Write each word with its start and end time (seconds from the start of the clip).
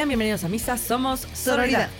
Sean 0.00 0.08
bienvenidos 0.08 0.44
a 0.44 0.48
Misa, 0.48 0.78
somos 0.78 1.20
Sororidad. 1.34 1.90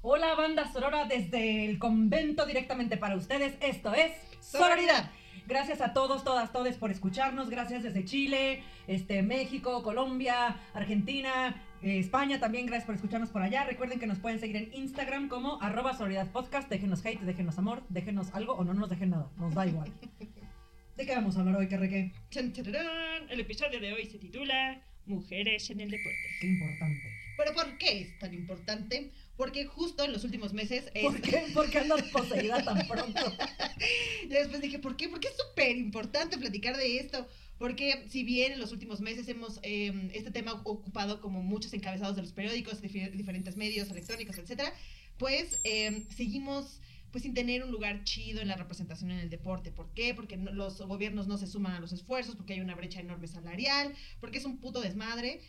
Hola 0.00 0.36
banda 0.36 0.72
Sorora 0.72 1.06
desde 1.06 1.64
el 1.64 1.80
convento 1.80 2.46
directamente 2.46 2.96
para 2.96 3.16
ustedes. 3.16 3.54
Esto 3.60 3.92
es 3.94 4.12
Sororidad. 4.38 5.10
Gracias 5.48 5.80
a 5.80 5.92
todos, 5.92 6.22
todas, 6.22 6.52
todes 6.52 6.76
por 6.76 6.92
escucharnos. 6.92 7.50
Gracias 7.50 7.82
desde 7.82 8.04
Chile, 8.04 8.62
este, 8.86 9.24
México, 9.24 9.82
Colombia, 9.82 10.60
Argentina, 10.72 11.60
eh, 11.82 11.98
España 11.98 12.38
también. 12.38 12.66
Gracias 12.66 12.86
por 12.86 12.94
escucharnos 12.94 13.30
por 13.30 13.42
allá. 13.42 13.64
Recuerden 13.64 13.98
que 13.98 14.06
nos 14.06 14.20
pueden 14.20 14.38
seguir 14.38 14.54
en 14.54 14.72
Instagram 14.72 15.28
como 15.28 15.60
arroba 15.60 15.94
Sororidad 15.94 16.30
Podcast. 16.30 16.68
Déjenos 16.70 17.04
hate, 17.04 17.22
déjenos 17.22 17.58
amor, 17.58 17.82
déjenos 17.88 18.32
algo 18.34 18.52
o 18.52 18.62
no 18.62 18.72
nos 18.72 18.88
dejen 18.88 19.10
nada. 19.10 19.26
Nos 19.36 19.52
da 19.52 19.66
igual. 19.66 19.90
¿De 20.96 21.06
qué 21.06 21.12
vamos 21.16 21.36
a 21.36 21.40
hablar 21.40 21.56
hoy, 21.56 21.68
Carreque? 21.68 22.12
El 22.30 23.40
episodio 23.40 23.80
de 23.80 23.94
hoy 23.94 24.06
se 24.06 24.18
titula 24.18 24.80
Mujeres 25.06 25.68
en 25.70 25.80
el 25.80 25.90
deporte. 25.90 26.28
Qué 26.40 26.46
importante. 26.46 27.02
Pero 27.36 27.54
¿por 27.54 27.78
qué 27.78 28.00
es 28.02 28.18
tan 28.18 28.34
importante? 28.34 29.10
Porque 29.36 29.64
justo 29.64 30.04
en 30.04 30.12
los 30.12 30.24
últimos 30.24 30.52
meses 30.52 30.84
es... 30.94 31.02
¿Por 31.02 31.20
qué? 31.20 31.44
¿Por 31.54 31.70
qué 31.70 31.78
andas 31.78 32.02
poseída 32.04 32.62
tan 32.62 32.86
pronto? 32.86 33.20
Ya 34.28 34.38
después 34.38 34.62
dije, 34.62 34.78
¿por 34.78 34.96
qué? 34.96 35.08
Porque 35.08 35.28
es 35.28 35.34
súper 35.36 35.76
importante 35.76 36.38
platicar 36.38 36.76
de 36.76 36.98
esto. 36.98 37.26
Porque 37.58 38.04
si 38.08 38.22
bien 38.22 38.52
en 38.52 38.60
los 38.60 38.72
últimos 38.72 39.00
meses 39.00 39.28
hemos 39.28 39.58
eh, 39.62 40.10
este 40.14 40.30
tema 40.30 40.52
ocupado 40.64 41.20
como 41.20 41.42
muchos 41.42 41.72
encabezados 41.72 42.16
de 42.16 42.22
los 42.22 42.32
periódicos, 42.32 42.80
diferentes 42.80 43.56
medios 43.56 43.90
electrónicos, 43.90 44.38
etcétera, 44.38 44.72
pues 45.18 45.60
eh, 45.64 46.04
seguimos 46.16 46.80
pues 47.12 47.22
sin 47.22 47.34
tener 47.34 47.62
un 47.62 47.70
lugar 47.70 48.02
chido 48.04 48.40
en 48.40 48.48
la 48.48 48.56
representación 48.56 49.10
en 49.12 49.18
el 49.20 49.30
deporte. 49.30 49.70
¿Por 49.70 49.92
qué? 49.94 50.14
Porque 50.14 50.36
no- 50.36 50.50
los 50.52 50.80
gobiernos 50.80 51.28
no 51.28 51.38
se 51.38 51.46
suman 51.46 51.74
a 51.74 51.80
los 51.80 51.92
esfuerzos, 51.92 52.34
porque 52.34 52.54
hay 52.54 52.60
una 52.60 52.74
brecha 52.74 52.98
enorme 53.00 53.28
salarial, 53.28 53.94
porque 54.20 54.38
es 54.38 54.44
un 54.44 54.58
puto 54.58 54.80
desmadre. 54.80 55.40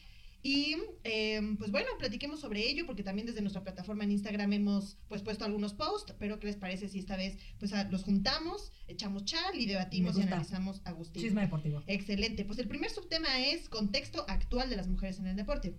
Y 0.46 0.76
eh, 1.06 1.42
pues 1.58 1.72
bueno, 1.72 1.88
platiquemos 1.98 2.42
sobre 2.42 2.68
ello, 2.70 2.86
porque 2.86 3.02
también 3.02 3.26
desde 3.26 3.40
nuestra 3.40 3.64
plataforma 3.64 4.04
en 4.04 4.12
Instagram 4.12 4.52
hemos 4.52 4.98
pues 5.08 5.22
puesto 5.22 5.46
algunos 5.46 5.74
posts, 5.74 6.14
pero 6.20 6.38
¿qué 6.38 6.48
les 6.48 6.58
parece 6.58 6.90
si 6.90 7.00
esta 7.00 7.16
vez 7.16 7.38
pues 7.60 7.72
a- 7.72 7.86
los 7.86 8.04
juntamos, 8.04 8.74
echamos 8.90 9.24
chal 9.24 9.58
y 9.58 9.66
debatimos 9.66 10.18
y 10.18 10.24
analizamos 10.24 10.82
a 10.84 10.90
Agustín? 10.90 11.24
Chisme 11.24 11.42
deportivo. 11.44 11.82
Excelente. 11.88 12.44
Pues 12.44 12.60
el 12.60 12.68
primer 12.68 12.90
subtema 12.90 13.40
es 13.40 13.70
contexto 13.70 14.26
actual 14.28 14.70
de 14.70 14.76
las 14.76 14.90
mujeres 14.90 15.18
en 15.20 15.28
el 15.28 15.38
deporte. 15.38 15.78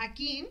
Aquí 0.00 0.44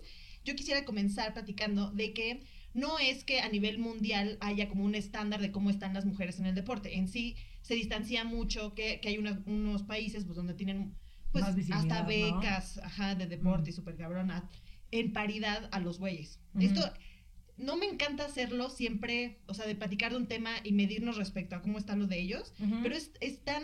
yo 0.43 0.53
quisiera 0.55 0.83
comenzar 0.83 1.33
platicando 1.33 1.91
de 1.91 2.13
que 2.13 2.43
no 2.77 2.99
es 2.99 3.23
que 3.23 3.39
a 3.41 3.49
nivel 3.49 3.79
mundial 3.79 4.37
haya 4.39 4.69
como 4.69 4.85
un 4.85 4.95
estándar 4.95 5.41
de 5.41 5.51
cómo 5.51 5.69
están 5.69 5.93
las 5.93 6.05
mujeres 6.05 6.39
en 6.39 6.45
el 6.45 6.55
deporte. 6.55 6.95
En 6.95 7.07
sí 7.07 7.35
se 7.61 7.73
distancia 7.73 8.23
mucho 8.23 8.75
que, 8.75 8.99
que 9.01 9.09
hay 9.09 9.17
unos 9.17 9.83
países 9.83 10.23
pues, 10.25 10.35
donde 10.35 10.53
tienen 10.53 10.93
pues, 11.31 11.43
hasta 11.71 12.03
¿no? 12.03 12.07
becas 12.07 12.77
ajá, 12.83 13.15
de 13.15 13.25
deporte 13.27 13.69
Mm. 13.69 13.69
y 13.69 13.73
súper 13.73 13.95
cabrona 13.97 14.49
en 14.91 15.11
paridad 15.11 15.67
a 15.71 15.79
los 15.79 15.97
güeyes. 15.99 16.39
Esto 16.59 16.93
no 17.57 17.75
me 17.77 17.87
encanta 17.87 18.25
hacerlo 18.25 18.69
siempre, 18.69 19.39
o 19.47 19.53
sea, 19.55 19.65
de 19.65 19.75
platicar 19.75 20.11
de 20.11 20.17
un 20.17 20.27
tema 20.27 20.51
y 20.63 20.71
medirnos 20.71 21.17
respecto 21.17 21.55
a 21.55 21.61
cómo 21.63 21.79
están 21.79 21.99
los 21.99 22.07
de 22.09 22.19
ellos, 22.19 22.53
pero 22.83 22.95
es, 22.95 23.11
es 23.19 23.43
tan, 23.43 23.63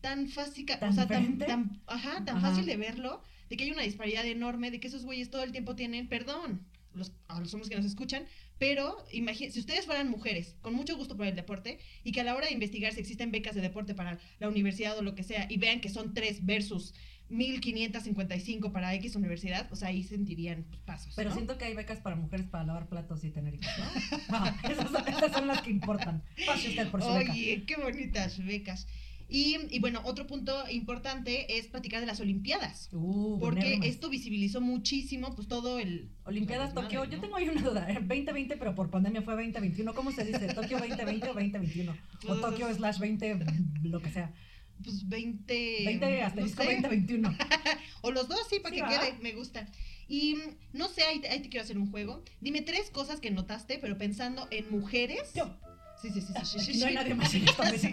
tan 0.00 0.28
fácil, 0.28 0.66
¿Tan 0.66 0.90
o 0.90 0.92
sea, 0.92 1.06
tan, 1.06 1.38
tan, 1.38 1.80
ajá, 1.86 2.24
tan 2.24 2.38
Ajá. 2.38 2.48
fácil 2.48 2.66
de 2.66 2.76
verlo, 2.76 3.22
de 3.48 3.56
que 3.56 3.64
hay 3.64 3.70
una 3.70 3.82
disparidad 3.82 4.26
enorme, 4.26 4.70
de 4.72 4.80
que 4.80 4.88
esos 4.88 5.04
güeyes 5.04 5.30
todo 5.30 5.44
el 5.44 5.52
tiempo 5.52 5.76
tienen, 5.76 6.08
perdón, 6.08 6.66
los, 6.94 7.12
a 7.28 7.40
los 7.40 7.52
hombres 7.54 7.68
que 7.70 7.76
nos 7.76 7.84
escuchan, 7.86 8.24
pero 8.58 9.04
si 9.10 9.58
ustedes 9.58 9.86
fueran 9.86 10.10
mujeres 10.10 10.56
con 10.60 10.74
mucho 10.74 10.96
gusto 10.96 11.16
por 11.16 11.26
el 11.26 11.34
deporte 11.36 11.78
y 12.04 12.12
que 12.12 12.20
a 12.20 12.24
la 12.24 12.34
hora 12.34 12.46
de 12.46 12.52
investigar 12.52 12.92
si 12.92 13.00
existen 13.00 13.30
becas 13.30 13.54
de 13.54 13.60
deporte 13.60 13.94
para 13.94 14.18
la 14.38 14.48
universidad 14.48 14.98
o 14.98 15.02
lo 15.02 15.14
que 15.14 15.22
sea 15.22 15.46
y 15.48 15.56
vean 15.58 15.80
que 15.80 15.88
son 15.88 16.14
tres 16.14 16.44
versus 16.44 16.94
1555 17.30 18.72
para 18.72 18.92
X 18.94 19.14
universidad, 19.14 19.72
o 19.72 19.76
sea, 19.76 19.88
ahí 19.88 20.02
sentirían 20.02 20.64
pues, 20.64 20.80
pasos. 20.82 21.14
Pero 21.14 21.30
¿no? 21.30 21.34
siento 21.36 21.58
que 21.58 21.64
hay 21.64 21.74
becas 21.74 22.00
para 22.00 22.16
mujeres 22.16 22.46
para 22.46 22.64
lavar 22.64 22.88
platos 22.88 23.22
y 23.24 23.30
tener 23.30 23.54
hijos, 23.54 23.68
¿no? 23.78 24.18
Ah, 24.30 24.56
esas, 24.68 24.90
son- 24.90 25.08
esas 25.08 25.32
son 25.32 25.46
las 25.46 25.62
que 25.62 25.70
importan. 25.70 26.22
Pase 26.44 26.70
usted 26.70 26.88
por 26.90 27.02
su 27.02 27.12
beca. 27.12 27.32
Oye, 27.32 27.64
qué 27.66 27.76
bonitas 27.76 28.44
becas. 28.44 28.86
Y, 29.30 29.56
y 29.70 29.78
bueno, 29.78 30.00
otro 30.04 30.26
punto 30.26 30.68
importante 30.70 31.56
es 31.56 31.68
platicar 31.68 32.00
de 32.00 32.06
las 32.06 32.18
Olimpiadas. 32.20 32.88
Uh, 32.92 33.38
Porque 33.38 33.78
esto 33.84 34.08
visibilizó 34.10 34.60
muchísimo, 34.60 35.34
pues 35.36 35.46
todo 35.46 35.78
el. 35.78 36.10
Olimpiadas 36.24 36.72
pues, 36.72 36.86
Tokio, 36.86 37.04
yo 37.04 37.16
¿no? 37.16 37.22
tengo 37.22 37.36
ahí 37.36 37.48
una 37.48 37.62
duda, 37.62 37.88
¿eh? 37.90 37.94
2020, 37.94 38.56
pero 38.56 38.74
por 38.74 38.90
pandemia 38.90 39.22
fue 39.22 39.34
2021. 39.34 39.94
¿Cómo 39.94 40.10
se 40.10 40.24
dice? 40.24 40.48
¿Tokio 40.52 40.78
2020 40.78 41.28
o 41.28 41.34
2021? 41.34 41.92
O 42.24 42.26
Pues- 42.26 42.40
Tokio 42.40 42.74
slash 42.74 42.98
20, 42.98 43.38
lo 43.84 44.02
que 44.02 44.10
sea. 44.10 44.34
Pues 44.82 45.08
20. 45.08 45.82
20 45.84 46.20
no 46.20 46.26
asterisco 46.26 46.62
sé. 46.62 46.72
2021. 46.80 47.36
O 48.02 48.10
los 48.10 48.28
dos, 48.28 48.40
sí, 48.48 48.58
para 48.60 48.74
Sí, 48.74 48.80
que 48.82 48.88
quede, 48.88 49.18
me 49.22 49.32
gusta. 49.32 49.68
Y 50.08 50.38
no 50.72 50.88
sé, 50.88 51.02
ahí 51.02 51.20
te, 51.20 51.28
ahí 51.28 51.40
te 51.40 51.48
quiero 51.50 51.62
hacer 51.62 51.78
un 51.78 51.90
juego. 51.90 52.24
Dime 52.40 52.62
tres 52.62 52.90
cosas 52.90 53.20
que 53.20 53.30
notaste, 53.30 53.78
pero 53.78 53.96
pensando 53.96 54.48
en 54.50 54.70
mujeres. 54.70 55.32
Yo. 55.34 55.54
Sí, 56.00 56.10
sí, 56.10 56.20
sí, 56.20 56.32
sí, 56.44 56.58
sí, 56.60 56.72
sí, 56.74 56.78
No 56.80 56.86
hay 56.86 56.94
nadie 56.94 57.14
más 57.14 57.34
en 57.34 57.46
esta 57.48 57.70
mesa. 57.70 57.90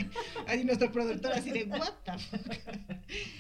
Ahí 0.48 0.64
nuestro 0.64 0.92
productor 0.92 1.34
así 1.34 1.52
de, 1.52 1.66
what 1.66 1.94
the 2.06 2.18
fuck. 2.18 2.98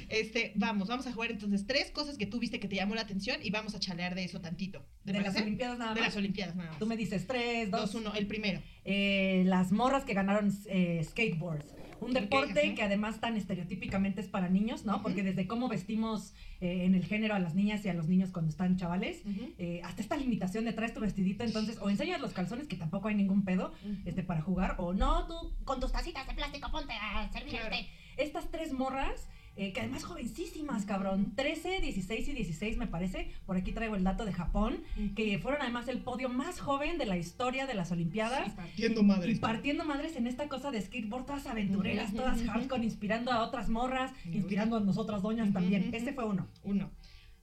Este, 0.09 0.51
vamos, 0.55 0.87
vamos 0.87 1.07
a 1.07 1.13
jugar 1.13 1.31
entonces 1.31 1.65
tres 1.67 1.91
cosas 1.91 2.17
que 2.17 2.25
tú 2.25 2.39
viste 2.39 2.59
que 2.59 2.67
te 2.67 2.75
llamó 2.75 2.95
la 2.95 3.01
atención 3.01 3.37
y 3.43 3.49
vamos 3.49 3.75
a 3.75 3.79
chalear 3.79 4.15
de 4.15 4.23
eso 4.23 4.41
tantito. 4.41 4.85
¿Te 5.05 5.13
De 5.13 5.21
las? 5.21 5.35
Olimpiadas 5.37 5.77
nada 5.79 5.93
De 5.93 6.01
más. 6.01 6.09
las 6.09 6.17
Olimpiadas 6.17 6.55
nada 6.55 6.69
más. 6.71 6.79
Tú 6.79 6.85
me 6.85 6.97
dices 6.97 7.25
3, 7.27 7.71
2, 7.71 7.81
Dos, 7.81 7.95
uno, 7.95 8.13
el 8.13 8.27
primero. 8.27 8.61
eh, 8.85 9.43
las 9.45 9.71
morras 9.71 10.03
que 10.05 10.13
ganaron 10.13 10.51
eh, 10.67 11.01
skateboards. 11.03 11.65
Un 11.99 12.13
deporte 12.13 12.73
que 12.75 12.83
además 12.83 13.19
tan 13.19 13.35
estereotípicamente 13.37 14.21
es 14.21 14.27
para 14.27 14.49
niños, 14.49 14.85
¿no? 14.85 15.01
Porque 15.01 15.23
desde 15.23 15.47
cómo 15.47 15.67
vestimos 15.67 16.33
eh, 16.61 16.85
en 16.85 16.95
el 16.95 17.05
género 17.05 17.35
a 17.35 17.39
las 17.39 17.55
niñas 17.55 17.83
y 17.85 17.89
a 17.89 17.93
los 17.93 18.07
niños 18.07 18.31
cuando 18.31 18.49
están 18.49 18.77
chavales, 18.77 19.21
eh, 19.57 19.81
hasta 19.83 20.01
esta 20.01 20.15
limitación 20.17 20.65
de 20.65 20.73
traes 20.73 20.93
tu 20.93 20.99
vestidito, 20.99 21.43
entonces 21.43 21.77
o 21.81 21.89
enseñas 21.89 22.21
los 22.21 22.33
calzones, 22.33 22.67
que 22.67 22.75
tampoco 22.75 23.07
hay 23.07 23.15
ningún 23.15 23.43
pedo, 23.43 23.73
este, 24.05 24.23
para 24.23 24.41
jugar, 24.41 24.75
o 24.77 24.93
no, 24.93 25.27
tú 25.27 25.53
con 25.65 25.79
tus 25.79 25.91
tacitas 25.91 26.27
de 26.27 26.33
plástico 26.33 26.71
ponte 26.71 26.93
a 26.93 27.29
servir 27.31 27.51
Claro. 27.51 27.75
este. 27.75 27.89
Estas 28.17 28.49
tres 28.49 28.73
morras, 28.73 29.27
eh, 29.57 29.73
que 29.73 29.79
además 29.81 30.03
jovencísimas, 30.03 30.85
cabrón, 30.85 31.33
13, 31.35 31.81
16 31.81 32.27
y 32.29 32.33
16 32.33 32.77
me 32.77 32.87
parece, 32.87 33.31
por 33.45 33.57
aquí 33.57 33.71
traigo 33.71 33.95
el 33.95 34.03
dato 34.03 34.23
de 34.23 34.31
Japón, 34.33 34.83
que 35.15 35.39
fueron 35.39 35.61
además 35.61 35.87
el 35.87 35.99
podio 35.99 36.29
más 36.29 36.59
joven 36.59 36.97
de 36.97 37.05
la 37.05 37.17
historia 37.17 37.65
de 37.65 37.73
las 37.73 37.91
Olimpiadas. 37.91 38.53
Partiendo 38.53 39.01
Y 39.01 39.05
madres. 39.05 39.39
partiendo 39.39 39.83
madres 39.85 40.15
en 40.15 40.27
esta 40.27 40.47
cosa 40.47 40.71
de 40.71 40.81
skateboard, 40.81 41.25
todas 41.25 41.47
aventureras, 41.47 42.13
todas 42.13 42.41
hardcore, 42.43 42.83
inspirando 42.83 43.31
a 43.31 43.41
otras 43.43 43.69
morras, 43.69 44.11
inspirando 44.25 44.77
a 44.77 44.79
nosotras 44.79 45.21
doñas 45.21 45.51
también. 45.51 45.89
Ese 45.93 46.13
fue 46.13 46.25
uno. 46.25 46.47
Uno. 46.63 46.91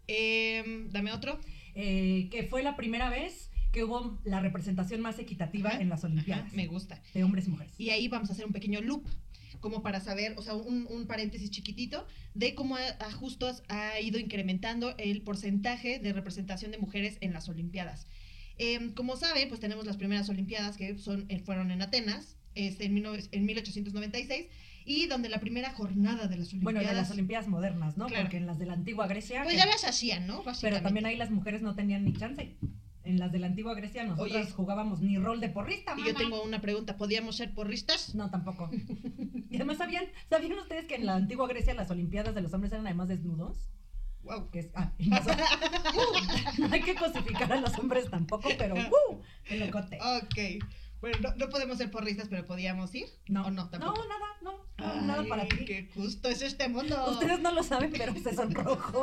Em, 0.06 0.90
dame 0.90 1.12
otro. 1.12 1.38
Eh, 1.74 2.28
que 2.30 2.44
fue 2.44 2.62
la 2.62 2.76
primera 2.76 3.10
vez 3.10 3.50
que 3.72 3.82
hubo 3.82 4.16
la 4.24 4.38
representación 4.38 5.00
más 5.00 5.18
equitativa 5.18 5.70
Ajá, 5.70 5.80
en 5.80 5.88
las 5.88 6.04
Olimpiadas 6.04 6.46
Ajá, 6.46 6.56
me 6.56 6.68
gusta. 6.68 7.02
de 7.12 7.24
hombres 7.24 7.48
y 7.48 7.50
mujeres. 7.50 7.74
Y 7.78 7.90
ahí 7.90 8.06
vamos 8.06 8.30
a 8.30 8.32
hacer 8.34 8.46
un 8.46 8.52
pequeño 8.52 8.80
loop, 8.80 9.04
como 9.64 9.80
para 9.82 9.98
saber, 9.98 10.34
o 10.36 10.42
sea, 10.42 10.54
un, 10.56 10.86
un 10.90 11.06
paréntesis 11.06 11.50
chiquitito, 11.50 12.06
de 12.34 12.54
cómo 12.54 12.76
a, 12.76 12.82
a 13.00 13.10
justos 13.12 13.62
ha 13.68 13.98
ido 13.98 14.18
incrementando 14.18 14.94
el 14.98 15.22
porcentaje 15.22 15.98
de 15.98 16.12
representación 16.12 16.70
de 16.70 16.76
mujeres 16.76 17.16
en 17.22 17.32
las 17.32 17.48
Olimpiadas. 17.48 18.06
Em, 18.58 18.92
como 18.92 19.16
sabe, 19.16 19.46
pues 19.46 19.60
tenemos 19.60 19.86
las 19.86 19.96
primeras 19.96 20.28
Olimpiadas 20.28 20.76
que 20.76 20.98
son, 20.98 21.24
eh, 21.30 21.40
fueron 21.40 21.70
en 21.70 21.80
Atenas, 21.80 22.36
este, 22.54 22.84
en, 22.84 22.94
19 22.94 23.24
en 23.32 23.46
1896, 23.46 24.48
y 24.84 25.06
donde 25.06 25.30
la 25.30 25.40
primera 25.40 25.70
jornada 25.70 26.26
de 26.28 26.36
las 26.36 26.52
Bueno, 26.52 26.80
Olimpiadas... 26.80 26.90
de 26.90 27.00
las 27.00 27.10
Olimpiadas 27.10 27.48
modernas, 27.48 27.96
¿no? 27.96 28.04
Claro. 28.04 28.24
Porque 28.24 28.36
en 28.36 28.44
las 28.44 28.58
de 28.58 28.66
la 28.66 28.74
antigua 28.74 29.06
Grecia. 29.06 29.44
Pues 29.44 29.56
ya 29.56 29.64
las 29.64 29.84
hacían, 29.84 30.26
¿no? 30.26 30.44
pero 30.60 30.82
también 30.82 31.06
ahí 31.06 31.16
las 31.16 31.30
mujeres 31.30 31.62
no 31.62 31.74
tenían 31.74 32.04
ni 32.04 32.12
chance. 32.12 32.54
En 33.02 33.18
las 33.18 33.32
de 33.32 33.38
la 33.38 33.46
antigua 33.48 33.74
Grecia 33.74 34.04
nosotras 34.04 34.46
Oye. 34.46 34.52
jugábamos 34.52 35.00
ni 35.02 35.18
rol 35.18 35.38
de 35.38 35.50
porrista, 35.50 35.92
Y 35.92 36.00
mamá. 36.00 36.06
yo 36.06 36.14
tengo 36.14 36.42
una 36.42 36.60
pregunta, 36.60 36.96
¿podíamos 36.96 37.36
ser 37.36 37.52
porristas? 37.52 38.14
No, 38.14 38.30
tampoco. 38.30 38.70
y 39.54 39.56
además, 39.56 39.78
¿sabían, 39.78 40.06
¿sabían 40.28 40.58
ustedes 40.58 40.86
que 40.86 40.96
en 40.96 41.06
la 41.06 41.14
antigua 41.14 41.46
Grecia 41.46 41.74
las 41.74 41.90
Olimpiadas 41.90 42.34
de 42.34 42.40
los 42.42 42.52
hombres 42.52 42.72
eran 42.72 42.86
además 42.86 43.08
desnudos? 43.08 43.70
Wow. 44.22 44.50
Que 44.50 44.58
es, 44.60 44.70
ah, 44.74 44.92
no, 44.98 45.16
Uh, 45.16 46.60
no 46.60 46.68
hay 46.72 46.82
que 46.82 46.94
cosificar 46.94 47.52
a 47.52 47.60
los 47.60 47.78
hombres 47.78 48.10
tampoco, 48.10 48.48
pero 48.58 48.74
¡uh! 48.74 49.22
El 49.46 49.60
locote. 49.60 49.98
Ok. 50.00 50.64
Bueno, 51.00 51.18
no, 51.20 51.34
no 51.36 51.48
podemos 51.50 51.78
ser 51.78 51.90
porristas, 51.90 52.28
pero 52.28 52.44
podíamos 52.46 52.94
ir. 52.94 53.06
No, 53.28 53.42
¿O 53.46 53.50
no? 53.50 53.68
no, 53.70 53.78
nada, 53.78 54.26
no, 54.42 54.64
no, 54.78 55.00
nada 55.02 55.24
para 55.28 55.46
ti. 55.46 55.64
Qué 55.66 55.90
justo 55.94 56.28
es 56.28 56.40
este 56.42 56.68
mundo. 56.68 57.10
Ustedes 57.10 57.40
no 57.40 57.52
lo 57.52 57.62
saben, 57.62 57.92
pero 57.92 58.14
se 58.14 58.34
sonrojó 58.34 59.02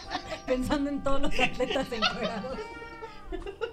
pensando 0.46 0.90
en 0.90 1.02
todos 1.02 1.20
los 1.20 1.38
atletas 1.38 1.92
encuerados. 1.92 2.58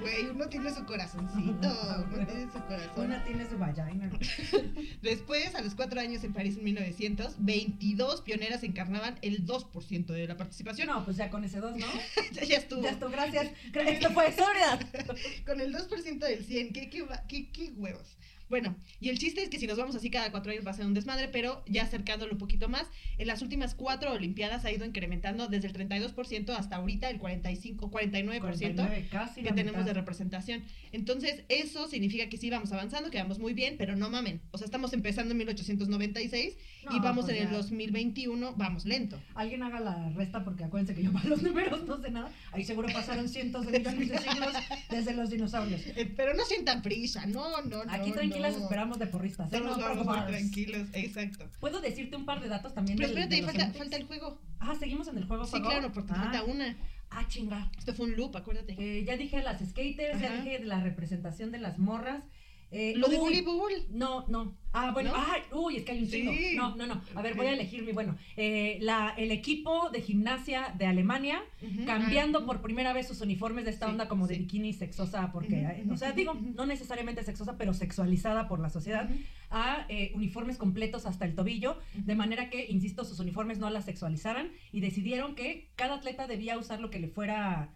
Güey, 0.00 0.30
uno 0.30 0.48
tiene 0.48 0.74
su 0.74 0.84
corazoncito. 0.84 1.68
Uno 2.12 2.26
tiene 2.26 2.46
su 2.46 2.58
corazón. 2.64 3.04
Una 3.04 3.24
tiene 3.24 3.48
su 3.48 3.58
vagina. 3.58 4.10
Después, 5.02 5.54
a 5.54 5.60
los 5.60 5.74
cuatro 5.74 6.00
años 6.00 6.24
en 6.24 6.32
París 6.32 6.56
en 6.56 6.64
1900, 6.64 7.34
22 7.38 8.22
pioneras 8.22 8.62
encarnaban 8.62 9.18
el 9.22 9.46
2% 9.46 10.06
de 10.06 10.26
la 10.26 10.36
participación. 10.36 10.88
No, 10.88 11.04
pues 11.04 11.16
ya 11.16 11.30
con 11.30 11.44
ese 11.44 11.60
dos, 11.60 11.76
¿no? 11.76 11.86
ya, 12.32 12.44
ya 12.44 12.56
estuvo. 12.56 12.82
Ya 12.82 12.90
estuvo, 12.90 13.10
gracias. 13.10 13.50
Esto 13.74 14.10
fue 14.10 14.32
Soria. 14.32 14.78
Con 15.46 15.60
el 15.60 15.74
2% 15.74 16.18
del 16.18 16.44
100, 16.44 16.72
¿qué, 16.72 16.88
qué, 16.88 17.06
qué, 17.28 17.50
qué 17.50 17.72
huevos. 17.76 18.16
Bueno, 18.50 18.74
y 18.98 19.10
el 19.10 19.18
chiste 19.18 19.42
es 19.42 19.48
que 19.48 19.60
si 19.60 19.68
nos 19.68 19.78
vamos 19.78 19.94
así 19.94 20.10
cada 20.10 20.32
cuatro 20.32 20.50
años 20.50 20.66
va 20.66 20.72
a 20.72 20.74
ser 20.74 20.84
un 20.84 20.92
desmadre, 20.92 21.28
pero 21.28 21.62
ya 21.66 21.84
acercándolo 21.84 22.32
un 22.32 22.38
poquito 22.38 22.68
más, 22.68 22.86
en 23.16 23.28
las 23.28 23.42
últimas 23.42 23.76
cuatro 23.76 24.12
Olimpiadas 24.12 24.64
ha 24.64 24.72
ido 24.72 24.84
incrementando 24.84 25.46
desde 25.46 25.68
el 25.68 25.74
32% 25.74 26.50
hasta 26.50 26.76
ahorita 26.76 27.08
el 27.10 27.18
45, 27.18 27.90
49%. 27.90 28.40
49, 28.40 29.08
casi 29.10 29.42
que 29.42 29.52
tenemos 29.52 29.82
mitad. 29.82 29.86
de 29.86 29.94
representación. 29.94 30.64
Entonces, 30.90 31.44
eso 31.48 31.86
significa 31.86 32.28
que 32.28 32.36
sí 32.38 32.50
vamos 32.50 32.72
avanzando, 32.72 33.10
que 33.10 33.18
vamos 33.18 33.38
muy 33.38 33.54
bien, 33.54 33.76
pero 33.78 33.94
no 33.94 34.10
mamen. 34.10 34.40
O 34.50 34.58
sea, 34.58 34.64
estamos 34.64 34.92
empezando 34.92 35.30
en 35.30 35.38
1896 35.38 36.56
y 36.82 36.86
No, 36.86 37.00
vamos 37.00 37.26
pues 37.26 37.36
en 37.36 37.44
el 37.44 37.50
ya. 37.50 37.56
2021, 37.56 38.54
vamos 38.56 38.84
lento. 38.84 39.20
Alguien 39.36 39.62
haga 39.62 39.78
la 39.78 40.10
resta 40.10 40.42
porque 40.42 40.64
acuérdense 40.64 40.94
que 40.94 41.04
yo 41.04 41.12
para 41.12 41.28
los 41.28 41.42
números 41.42 41.84
no 41.84 42.02
sé 42.02 42.10
nada. 42.10 42.32
Ahí 42.50 42.64
seguro 42.64 42.88
pasaron 42.92 43.28
cientos 43.28 43.64
de 43.66 43.78
millones 43.78 44.08
de 44.08 44.18
siglos 44.18 44.54
desde 44.90 45.14
los 45.14 45.30
dinosaurios. 45.30 45.80
Eh, 45.86 46.12
pero 46.16 46.34
no 46.34 46.44
sientan 46.44 46.82
prisa, 46.82 47.26
no, 47.26 47.62
no, 47.62 47.84
no. 47.84 47.92
Aquí 47.92 48.10
no. 48.40 48.48
esperamos 48.48 48.98
de 48.98 49.06
porristas. 49.06 49.52
¿eh? 49.52 49.60
No 49.60 49.78
vamos 49.78 50.06
muy 50.06 50.26
tranquilos, 50.26 50.88
exacto. 50.92 51.48
¿Puedo 51.60 51.80
decirte 51.80 52.16
un 52.16 52.24
par 52.24 52.40
de 52.40 52.48
datos 52.48 52.74
también 52.74 52.96
Pero 52.96 53.08
espérate, 53.08 53.36
de 53.36 53.42
falta, 53.42 53.70
falta 53.72 53.96
el 53.96 54.04
juego. 54.04 54.40
Ah, 54.58 54.74
seguimos 54.78 55.08
en 55.08 55.18
el 55.18 55.24
juego. 55.26 55.44
Sí, 55.44 55.50
juego? 55.52 55.68
claro, 55.68 55.92
porque 55.92 56.12
ah, 56.12 56.22
falta 56.22 56.44
una. 56.44 56.76
Ah, 57.10 57.26
chinga. 57.28 57.70
Esto 57.76 57.92
fue 57.94 58.06
un 58.06 58.16
loop, 58.16 58.36
acuérdate. 58.36 58.76
Eh, 58.78 59.04
ya 59.04 59.16
dije 59.16 59.42
las 59.42 59.60
skaters, 59.60 60.20
ya 60.20 60.28
Ajá. 60.28 60.42
dije 60.42 60.58
de 60.58 60.64
la 60.64 60.80
representación 60.80 61.50
de 61.50 61.58
las 61.58 61.78
morras. 61.78 62.24
Eh, 62.72 62.94
Lo 62.96 63.08
de 63.08 63.16
uy, 63.16 63.20
voleibol. 63.22 63.72
No, 63.90 64.26
no. 64.28 64.56
Ah, 64.72 64.92
bueno, 64.92 65.10
¿No? 65.10 65.16
ay, 65.18 65.42
uy, 65.52 65.76
es 65.78 65.84
que 65.84 65.90
hay 65.92 65.98
un 65.98 66.06
Sí. 66.06 66.18
chingo. 66.18 66.32
No, 66.54 66.76
no, 66.76 66.86
no. 66.86 67.02
A 67.16 67.22
ver, 67.22 67.34
voy 67.34 67.46
a 67.48 67.52
elegir 67.52 67.82
mi, 67.82 67.90
bueno, 67.90 68.16
eh, 68.36 68.78
la, 68.80 69.12
el 69.18 69.32
equipo 69.32 69.90
de 69.90 70.00
gimnasia 70.00 70.72
de 70.78 70.86
Alemania, 70.86 71.42
Ujú. 71.60 71.84
cambiando 71.84 72.40
Ah, 72.42 72.46
por 72.46 72.60
primera 72.62 72.92
vez 72.92 73.08
sus 73.08 73.20
uniformes 73.20 73.64
de 73.64 73.72
esta 73.72 73.86
Sí, 73.86 73.92
onda 73.92 74.06
como 74.06 74.28
de 74.28 74.36
sí. 74.36 74.42
bikini 74.42 74.72
sexosa, 74.72 75.32
porque, 75.32 75.56
Ujú, 75.56 75.70
eh, 75.70 75.82
ujú, 75.86 75.94
o 75.94 75.96
sea, 75.96 76.12
digo, 76.12 76.34
no 76.34 76.66
necesariamente 76.66 77.24
sexosa, 77.24 77.56
pero 77.58 77.74
sexualizada 77.74 78.46
por 78.46 78.60
la 78.60 78.70
sociedad, 78.70 79.10
a 79.50 79.86
eh, 79.88 80.12
uniformes 80.14 80.56
completos 80.56 81.06
hasta 81.06 81.24
el 81.24 81.34
tobillo, 81.34 81.76
de 81.94 82.14
manera 82.14 82.50
que, 82.50 82.66
insisto, 82.70 83.04
sus 83.04 83.18
uniformes 83.18 83.58
no 83.58 83.68
las 83.70 83.86
sexualizaran 83.86 84.52
y 84.70 84.80
decidieron 84.80 85.34
que 85.34 85.72
cada 85.74 85.96
atleta 85.96 86.28
debía 86.28 86.56
usar 86.56 86.80
lo 86.80 86.90
que 86.90 87.00
le 87.00 87.08
fuera 87.08 87.74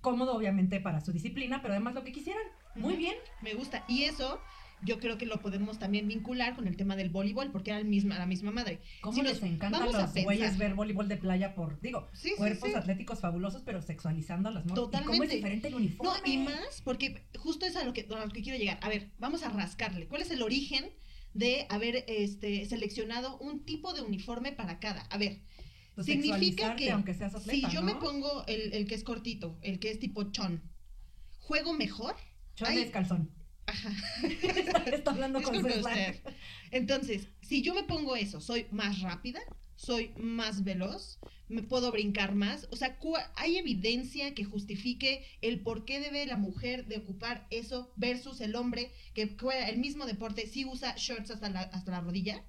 cómodo, 0.00 0.36
obviamente, 0.36 0.78
para 0.78 1.00
su 1.00 1.10
disciplina, 1.12 1.60
pero 1.62 1.74
además 1.74 1.94
lo 1.94 2.04
que 2.04 2.12
quisieran. 2.12 2.44
Muy 2.76 2.96
bien. 2.96 3.14
Me 3.42 3.54
gusta. 3.54 3.84
Y 3.88 4.04
eso 4.04 4.40
yo 4.82 5.00
creo 5.00 5.16
que 5.16 5.24
lo 5.24 5.40
podemos 5.40 5.78
también 5.78 6.06
vincular 6.06 6.54
con 6.54 6.68
el 6.68 6.76
tema 6.76 6.96
del 6.96 7.08
voleibol, 7.08 7.50
porque 7.50 7.70
era 7.70 7.78
el 7.80 7.86
misma, 7.86 8.18
la 8.18 8.26
misma 8.26 8.50
madre. 8.50 8.80
¿Cómo 9.00 9.14
Si 9.16 9.22
les 9.22 9.40
nos 9.40 9.50
encanta 9.50 9.78
a 9.78 9.80
vamos 9.80 9.94
a 9.94 10.02
los 10.02 10.12
güeyes 10.12 10.50
pensar- 10.50 10.58
ver 10.58 10.74
voleibol 10.74 11.08
de 11.08 11.16
playa 11.16 11.54
por, 11.54 11.80
digo, 11.80 12.08
Sí, 12.12 12.32
cuerpos 12.36 12.68
sí. 12.70 12.74
atléticos 12.74 13.20
fabulosos, 13.20 13.62
pero 13.64 13.80
sexualizando 13.80 14.50
a 14.50 14.52
las 14.52 14.66
morras? 14.66 14.76
¿Y 14.76 14.90
¿Cómo 14.92 14.92
es 14.92 15.00
Totalmente. 15.06 15.36
diferente 15.36 15.68
el 15.68 15.72
No, 15.74 15.78
uniforme? 15.78 16.18
y 16.26 16.36
más, 16.38 16.82
porque 16.84 17.26
justo 17.38 17.64
es 17.64 17.74
a 17.76 17.84
lo, 17.84 17.94
que, 17.94 18.06
a 18.10 18.24
lo 18.26 18.30
que 18.30 18.42
quiero 18.42 18.58
llegar. 18.58 18.78
A 18.82 18.88
ver, 18.90 19.10
vamos 19.18 19.42
a 19.42 19.48
rascarle. 19.48 20.08
¿Cuál 20.08 20.20
es 20.22 20.30
el 20.30 20.42
origen 20.42 20.90
de 21.32 21.66
haber 21.70 22.04
este, 22.06 22.66
seleccionado 22.66 23.38
un 23.38 23.64
tipo 23.64 23.94
de 23.94 24.02
uniforme 24.02 24.52
para 24.52 24.78
cada? 24.78 25.00
A 25.02 25.16
ver, 25.16 25.40
Pues 25.94 26.06
significa 26.06 26.76
que 26.76 26.90
aunque 26.90 27.14
seas 27.14 27.34
atleta, 27.34 27.68
si 27.70 27.74
yo 27.74 27.80
¿no? 27.80 27.86
me 27.86 27.94
pongo 27.94 28.44
el, 28.46 28.74
el 28.74 28.86
que 28.86 28.94
es 28.94 29.04
cortito, 29.04 29.58
el 29.62 29.78
que 29.78 29.90
es 29.90 29.98
tipo 29.98 30.30
chon, 30.32 30.62
¿juego 31.38 31.72
mejor? 31.72 32.14
Chon 32.56 32.68
Ay. 32.68 32.78
es 32.78 32.90
calzón. 32.90 33.30
Ajá. 33.66 33.90
está, 34.92 35.10
hablando 35.10 35.42
con 35.42 35.56
usted. 35.56 36.20
Entonces, 36.70 37.28
si 37.42 37.62
yo 37.62 37.74
me 37.74 37.84
pongo 37.84 38.16
eso, 38.16 38.40
soy 38.40 38.66
más 38.70 39.00
rápida, 39.00 39.40
soy 39.74 40.12
más 40.16 40.64
veloz, 40.64 41.18
me 41.48 41.62
puedo 41.62 41.92
brincar 41.92 42.34
más. 42.34 42.66
O 42.70 42.76
sea, 42.76 42.98
hay 43.36 43.58
evidencia 43.58 44.34
que 44.34 44.44
justifique 44.44 45.24
el 45.42 45.60
por 45.60 45.84
qué 45.84 46.00
debe 46.00 46.26
la 46.26 46.36
mujer 46.36 46.86
de 46.86 46.98
ocupar 46.98 47.46
eso 47.50 47.92
versus 47.96 48.40
el 48.40 48.56
hombre 48.56 48.92
que 49.14 49.36
juega 49.38 49.68
el 49.68 49.78
mismo 49.78 50.06
deporte, 50.06 50.46
si 50.46 50.64
usa 50.64 50.94
shorts 50.96 51.30
hasta 51.30 51.50
la, 51.50 51.60
hasta 51.60 51.90
la 51.90 52.00
rodilla. 52.00 52.44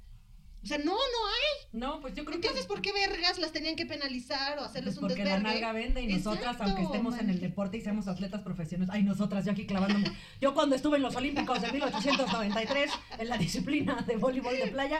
O 0.67 0.69
sea, 0.69 0.79
no, 0.79 0.85
no 0.91 0.97
hay. 0.97 1.79
No, 1.79 2.01
pues 2.01 2.13
yo 2.13 2.25
creo 2.25 2.35
Entonces, 2.35 2.63
que... 2.63 2.67
¿por 2.67 2.81
qué 2.81 2.91
vergas 2.91 3.39
las 3.39 3.53
tenían 3.53 3.77
que 3.77 3.85
penalizar 3.85 4.59
o 4.59 4.63
hacerles 4.65 4.95
Pues 4.95 5.03
un 5.03 5.07
porque 5.07 5.23
la 5.23 5.35
desvergue? 5.35 5.61
nalga 5.61 5.71
vende 5.71 6.01
y 6.01 6.07
nosotras, 6.07 6.51
Exacto, 6.55 6.63
aunque 6.63 6.83
estemos 6.83 7.17
en 7.19 7.29
el 7.29 7.39
deporte 7.39 7.77
y 7.77 7.81
seamos 7.81 8.09
atletas 8.09 8.41
profesionales, 8.41 8.93
ay, 8.93 9.03
nosotras, 9.03 9.45
yo 9.45 9.53
aquí 9.53 9.65
clavándome. 9.65 10.11
Yo 10.41 10.53
cuando 10.53 10.75
estuve 10.75 10.97
en 10.97 11.03
los 11.03 11.15
Olímpicos 11.15 11.61
de 11.61 11.71
1893, 11.71 12.91
en 13.19 13.29
la 13.29 13.37
disciplina 13.37 14.03
de 14.05 14.17
voleibol 14.17 14.57
de 14.57 14.67
playa, 14.67 14.99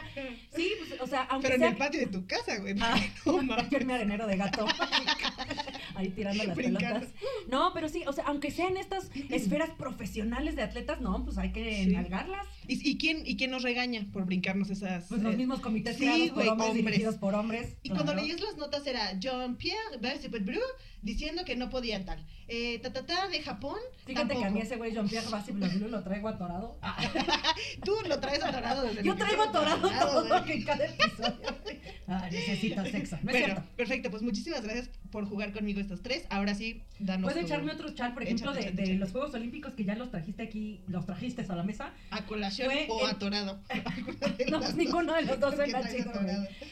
sí, 0.56 0.72
pues, 0.88 0.98
o 1.02 1.06
sea, 1.06 1.24
aunque 1.24 1.48
Pero 1.48 1.54
en 1.56 1.60
sea... 1.60 1.68
el 1.70 1.76
patio 1.76 2.00
de 2.00 2.06
tu 2.06 2.26
casa, 2.26 2.56
güey. 2.60 2.74
Ah, 2.80 2.96
No 3.26 3.42
mames. 3.42 3.68
yo 3.68 3.76
en 3.78 3.86
mi 3.86 3.92
arenero 3.92 4.26
de 4.26 4.36
gato. 4.38 4.64
Ahí 5.96 6.08
tirando 6.10 6.44
las 6.44 6.56
Brincando. 6.56 7.00
pelotas. 7.00 7.14
No, 7.48 7.72
pero 7.74 7.88
sí, 7.88 8.04
o 8.06 8.12
sea, 8.12 8.24
aunque 8.28 8.50
sean 8.50 8.76
estas 8.76 9.10
esferas 9.30 9.70
profesionales 9.70 10.56
de 10.56 10.62
atletas, 10.62 11.00
no, 11.00 11.24
pues 11.24 11.36
hay 11.38 11.52
que 11.52 11.84
Sí. 11.84 11.92
nalgarlas. 11.92 12.46
¿Y, 12.68 12.88
y 12.90 12.98
quién, 12.98 13.22
¿Y 13.26 13.36
quién 13.36 13.50
nos 13.50 13.62
regaña 13.62 14.06
por 14.12 14.26
brincarnos 14.26 14.68
esas? 14.70 15.06
Pues 15.08 15.22
los 15.22 15.34
eh, 15.34 15.36
mismos 15.38 15.60
comités 15.60 15.96
sí, 15.96 16.02
creados 16.02 16.30
por 16.30 16.46
hombres, 16.48 16.68
hombres. 16.68 16.84
dirigidos 16.84 17.16
por 17.16 17.34
hombres. 17.34 17.76
Y 17.82 17.88
cuando 17.90 18.14
leías 18.14 18.40
las 18.40 18.56
notas 18.58 18.86
era 18.86 19.18
Jean-Pierre 19.18 19.98
Bru 20.40 20.60
diciendo 21.02 21.44
que 21.44 21.56
no 21.56 21.70
podían 21.70 22.04
tal. 22.04 22.24
Eh, 22.48 22.78
ta, 22.80 22.92
ta, 22.92 23.04
ta, 23.06 23.28
de 23.28 23.40
Japón, 23.42 23.78
Fíjate 24.06 24.36
que 24.36 24.44
a 24.44 24.50
mí 24.50 24.60
ese 24.60 24.76
güey 24.76 24.92
Jean-Pierre 24.92 25.28
Bassi 25.30 25.52
Bleu 25.52 25.88
lo 25.88 26.02
traigo 26.02 26.28
atorado. 26.28 26.78
Tú 27.84 27.94
lo 28.06 28.20
traes 28.20 28.42
atorado 28.42 28.82
desde 28.82 29.00
el 29.00 29.06
Yo 29.06 29.16
traigo 29.16 29.42
atorado 29.42 29.88
todo 29.90 30.28
güey. 30.44 30.52
en 30.58 30.64
cada 30.64 30.84
episodio. 30.86 31.34
Ah, 32.10 32.26
necesito 32.32 32.82
sexo. 32.86 33.16
No 33.22 33.30
es 33.30 33.36
Bueno, 33.38 33.46
cierto. 33.48 33.62
perfecto, 33.76 34.10
pues 34.10 34.22
muchísimas 34.22 34.62
gracias 34.62 34.88
por 35.10 35.26
jugar 35.28 35.52
conmigo 35.52 35.78
estos 35.78 36.00
tres. 36.02 36.24
Ahora 36.30 36.54
sí, 36.54 36.80
danos 36.98 37.30
¿Puedo 37.30 37.40
tu- 37.40 37.44
echarme 37.44 37.70
otro 37.70 37.90
chat, 37.90 38.14
por 38.14 38.22
ejemplo, 38.22 38.50
Échate, 38.52 38.60
de, 38.64 38.68
échate, 38.68 38.76
de 38.76 38.82
échate. 38.84 38.98
los 38.98 39.10
Juegos 39.12 39.34
Olímpicos 39.34 39.74
que 39.74 39.84
ya 39.84 39.94
los 39.94 40.10
trajiste 40.10 40.42
aquí, 40.42 40.80
los 40.88 41.04
trajiste 41.04 41.44
a 41.46 41.54
la 41.54 41.62
mesa? 41.64 41.92
a 42.10 42.24
colación 42.24 42.57
Fue 42.66 42.86
o 42.88 43.04
en- 43.04 43.14
atorado. 43.16 43.60
No, 44.50 44.60
pues 44.60 44.74
ninguno 44.76 45.14
de 45.14 45.22
los 45.22 45.38
dos 45.40 45.54
¿Qué 45.54 45.70
suena 45.70 45.88
chido? 45.90 46.12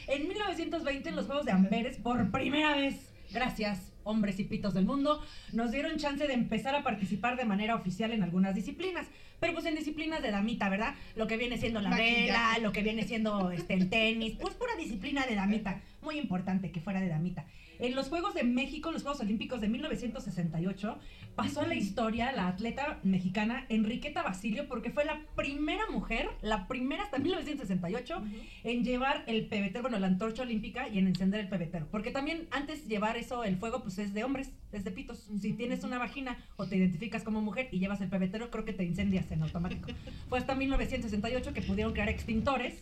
En 0.07 0.27
1920, 0.27 1.09
en 1.09 1.15
los 1.15 1.25
Juegos 1.25 1.45
de 1.45 1.51
Amberes, 1.51 1.97
por 1.97 2.31
primera 2.31 2.75
vez, 2.75 3.11
gracias, 3.31 3.91
hombres 4.03 4.39
y 4.39 4.45
pitos 4.45 4.73
del 4.73 4.85
mundo, 4.85 5.21
nos 5.53 5.71
dieron 5.71 5.97
chance 5.97 6.25
de 6.27 6.33
empezar 6.33 6.75
a 6.75 6.83
participar 6.83 7.35
de 7.37 7.45
manera 7.45 7.75
oficial 7.75 8.11
en 8.11 8.23
algunas 8.23 8.55
disciplinas. 8.55 9.07
Pero 9.39 9.53
pues 9.53 9.65
en 9.65 9.75
disciplinas 9.75 10.21
de 10.21 10.31
damita, 10.31 10.69
¿verdad? 10.69 10.95
Lo 11.15 11.27
que 11.27 11.37
viene 11.37 11.57
siendo 11.57 11.79
la 11.81 11.89
Maquillaje. 11.89 12.21
vela, 12.23 12.57
lo 12.61 12.71
que 12.71 12.81
viene 12.81 13.03
siendo 13.03 13.51
este, 13.51 13.73
el 13.73 13.89
tenis, 13.89 14.35
pues 14.39 14.55
pura 14.55 14.75
disciplina 14.75 15.25
de 15.25 15.35
damita. 15.35 15.81
Muy 16.01 16.17
importante 16.17 16.71
que 16.71 16.81
fuera 16.81 17.01
de 17.01 17.09
damita. 17.09 17.45
En 17.79 17.95
los 17.95 18.09
Juegos 18.09 18.33
de 18.33 18.43
México, 18.43 18.91
los 18.91 19.03
Juegos 19.03 19.21
Olímpicos 19.21 19.61
de 19.61 19.67
1968, 19.67 20.97
pasó 21.35 21.61
a 21.61 21.67
la 21.67 21.75
historia 21.75 22.31
la 22.31 22.47
atleta 22.47 22.99
mexicana 23.03 23.65
Enriqueta 23.69 24.23
Basilio 24.23 24.67
porque 24.67 24.89
fue 24.89 25.05
la 25.05 25.21
primera 25.35 25.83
mujer, 25.91 26.27
la 26.41 26.67
primera 26.67 27.03
hasta 27.03 27.19
1968, 27.19 28.23
en 28.63 28.83
llevar 28.83 29.23
el 29.27 29.45
pebetero, 29.45 29.83
bueno, 29.83 29.99
la 29.99 30.07
antorcha 30.07 30.41
olímpica 30.41 30.89
y 30.89 30.97
en 30.97 31.07
encender 31.07 31.39
el 31.41 31.49
pebetero. 31.49 31.87
Porque 31.91 32.09
también 32.09 32.47
antes 32.49 32.87
llevar 32.87 33.15
eso, 33.15 33.43
el 33.43 33.57
fuego, 33.57 33.83
pues 33.83 33.99
es 33.99 34.13
de 34.15 34.23
hombres, 34.23 34.51
es 34.71 34.83
de 34.83 34.89
pitos. 34.89 35.29
Si 35.39 35.53
tienes 35.53 35.83
una 35.83 35.99
vagina 35.99 36.37
o 36.55 36.65
te 36.65 36.77
identificas 36.77 37.23
como 37.23 37.41
mujer 37.41 37.69
y 37.71 37.77
llevas 37.77 38.01
el 38.01 38.09
pebetero, 38.09 38.49
creo 38.49 38.65
que 38.65 38.73
te 38.73 38.83
incendias 38.83 39.26
en 39.31 39.43
automático. 39.43 39.89
Fue 40.29 40.39
hasta 40.39 40.55
1968 40.55 41.53
que 41.53 41.61
pudieron 41.61 41.93
crear 41.93 42.09
extintores 42.09 42.75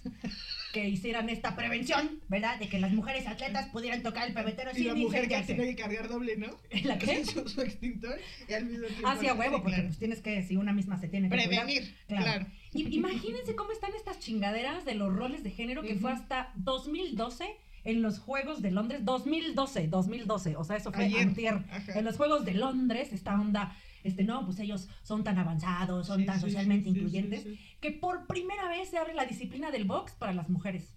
que 0.73 0.89
hicieran 0.89 1.29
esta 1.29 1.55
prevención, 1.55 2.19
¿verdad? 2.27 2.59
De 2.59 2.67
que 2.67 2.79
las 2.79 2.91
mujeres 2.91 3.27
atletas 3.27 3.67
pudieran 3.69 4.03
tocar 4.03 4.27
el 4.27 4.33
pebetero 4.33 4.71
Y 4.71 4.75
sin 4.75 4.87
la 4.87 4.95
mujer 4.95 5.27
que 5.27 5.41
tiene 5.41 5.67
que 5.67 5.75
cargar 5.75 6.07
doble, 6.09 6.37
¿no? 6.37 6.47
¿La 6.83 6.97
qué? 6.97 7.23
Su, 7.25 7.47
su 7.47 7.61
extintor 7.61 8.17
y 8.49 8.53
al 8.53 8.65
mismo 8.65 8.87
tiempo. 8.87 9.07
Hacia 9.07 9.33
huevo, 9.33 9.57
Sí, 9.57 9.61
porque 9.63 9.75
claro. 9.75 9.87
pues 9.89 9.99
tienes 9.99 10.21
que, 10.21 10.43
si 10.43 10.55
una 10.57 10.73
misma 10.73 10.97
se 10.99 11.07
tiene 11.07 11.29
que 11.29 11.35
cuidar. 11.35 11.49
Prevenir, 11.65 11.95
Claro. 12.07 12.23
claro. 12.23 12.45
Y- 12.73 12.95
imagínense 12.95 13.55
cómo 13.55 13.71
están 13.71 13.91
estas 13.95 14.19
chingaderas 14.19 14.83
de 14.85 14.95
los 14.95 15.15
roles 15.15 15.43
de 15.43 15.51
género 15.51 15.81
que 15.81 15.95
fue 15.95 16.11
Ujú. 16.11 16.21
hasta 16.21 16.51
2012 16.55 17.45
en 17.85 18.01
los 18.01 18.19
Juegos 18.19 18.61
de 18.61 18.71
Londres. 18.71 19.05
2012, 19.05 19.87
2012, 19.87 20.55
o 20.57 20.63
sea, 20.63 20.75
eso 20.77 20.91
fue 20.91 21.05
antier. 21.19 21.59
En 21.93 22.03
los 22.03 22.17
Juegos 22.17 22.43
de 22.43 22.53
Londres, 22.55 23.13
esta 23.13 23.39
onda, 23.39 23.75
este, 24.05 24.23
no, 24.23 24.45
pues 24.45 24.59
ellos 24.59 24.87
son 25.03 25.23
tan 25.23 25.37
avanzados, 25.37 26.07
son 26.07 26.19
Sí, 26.19 26.25
tan 26.25 26.35
sí, 26.35 26.41
socialmente 26.41 26.85
sí, 26.85 26.95
incluyentes, 26.95 27.45
que 27.81 27.91
por 27.91 28.27
primera 28.27 28.69
vez 28.69 28.89
se 28.89 28.97
abre 28.97 29.13
la 29.13 29.25
disciplina 29.25 29.71
del 29.71 29.85
box 29.85 30.13
para 30.13 30.33
las 30.33 30.49
mujeres. 30.49 30.93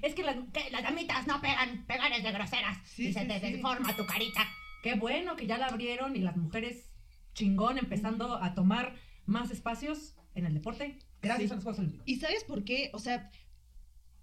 Es 0.00 0.14
que 0.14 0.22
las, 0.22 0.36
que 0.52 0.70
las 0.70 0.82
damitas 0.82 1.26
no 1.26 1.40
pegan, 1.40 1.84
pegan 1.86 2.12
es 2.12 2.22
de 2.22 2.32
groseras 2.32 2.98
y 2.98 3.12
se 3.12 3.24
te 3.24 3.40
deforma 3.40 3.94
tu 3.96 4.06
carita. 4.06 4.46
Qué 4.82 4.94
bueno 4.94 5.34
que 5.36 5.46
ya 5.46 5.58
la 5.58 5.66
abrieron 5.66 6.14
y 6.14 6.20
las 6.20 6.36
mujeres 6.36 6.88
chingón 7.34 7.78
empezando 7.78 8.42
a 8.42 8.54
tomar 8.54 8.94
más 9.26 9.50
espacios 9.50 10.14
en 10.34 10.46
el 10.46 10.54
deporte 10.54 10.98
gracias 11.20 11.50
a 11.50 11.54
los 11.56 11.64
Juegos 11.64 11.80
Olímpicos. 11.80 12.08
¿Y 12.08 12.16
sabes 12.16 12.44
por 12.44 12.64
qué? 12.64 12.90
O 12.94 12.98
sea, 12.98 13.30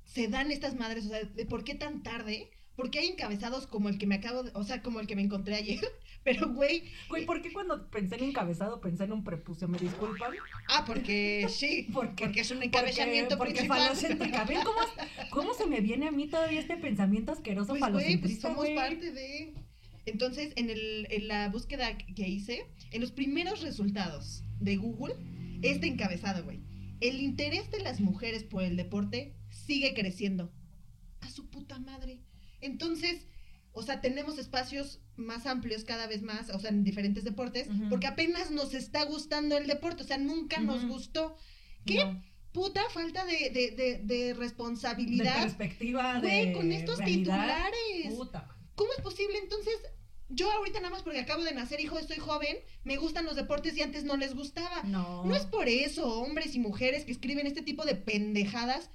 se 0.05 0.27
dan 0.27 0.51
estas 0.51 0.75
madres, 0.75 1.05
o 1.05 1.10
sea, 1.10 1.24
de 1.24 1.45
por 1.45 1.63
qué 1.63 1.75
tan 1.75 2.03
tarde. 2.03 2.50
Porque 2.75 3.00
hay 3.00 3.08
encabezados 3.08 3.67
como 3.67 3.88
el 3.89 3.98
que 3.98 4.05
me 4.08 4.15
acabo 4.15 4.44
de, 4.44 4.51
o 4.53 4.63
sea, 4.63 4.82
como 4.82 5.00
el 5.00 5.08
que 5.08 5.15
me 5.15 5.22
encontré 5.22 5.55
ayer. 5.55 5.79
Pero, 6.25 6.50
güey, 6.51 6.84
Güey, 7.08 7.25
¿por 7.25 7.41
qué 7.41 7.53
cuando 7.53 7.88
pensé 7.91 8.15
en 8.15 8.24
encabezado 8.24 8.82
pensé 8.82 9.03
en 9.03 9.12
un 9.12 9.24
prepucio? 9.24 9.67
¿Me 9.67 9.77
disculpan? 9.77 10.32
ah, 10.70 10.84
porque 10.86 11.48
sí, 11.50 11.88
Porque- 11.94 12.25
porque 12.25 12.41
es 12.41 12.50
un 12.51 12.63
encabezamiento 12.63 13.38
porque, 13.38 13.53
porque 13.53 13.67
falocéntrica. 13.67 14.44
¿Ven 14.46 14.60
cómo, 14.63 14.79
cómo 15.29 15.53
se 15.53 15.67
me 15.67 15.82
viene 15.82 16.08
a 16.08 16.12
mí 16.12 16.27
todavía 16.27 16.60
este 16.60 16.77
pensamiento 16.77 17.32
asqueroso 17.32 17.75
Pues, 17.77 17.91
güey, 17.91 18.17
pues 18.17 18.39
somos 18.41 18.58
güey? 18.58 18.75
parte 18.75 19.12
de... 19.12 19.53
Entonces, 20.08 20.53
en, 20.55 20.70
el, 20.70 21.08
en 21.12 21.27
la 21.27 21.50
búsqueda 21.50 21.96
que 21.98 22.27
hice, 22.27 22.65
en 22.91 23.01
los 23.01 23.12
primeros 23.12 23.62
resultados 23.62 24.44
de 24.60 24.75
Google, 24.77 25.15
este 25.62 25.88
encabezado, 25.88 26.44
güey. 26.44 26.60
el 27.01 27.20
interés 27.22 27.70
de 27.72 27.79
las 27.82 28.01
mujeres 28.01 28.44
por 28.44 28.63
el 28.63 28.77
deporte 28.77 29.34
sigue 29.50 29.94
creciendo. 29.94 30.51
A 31.22 31.29
su 31.29 31.50
puta 31.50 31.79
madre. 31.79 32.20
Entonces, 32.65 33.25
o 33.72 33.81
sea, 33.84 34.01
tenemos 34.01 34.38
espacios 34.38 35.00
más 35.15 35.45
amplios 35.45 35.84
cada 35.84 36.07
vez 36.07 36.22
más, 36.22 36.50
o 36.50 36.60
sea, 36.60 36.69
en 36.72 36.84
diferentes 36.84 37.24
deportes, 37.24 37.67
porque 37.89 38.07
apenas 38.07 38.51
nos 38.51 38.74
está 38.74 39.03
gustando 39.03 39.57
el 39.57 39.67
deporte, 39.67 40.03
o 40.03 40.05
sea, 40.05 40.17
nunca 40.17 40.60
nos 40.60 40.86
gustó. 40.86 41.36
¿Qué 41.86 42.03
No. 42.05 42.24
puta 42.51 42.81
falta 42.89 43.25
de, 43.25 43.50
de, 43.50 43.72
de, 43.72 44.00
de 44.03 44.34
De 44.34 44.34
responsabilidad? 44.34 45.41
perspectiva 45.43 46.19
Güey, 46.19 46.48
de 46.48 46.53
con 46.53 46.72
estos 46.72 46.98
realidad. 47.00 47.36
titulares. 47.38 48.13
Puta. 48.15 48.48
¿Cómo 48.75 48.91
es 48.98 49.01
posible? 49.03 49.38
Entonces, 49.39 49.74
yo 50.29 50.51
ahorita 50.51 50.79
nada 50.79 50.89
más 50.89 51.03
porque 51.03 51.19
acabo 51.19 51.43
de 51.43 51.53
nacer, 51.53 51.79
hijo, 51.79 52.00
estoy 52.00 52.17
joven, 52.17 52.57
me 52.84 52.98
gustan 52.98 53.25
los 53.25 53.36
deportes 53.36 53.77
y 53.77 53.81
antes 53.81 54.03
no 54.05 54.17
les 54.17 54.34
gustaba. 54.36 54.84
No. 54.84 55.24
No 55.25 55.36
es 55.36 55.45
por 55.45 55.67
eso, 55.69 56.07
hombres 56.22 56.55
y 56.55 56.60
mujeres 56.60 57.05
que 57.05 57.12
escriben 57.12 57.45
este 57.45 57.62
tipo 57.62 57.86
de 57.86 57.95
pendejadas. 57.95 58.89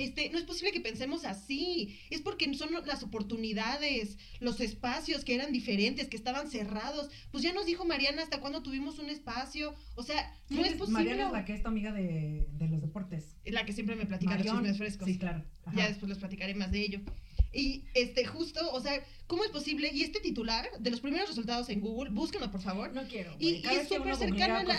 Este, 0.00 0.30
no 0.30 0.38
es 0.38 0.44
posible 0.44 0.72
que 0.72 0.80
pensemos 0.80 1.24
así. 1.24 1.98
Es 2.10 2.20
porque 2.20 2.52
son 2.54 2.70
las 2.86 3.02
oportunidades, 3.02 4.18
los 4.40 4.60
espacios 4.60 5.24
que 5.24 5.34
eran 5.34 5.52
diferentes, 5.52 6.08
que 6.08 6.16
estaban 6.16 6.50
cerrados. 6.50 7.10
Pues 7.30 7.42
ya 7.42 7.52
nos 7.52 7.66
dijo 7.66 7.84
Mariana 7.84 8.22
hasta 8.22 8.40
cuándo 8.40 8.62
tuvimos 8.62 8.98
un 8.98 9.10
espacio. 9.10 9.74
O 9.94 10.02
sea, 10.02 10.34
no 10.48 10.62
¿Quién 10.62 10.72
es 10.72 10.78
posible. 10.78 11.04
Mariana 11.04 11.26
es 11.26 11.32
la 11.32 11.44
que 11.44 11.54
es 11.54 11.62
tu 11.62 11.68
amiga 11.68 11.92
de, 11.92 12.48
de 12.52 12.68
los 12.68 12.80
deportes. 12.80 13.36
La 13.44 13.64
que 13.64 13.72
siempre 13.72 13.96
me 13.96 14.06
platica 14.06 14.36
los 14.36 14.46
chismes 14.46 14.78
frescos. 14.78 15.08
Sí, 15.08 15.18
claro. 15.18 15.44
Ajá. 15.64 15.76
Ya 15.76 15.88
después 15.88 16.08
les 16.08 16.18
platicaré 16.18 16.54
más 16.54 16.70
de 16.72 16.80
ello. 16.80 17.00
Y 17.52 17.84
este, 17.94 18.24
justo, 18.24 18.60
o 18.72 18.80
sea, 18.80 19.04
¿cómo 19.26 19.44
es 19.44 19.50
posible? 19.50 19.90
Y 19.92 20.02
este 20.02 20.20
titular 20.20 20.68
de 20.78 20.90
los 20.90 21.00
primeros 21.00 21.28
resultados 21.28 21.68
en 21.68 21.80
Google, 21.80 22.10
búsquenlo 22.10 22.50
por 22.50 22.60
favor. 22.62 22.92
No 22.92 23.02
quiero. 23.08 23.34
Y- 23.40 23.48
y 23.48 23.62
que 23.62 23.68
súper 23.86 24.14
cercana 24.16 24.62
la- 24.62 24.74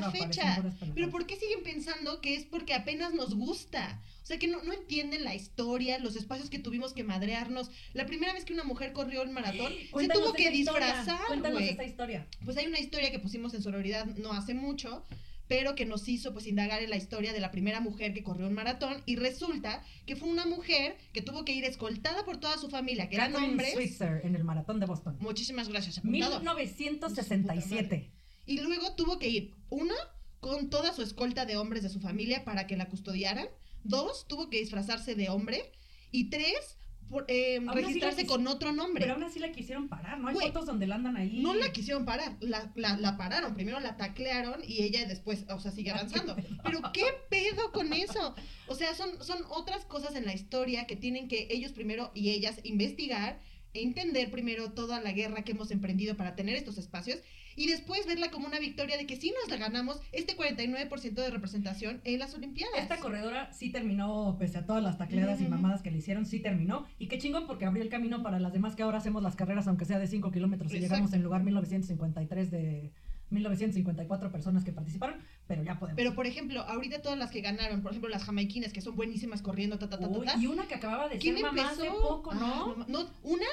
la- 0.00 0.10
fecha. 0.12 0.62
Pero 0.94 1.10
¿por 1.10 1.26
qué 1.26 1.36
siguen 1.36 1.62
pensando 1.64 2.20
que 2.20 2.34
es 2.36 2.44
porque 2.44 2.74
apenas 2.74 3.12
nos 3.14 3.34
gusta? 3.34 4.00
O 4.22 4.26
sea, 4.26 4.38
que 4.38 4.46
no, 4.46 4.62
no 4.62 4.72
entienden 4.72 5.24
la 5.24 5.34
historia, 5.34 5.98
los 5.98 6.14
espacios 6.14 6.48
que 6.48 6.60
tuvimos 6.60 6.92
que 6.92 7.02
madrearnos. 7.02 7.70
La 7.92 8.06
primera 8.06 8.32
vez 8.32 8.44
que 8.44 8.52
una 8.52 8.62
mujer 8.64 8.92
corrió 8.92 9.22
el 9.22 9.30
maratón, 9.30 9.72
se 9.72 10.08
tuvo 10.08 10.32
que 10.32 10.44
historia, 10.52 10.86
disfrazar, 11.02 11.26
Cuéntanos 11.26 11.60
esta 11.62 11.84
historia. 11.84 12.28
Pues 12.44 12.56
hay 12.56 12.66
una 12.68 12.78
historia 12.78 13.10
que 13.10 13.18
pusimos 13.18 13.52
en 13.54 13.62
sororidad 13.62 14.06
no 14.06 14.32
hace 14.32 14.54
mucho, 14.54 15.04
pero 15.52 15.74
que 15.74 15.84
nos 15.84 16.08
hizo 16.08 16.32
pues 16.32 16.46
indagar 16.46 16.82
en 16.82 16.88
la 16.88 16.96
historia 16.96 17.34
de 17.34 17.38
la 17.38 17.50
primera 17.50 17.78
mujer 17.78 18.14
que 18.14 18.22
corrió 18.22 18.46
un 18.46 18.54
maratón 18.54 19.02
y 19.04 19.16
resulta 19.16 19.84
que 20.06 20.16
fue 20.16 20.30
una 20.30 20.46
mujer 20.46 20.96
que 21.12 21.20
tuvo 21.20 21.44
que 21.44 21.52
ir 21.52 21.66
escoltada 21.66 22.24
por 22.24 22.38
toda 22.38 22.56
su 22.56 22.70
familia, 22.70 23.10
que 23.10 23.16
eran 23.16 23.36
hombres. 23.36 23.74
Switzer 23.74 24.22
en 24.24 24.34
el 24.34 24.44
maratón 24.44 24.80
de 24.80 24.86
Boston. 24.86 25.18
Muchísimas 25.20 25.68
gracias, 25.68 25.98
apuntado. 25.98 26.38
1967. 26.38 28.10
Y 28.46 28.60
luego 28.62 28.94
tuvo 28.94 29.18
que 29.18 29.28
ir, 29.28 29.54
una, 29.68 29.94
con 30.40 30.70
toda 30.70 30.94
su 30.94 31.02
escolta 31.02 31.44
de 31.44 31.58
hombres 31.58 31.82
de 31.82 31.90
su 31.90 32.00
familia 32.00 32.46
para 32.46 32.66
que 32.66 32.78
la 32.78 32.88
custodiaran. 32.88 33.46
Dos, 33.84 34.26
tuvo 34.26 34.48
que 34.48 34.58
disfrazarse 34.58 35.14
de 35.14 35.28
hombre. 35.28 35.70
Y 36.10 36.30
tres, 36.30 36.78
por, 37.12 37.26
eh, 37.28 37.60
registrarse 37.74 38.26
con 38.26 38.46
otro 38.46 38.72
nombre. 38.72 39.02
Pero 39.02 39.14
aún 39.14 39.24
así 39.24 39.38
la 39.38 39.52
quisieron 39.52 39.88
parar, 39.88 40.18
¿no? 40.18 40.28
Hay 40.28 40.34
fotos 40.34 40.64
donde 40.64 40.86
la 40.86 40.94
andan 40.94 41.18
ahí. 41.18 41.40
No 41.42 41.52
la 41.54 41.70
quisieron 41.70 42.06
parar, 42.06 42.38
la, 42.40 42.72
la, 42.74 42.96
la 42.96 43.18
pararon. 43.18 43.54
Primero 43.54 43.78
la 43.80 43.98
taclearon 43.98 44.62
y 44.66 44.82
ella 44.82 45.06
después, 45.06 45.44
o 45.50 45.60
sea, 45.60 45.70
sigue 45.70 45.90
avanzando. 45.90 46.34
Pero 46.64 46.80
¿qué 46.94 47.04
pedo 47.28 47.70
con 47.70 47.92
eso? 47.92 48.34
O 48.66 48.74
sea, 48.74 48.94
son, 48.94 49.22
son 49.22 49.44
otras 49.50 49.84
cosas 49.84 50.16
en 50.16 50.24
la 50.24 50.32
historia 50.32 50.86
que 50.86 50.96
tienen 50.96 51.28
que 51.28 51.48
ellos 51.50 51.72
primero 51.72 52.10
y 52.14 52.30
ellas 52.30 52.60
investigar 52.64 53.40
e 53.74 53.82
entender 53.82 54.30
primero 54.30 54.72
toda 54.72 54.98
la 55.00 55.12
guerra 55.12 55.44
que 55.44 55.52
hemos 55.52 55.70
emprendido 55.70 56.16
para 56.16 56.34
tener 56.34 56.56
estos 56.56 56.78
espacios 56.78 57.18
y 57.56 57.68
después 57.68 58.06
verla 58.06 58.30
como 58.30 58.46
una 58.46 58.58
victoria 58.58 58.96
de 58.96 59.06
que 59.06 59.16
sí 59.16 59.32
nos 59.40 59.50
la 59.50 59.56
ganamos 59.56 60.00
este 60.12 60.36
49% 60.36 61.14
de 61.14 61.30
representación 61.30 62.00
en 62.04 62.18
las 62.18 62.34
Olimpiadas. 62.34 62.78
Esta 62.78 62.98
corredora 62.98 63.52
sí 63.52 63.70
terminó, 63.70 64.36
pese 64.38 64.58
a 64.58 64.66
todas 64.66 64.82
las 64.82 64.98
tacleadas 64.98 65.40
y 65.40 65.48
mamadas 65.48 65.82
que 65.82 65.90
le 65.90 65.98
hicieron, 65.98 66.26
sí 66.26 66.40
terminó. 66.40 66.86
Y 66.98 67.08
qué 67.08 67.18
chingón 67.18 67.46
porque 67.46 67.64
abrió 67.66 67.82
el 67.82 67.88
camino 67.88 68.22
para 68.22 68.38
las 68.38 68.52
demás 68.52 68.76
que 68.76 68.82
ahora 68.82 68.98
hacemos 68.98 69.22
las 69.22 69.36
carreras, 69.36 69.66
aunque 69.68 69.84
sea 69.84 69.98
de 69.98 70.06
5 70.06 70.30
kilómetros. 70.30 70.72
Y 70.72 70.78
llegamos 70.80 71.12
en 71.12 71.22
lugar 71.22 71.42
1953 71.42 72.50
de 72.50 72.92
1954 73.30 74.30
personas 74.30 74.64
que 74.64 74.72
participaron, 74.72 75.16
pero 75.46 75.62
ya 75.62 75.78
podemos. 75.78 75.96
Pero 75.96 76.14
por 76.14 76.26
ejemplo, 76.26 76.60
ahorita 76.62 77.00
todas 77.02 77.18
las 77.18 77.30
que 77.30 77.40
ganaron, 77.40 77.82
por 77.82 77.92
ejemplo, 77.92 78.10
las 78.10 78.24
jamaiquinas 78.24 78.72
que 78.72 78.80
son 78.80 78.94
buenísimas 78.94 79.42
corriendo, 79.42 79.78
ta, 79.78 79.88
ta, 79.88 79.98
ta, 79.98 80.08
ta, 80.10 80.38
y 80.38 80.46
una 80.46 80.66
que 80.68 80.74
acababa 80.74 81.08
de 81.08 81.18
¿Quién 81.18 81.36
ser 81.36 81.44
mamá 81.44 81.62
empezó? 81.62 81.82
hace 81.82 81.90
poco, 82.00 82.30
Ah, 82.32 82.36
¿no? 82.38 82.76
no, 82.76 82.84
no, 82.88 83.10
una, 83.22 83.46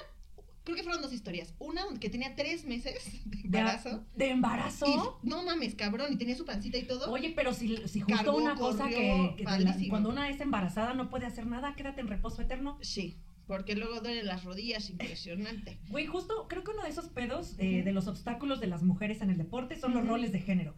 creo 0.69 0.77
que 0.77 0.83
fueron 0.83 1.01
dos 1.01 1.13
historias. 1.13 1.53
Una 1.59 1.83
que 1.99 2.09
tenía 2.09 2.35
tres 2.35 2.65
meses 2.65 2.95
de 3.25 3.39
embarazo. 3.59 4.05
¿De 4.15 4.29
embarazo? 4.29 5.19
Y, 5.23 5.27
no 5.27 5.43
mames, 5.43 5.75
cabrón, 5.75 6.13
y 6.13 6.15
tenía 6.17 6.35
su 6.35 6.45
pancita 6.45 6.77
y 6.77 6.83
todo. 6.83 7.11
Oye, 7.11 7.33
pero 7.35 7.53
si, 7.53 7.77
si 7.87 7.99
justo 8.01 8.15
Cargó, 8.17 8.37
una 8.37 8.55
cosa 8.55 8.83
corrió, 8.83 9.35
que, 9.35 9.43
que 9.43 9.59
la- 9.59 9.77
cuando 9.89 10.09
una 10.09 10.29
es 10.29 10.39
embarazada 10.41 10.93
no 10.93 11.09
puede 11.09 11.25
hacer 11.25 11.45
nada, 11.47 11.75
quédate 11.75 12.01
en 12.01 12.07
reposo 12.07 12.41
eterno. 12.41 12.77
Sí, 12.81 13.17
porque 13.47 13.75
luego 13.75 13.99
duelen 14.01 14.27
las 14.27 14.43
rodillas, 14.43 14.89
impresionante. 14.89 15.79
Güey, 15.89 16.05
justo 16.05 16.47
creo 16.47 16.63
que 16.63 16.71
uno 16.71 16.83
de 16.83 16.89
esos 16.89 17.07
pedos 17.09 17.55
eh, 17.57 17.81
de 17.83 17.91
los 17.91 18.07
obstáculos 18.07 18.59
de 18.59 18.67
las 18.67 18.83
mujeres 18.83 19.21
en 19.21 19.29
el 19.31 19.37
deporte 19.37 19.75
son 19.79 19.93
los 19.93 20.05
roles 20.07 20.31
de 20.31 20.39
género. 20.39 20.75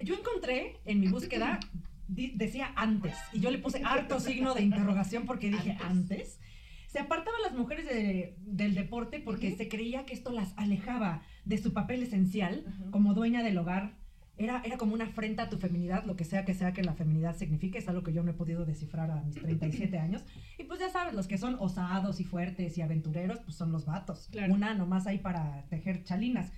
Yo 0.00 0.14
encontré 0.14 0.80
en 0.84 1.00
mi 1.00 1.08
búsqueda, 1.16 1.60
decía 2.08 2.72
antes, 2.74 3.14
y 3.32 3.40
yo 3.40 3.50
le 3.50 3.58
puse 3.58 3.82
harto 3.84 4.18
signo 4.18 4.54
de 4.54 4.62
interrogación 4.62 5.26
porque 5.26 5.50
dije 5.50 5.76
Antes. 5.80 5.86
antes. 5.86 6.40
Se 6.88 6.98
apartaban 6.98 7.40
las 7.42 7.54
mujeres 7.54 7.86
de- 7.86 8.34
del 8.40 8.74
deporte 8.74 9.20
porque 9.20 9.54
se 9.56 9.68
creía 9.68 10.04
que 10.04 10.14
esto 10.14 10.32
las 10.32 10.52
alejaba 10.56 11.22
de 11.44 11.56
su 11.58 11.72
papel 11.72 12.02
esencial 12.02 12.64
como 12.90 13.14
dueña 13.14 13.42
del 13.44 13.56
hogar. 13.58 13.96
Era, 14.40 14.62
era 14.64 14.76
como 14.78 14.94
una 14.94 15.04
afrenta 15.06 15.42
a 15.44 15.48
tu 15.48 15.58
feminidad, 15.58 16.04
lo 16.04 16.14
que 16.14 16.24
sea 16.24 16.44
que 16.44 16.54
sea 16.54 16.72
que 16.72 16.82
la 16.84 16.94
feminidad 16.94 17.36
signifique, 17.36 17.78
es 17.78 17.88
algo 17.88 18.04
que 18.04 18.12
yo 18.12 18.22
no 18.22 18.30
he 18.30 18.34
podido 18.34 18.64
descifrar 18.64 19.10
a 19.10 19.22
mis 19.22 19.34
37 19.42 19.98
años. 19.98 20.22
Y 20.58 20.64
pues 20.64 20.78
ya 20.80 20.88
sabes, 20.90 21.12
los 21.14 21.26
que 21.26 21.38
son 21.38 21.56
osados 21.58 22.20
y 22.20 22.24
fuertes 22.24 22.78
y 22.78 22.82
aventureros, 22.82 23.40
pues 23.40 23.56
son 23.56 23.72
los 23.72 23.84
vatos. 23.84 24.28
Claro. 24.30 24.54
Una 24.54 24.74
nomás 24.74 25.06
ahí 25.08 25.18
para 25.18 25.64
tejer 25.68 26.04
chalinas. 26.04 26.52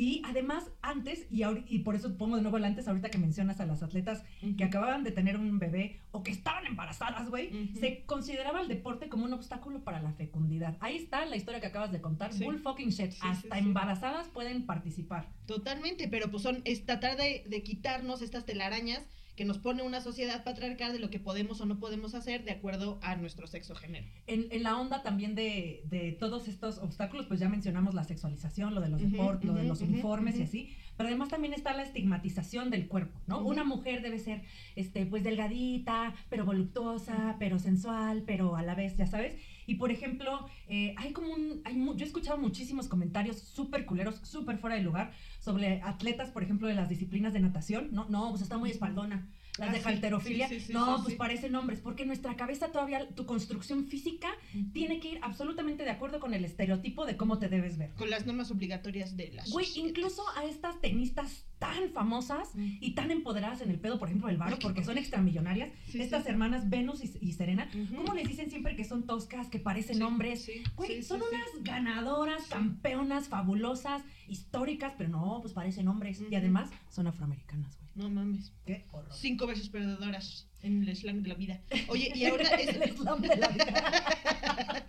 Y 0.00 0.22
además, 0.24 0.70
antes, 0.80 1.26
y, 1.30 1.42
y 1.68 1.80
por 1.80 1.94
eso 1.94 2.16
pongo 2.16 2.36
de 2.36 2.40
nuevo 2.40 2.56
el 2.56 2.64
antes, 2.64 2.88
ahorita 2.88 3.10
que 3.10 3.18
mencionas 3.18 3.60
a 3.60 3.66
las 3.66 3.82
atletas 3.82 4.24
que 4.56 4.64
acababan 4.64 5.04
de 5.04 5.10
tener 5.10 5.36
un 5.36 5.58
bebé 5.58 6.00
o 6.10 6.22
que 6.22 6.30
estaban 6.30 6.64
embarazadas, 6.64 7.28
güey, 7.28 7.68
se 7.78 8.06
consideraba 8.06 8.62
el 8.62 8.68
deporte 8.68 9.10
como 9.10 9.26
un 9.26 9.34
obstáculo 9.34 9.84
para 9.84 10.00
la 10.00 10.12
fecundidad. 10.12 10.78
Ahí 10.80 10.96
está 10.96 11.26
la 11.26 11.36
historia 11.36 11.60
que 11.60 11.66
acabas 11.66 11.92
de 11.92 12.00
contar. 12.00 12.32
Sí. 12.32 12.44
Bull 12.44 12.60
fucking 12.60 12.88
shit. 12.88 13.10
Sí, 13.10 13.18
Hasta 13.20 13.56
sí. 13.56 13.60
embarazadas 13.62 14.28
pueden 14.28 14.64
participar. 14.64 15.28
Totalmente, 15.44 16.08
pero 16.08 16.30
pues 16.30 16.44
son, 16.44 16.62
es 16.64 16.86
tratar 16.86 17.18
de, 17.18 17.44
de 17.46 17.62
quitarnos 17.62 18.22
estas 18.22 18.46
telarañas 18.46 19.06
que 19.40 19.46
nos 19.46 19.56
pone 19.56 19.82
una 19.82 20.02
sociedad 20.02 20.44
patriarcal 20.44 20.92
de 20.92 20.98
lo 20.98 21.08
que 21.08 21.18
podemos 21.18 21.62
o 21.62 21.64
no 21.64 21.78
podemos 21.78 22.14
hacer 22.14 22.44
de 22.44 22.50
acuerdo 22.50 22.98
a 23.00 23.16
nuestro 23.16 23.46
sexo 23.46 23.74
género. 23.74 24.04
En, 24.26 24.48
en 24.50 24.62
la 24.62 24.78
onda 24.78 25.02
también 25.02 25.34
de, 25.34 25.82
de 25.86 26.12
todos 26.12 26.46
estos 26.46 26.76
obstáculos, 26.76 27.24
pues 27.24 27.40
ya 27.40 27.48
mencionamos 27.48 27.94
la 27.94 28.04
sexualización, 28.04 28.74
lo 28.74 28.82
de 28.82 28.90
los 28.90 29.00
deportes, 29.00 29.46
lo 29.46 29.54
de 29.54 29.64
los 29.64 29.80
uniformes 29.80 30.38
y 30.38 30.42
así, 30.42 30.76
pero 30.98 31.08
además 31.08 31.30
también 31.30 31.54
está 31.54 31.74
la 31.74 31.84
estigmatización 31.84 32.68
del 32.68 32.86
cuerpo, 32.86 33.18
¿no? 33.26 33.40
Una 33.40 33.64
mujer 33.64 34.02
debe 34.02 34.18
ser, 34.18 34.42
este, 34.76 35.06
pues 35.06 35.24
delgadita, 35.24 36.12
pero 36.28 36.44
voluptuosa, 36.44 37.36
pero 37.38 37.58
sensual, 37.58 38.24
pero 38.26 38.56
a 38.56 38.62
la 38.62 38.74
vez, 38.74 38.98
ya 38.98 39.06
sabes. 39.06 39.36
Y 39.70 39.76
por 39.76 39.92
ejemplo, 39.92 40.48
eh, 40.66 40.96
hay 40.98 41.12
como 41.12 41.32
un, 41.32 41.62
hay 41.64 41.76
yo 41.76 42.04
he 42.04 42.08
escuchado 42.08 42.36
muchísimos 42.36 42.88
comentarios 42.88 43.38
súper 43.38 43.86
culeros, 43.86 44.16
súper 44.24 44.58
fuera 44.58 44.74
de 44.74 44.82
lugar, 44.82 45.12
sobre 45.38 45.80
atletas, 45.82 46.30
por 46.30 46.42
ejemplo, 46.42 46.66
de 46.66 46.74
las 46.74 46.88
disciplinas 46.88 47.32
de 47.32 47.38
natación, 47.38 47.86
no, 47.92 48.08
no, 48.08 48.30
pues 48.30 48.42
está 48.42 48.58
muy 48.58 48.72
espaldona. 48.72 49.28
Las 49.60 49.68
Ah, 49.68 49.72
de 49.72 49.84
halterofilia, 49.84 50.48
sí, 50.48 50.58
sí, 50.60 50.66
sí, 50.68 50.72
no, 50.72 51.02
pues 51.02 51.14
parecen 51.16 51.54
hombres, 51.54 51.80
porque 51.80 52.06
nuestra 52.06 52.34
cabeza 52.34 52.72
todavía, 52.72 53.06
tu 53.10 53.26
construcción 53.26 53.86
física 53.86 54.28
tiene 54.72 55.00
que 55.00 55.08
ir 55.12 55.18
absolutamente 55.22 55.84
de 55.84 55.90
acuerdo 55.90 56.18
con 56.18 56.32
el 56.34 56.44
estereotipo 56.44 57.04
de 57.06 57.16
cómo 57.16 57.38
te 57.38 57.48
debes 57.48 57.76
ver. 57.78 57.90
Con 57.94 58.08
las 58.10 58.24
normas 58.26 58.50
obligatorias 58.50 59.16
de 59.16 59.32
la 59.32 59.44
Güey, 59.50 59.66
incluso 59.76 60.22
a 60.36 60.44
estas 60.44 60.80
tenistas 60.80 61.44
tan 61.58 61.90
famosas 61.92 62.48
Mm. 62.54 62.76
y 62.80 62.94
tan 62.94 63.10
empoderadas 63.10 63.60
en 63.60 63.68
el 63.70 63.78
pedo, 63.78 63.98
por 63.98 64.08
ejemplo, 64.08 64.30
el 64.30 64.38
varo, 64.38 64.58
porque 64.60 64.82
son 64.82 64.96
extramillonarias, 64.96 65.70
estas 65.92 66.24
hermanas 66.26 66.70
Venus 66.70 67.04
y, 67.04 67.12
y 67.20 67.32
Serena, 67.34 67.68
Ujú. 67.74 67.96
¿cómo 67.96 68.14
les 68.14 68.26
dicen 68.26 68.48
siempre 68.48 68.76
que 68.76 68.84
son 68.84 69.02
toscas, 69.06 69.48
que 69.50 69.58
parecen 69.58 70.02
hombres? 70.02 70.50
Güey, 70.76 71.02
son 71.02 71.20
unas 71.20 71.62
ganadoras, 71.62 72.44
campeonas, 72.48 73.28
fabulosas, 73.28 74.02
históricas, 74.26 74.94
pero 74.96 75.10
no, 75.10 75.38
pues 75.42 75.52
parecen 75.52 75.86
hombres. 75.88 76.22
Y 76.30 76.34
además 76.34 76.70
son 76.88 77.06
afroamericanas. 77.08 77.76
No 77.94 78.08
mames. 78.08 78.52
Qué 78.66 78.84
horror. 78.92 79.12
Cinco 79.14 79.46
veces 79.46 79.68
perdedoras 79.68 80.48
en 80.62 80.82
el 80.86 80.96
slang 80.96 81.22
de 81.22 81.28
la 81.28 81.34
vida. 81.34 81.60
Oye, 81.88 82.12
y 82.14 82.24
ahora 82.26 82.44
es- 82.56 82.68
el 82.76 82.96
slam 82.96 83.20
de 83.20 83.36
la 83.36 83.48
vida. 83.48 84.86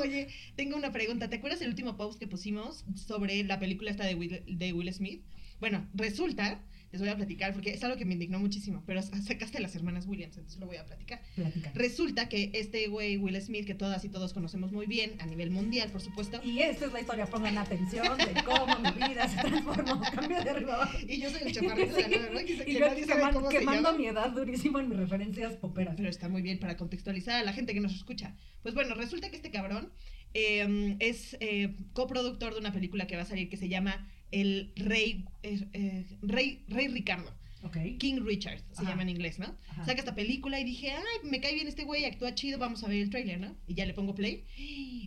Oye, 0.00 0.28
tengo 0.56 0.76
una 0.76 0.92
pregunta. 0.92 1.28
¿Te 1.28 1.36
acuerdas 1.36 1.60
el 1.62 1.68
último 1.68 1.96
post 1.96 2.18
que 2.18 2.26
pusimos 2.26 2.84
sobre 2.94 3.42
la 3.44 3.58
película 3.58 3.90
esta 3.90 4.04
de 4.04 4.14
Will, 4.14 4.42
de 4.46 4.72
Will 4.72 4.92
Smith? 4.92 5.22
Bueno, 5.60 5.86
resulta 5.94 6.62
les 6.92 7.00
voy 7.00 7.10
a 7.10 7.16
platicar, 7.16 7.52
porque 7.52 7.70
es 7.70 7.84
algo 7.84 7.96
que 7.96 8.04
me 8.04 8.14
indignó 8.14 8.40
muchísimo, 8.40 8.82
pero 8.86 9.00
sacaste 9.02 9.58
a 9.58 9.60
las 9.60 9.74
hermanas 9.76 10.06
Williams, 10.06 10.36
entonces 10.36 10.58
lo 10.58 10.66
voy 10.66 10.76
a 10.76 10.84
platicar. 10.84 11.22
Platica. 11.36 11.70
Resulta 11.74 12.28
que 12.28 12.50
este 12.54 12.88
güey, 12.88 13.16
Will 13.16 13.40
Smith, 13.40 13.66
que 13.66 13.74
todas 13.74 14.04
y 14.04 14.08
todos 14.08 14.32
conocemos 14.32 14.72
muy 14.72 14.86
bien, 14.86 15.12
a 15.20 15.26
nivel 15.26 15.50
mundial, 15.50 15.90
por 15.90 16.00
supuesto, 16.00 16.40
Y 16.44 16.60
esta 16.60 16.86
es 16.86 16.92
la 16.92 17.00
historia, 17.00 17.26
pongan 17.26 17.58
atención 17.58 18.18
de 18.18 18.42
cómo 18.44 18.78
mi 18.78 19.08
vida 19.08 19.28
se 19.28 19.40
transformó, 19.40 20.00
cambio 20.00 20.42
de 20.42 20.50
arriba 20.50 20.74
abajo. 20.74 20.98
y 21.06 21.20
yo 21.20 21.30
soy 21.30 21.42
el 21.42 21.52
chaparrito 21.52 21.94
de 21.94 22.08
la 22.08 22.30
¿no? 22.30 22.38
Que, 22.40 22.52
Y 22.52 22.58
que 22.58 22.72
yo 22.72 22.80
nadie 22.80 23.04
sabe 23.04 23.32
cómo 23.32 23.48
quemando 23.48 23.92
mi 23.96 24.06
edad 24.06 24.30
durísimo 24.30 24.80
en 24.80 24.88
mis 24.88 24.98
referencias 24.98 25.54
poperas. 25.56 25.94
Pero 25.96 26.08
está 26.08 26.28
muy 26.28 26.42
bien 26.42 26.58
para 26.58 26.76
contextualizar 26.76 27.36
a 27.36 27.44
la 27.44 27.52
gente 27.52 27.72
que 27.72 27.80
nos 27.80 27.94
escucha. 27.94 28.34
Pues 28.62 28.74
bueno, 28.74 28.94
resulta 28.94 29.30
que 29.30 29.36
este 29.36 29.50
cabrón 29.50 29.92
eh, 30.34 30.96
es 31.00 31.36
eh, 31.40 31.76
coproductor 31.92 32.54
de 32.54 32.60
una 32.60 32.72
película 32.72 33.06
que 33.06 33.16
va 33.16 33.22
a 33.22 33.26
salir 33.26 33.48
que 33.48 33.56
se 33.56 33.68
llama 33.68 34.08
El 34.30 34.72
Rey, 34.76 35.24
eh, 35.42 35.66
eh, 35.72 36.06
Rey, 36.22 36.64
Rey 36.68 36.88
Ricardo. 36.88 37.32
Ok. 37.62 37.76
King 37.98 38.20
Richard 38.24 38.60
se 38.72 38.80
Ajá. 38.82 38.90
llama 38.90 39.02
en 39.02 39.10
inglés, 39.10 39.38
¿no? 39.38 39.54
Ajá. 39.68 39.84
Saca 39.84 39.98
esta 39.98 40.14
película 40.14 40.58
y 40.58 40.64
dije, 40.64 40.92
ay, 40.92 41.28
me 41.30 41.40
cae 41.40 41.52
bien 41.54 41.68
este 41.68 41.84
güey, 41.84 42.06
actúa 42.06 42.34
chido, 42.34 42.58
vamos 42.58 42.82
a 42.84 42.88
ver 42.88 42.98
el 43.02 43.10
tráiler, 43.10 43.38
¿no? 43.38 43.54
Y 43.66 43.74
ya 43.74 43.84
le 43.84 43.92
pongo 43.92 44.14
play. 44.14 44.46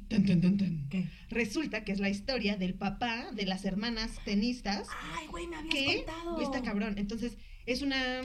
Tan, 0.08 0.24
tan, 0.26 0.40
tan, 0.42 0.58
tan. 0.58 0.88
¿Qué? 0.90 1.06
Resulta 1.30 1.84
que 1.84 1.92
es 1.94 2.00
la 2.00 2.10
historia 2.10 2.56
del 2.56 2.76
papá 2.76 3.32
de 3.34 3.46
las 3.48 3.66
hermanas 3.66 4.20
tenistas 4.24 4.88
Ay, 5.16 5.26
güey, 5.28 5.48
me 5.48 5.56
habías 5.56 5.74
que 5.74 5.96
contado. 6.06 6.42
está 6.42 6.62
cabrón. 6.62 7.00
Entonces, 7.00 7.38
es 7.66 7.82
una 7.82 8.22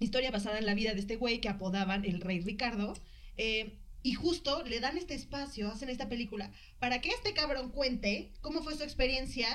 historia 0.00 0.30
basada 0.30 0.58
en 0.58 0.64
la 0.64 0.74
vida 0.74 0.94
de 0.94 1.00
este 1.00 1.16
güey 1.16 1.40
que 1.42 1.48
apodaban 1.50 2.04
el 2.06 2.20
Rey 2.22 2.40
Ricardo. 2.40 2.94
eh, 3.36 3.78
y 4.00 4.12
justo 4.14 4.62
le 4.64 4.78
dan 4.78 4.96
este 4.96 5.14
espacio, 5.14 5.68
hacen 5.70 5.90
esta 5.90 6.08
película, 6.08 6.52
para 6.78 7.00
que 7.00 7.10
este 7.10 7.34
cabrón 7.34 7.70
cuente 7.72 8.32
cómo 8.40 8.62
fue 8.62 8.76
su 8.76 8.84
experiencia, 8.84 9.48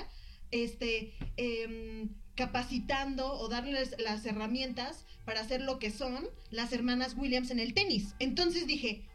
este, 0.53 1.13
em, 1.38 2.10
capacitando 2.36 3.33
o 3.33 3.48
darles 3.50 3.95
las 4.00 4.25
herramientas 4.25 5.05
para 5.25 5.41
hacer 5.41 5.62
lo 5.62 5.79
que 5.79 5.91
son 5.91 6.27
las 6.51 6.74
hermanas 6.74 7.15
Williams 7.17 7.51
en 7.51 7.60
el 7.60 7.74
tenis. 7.74 8.15
Entonces 8.19 8.67
dije, 8.67 9.05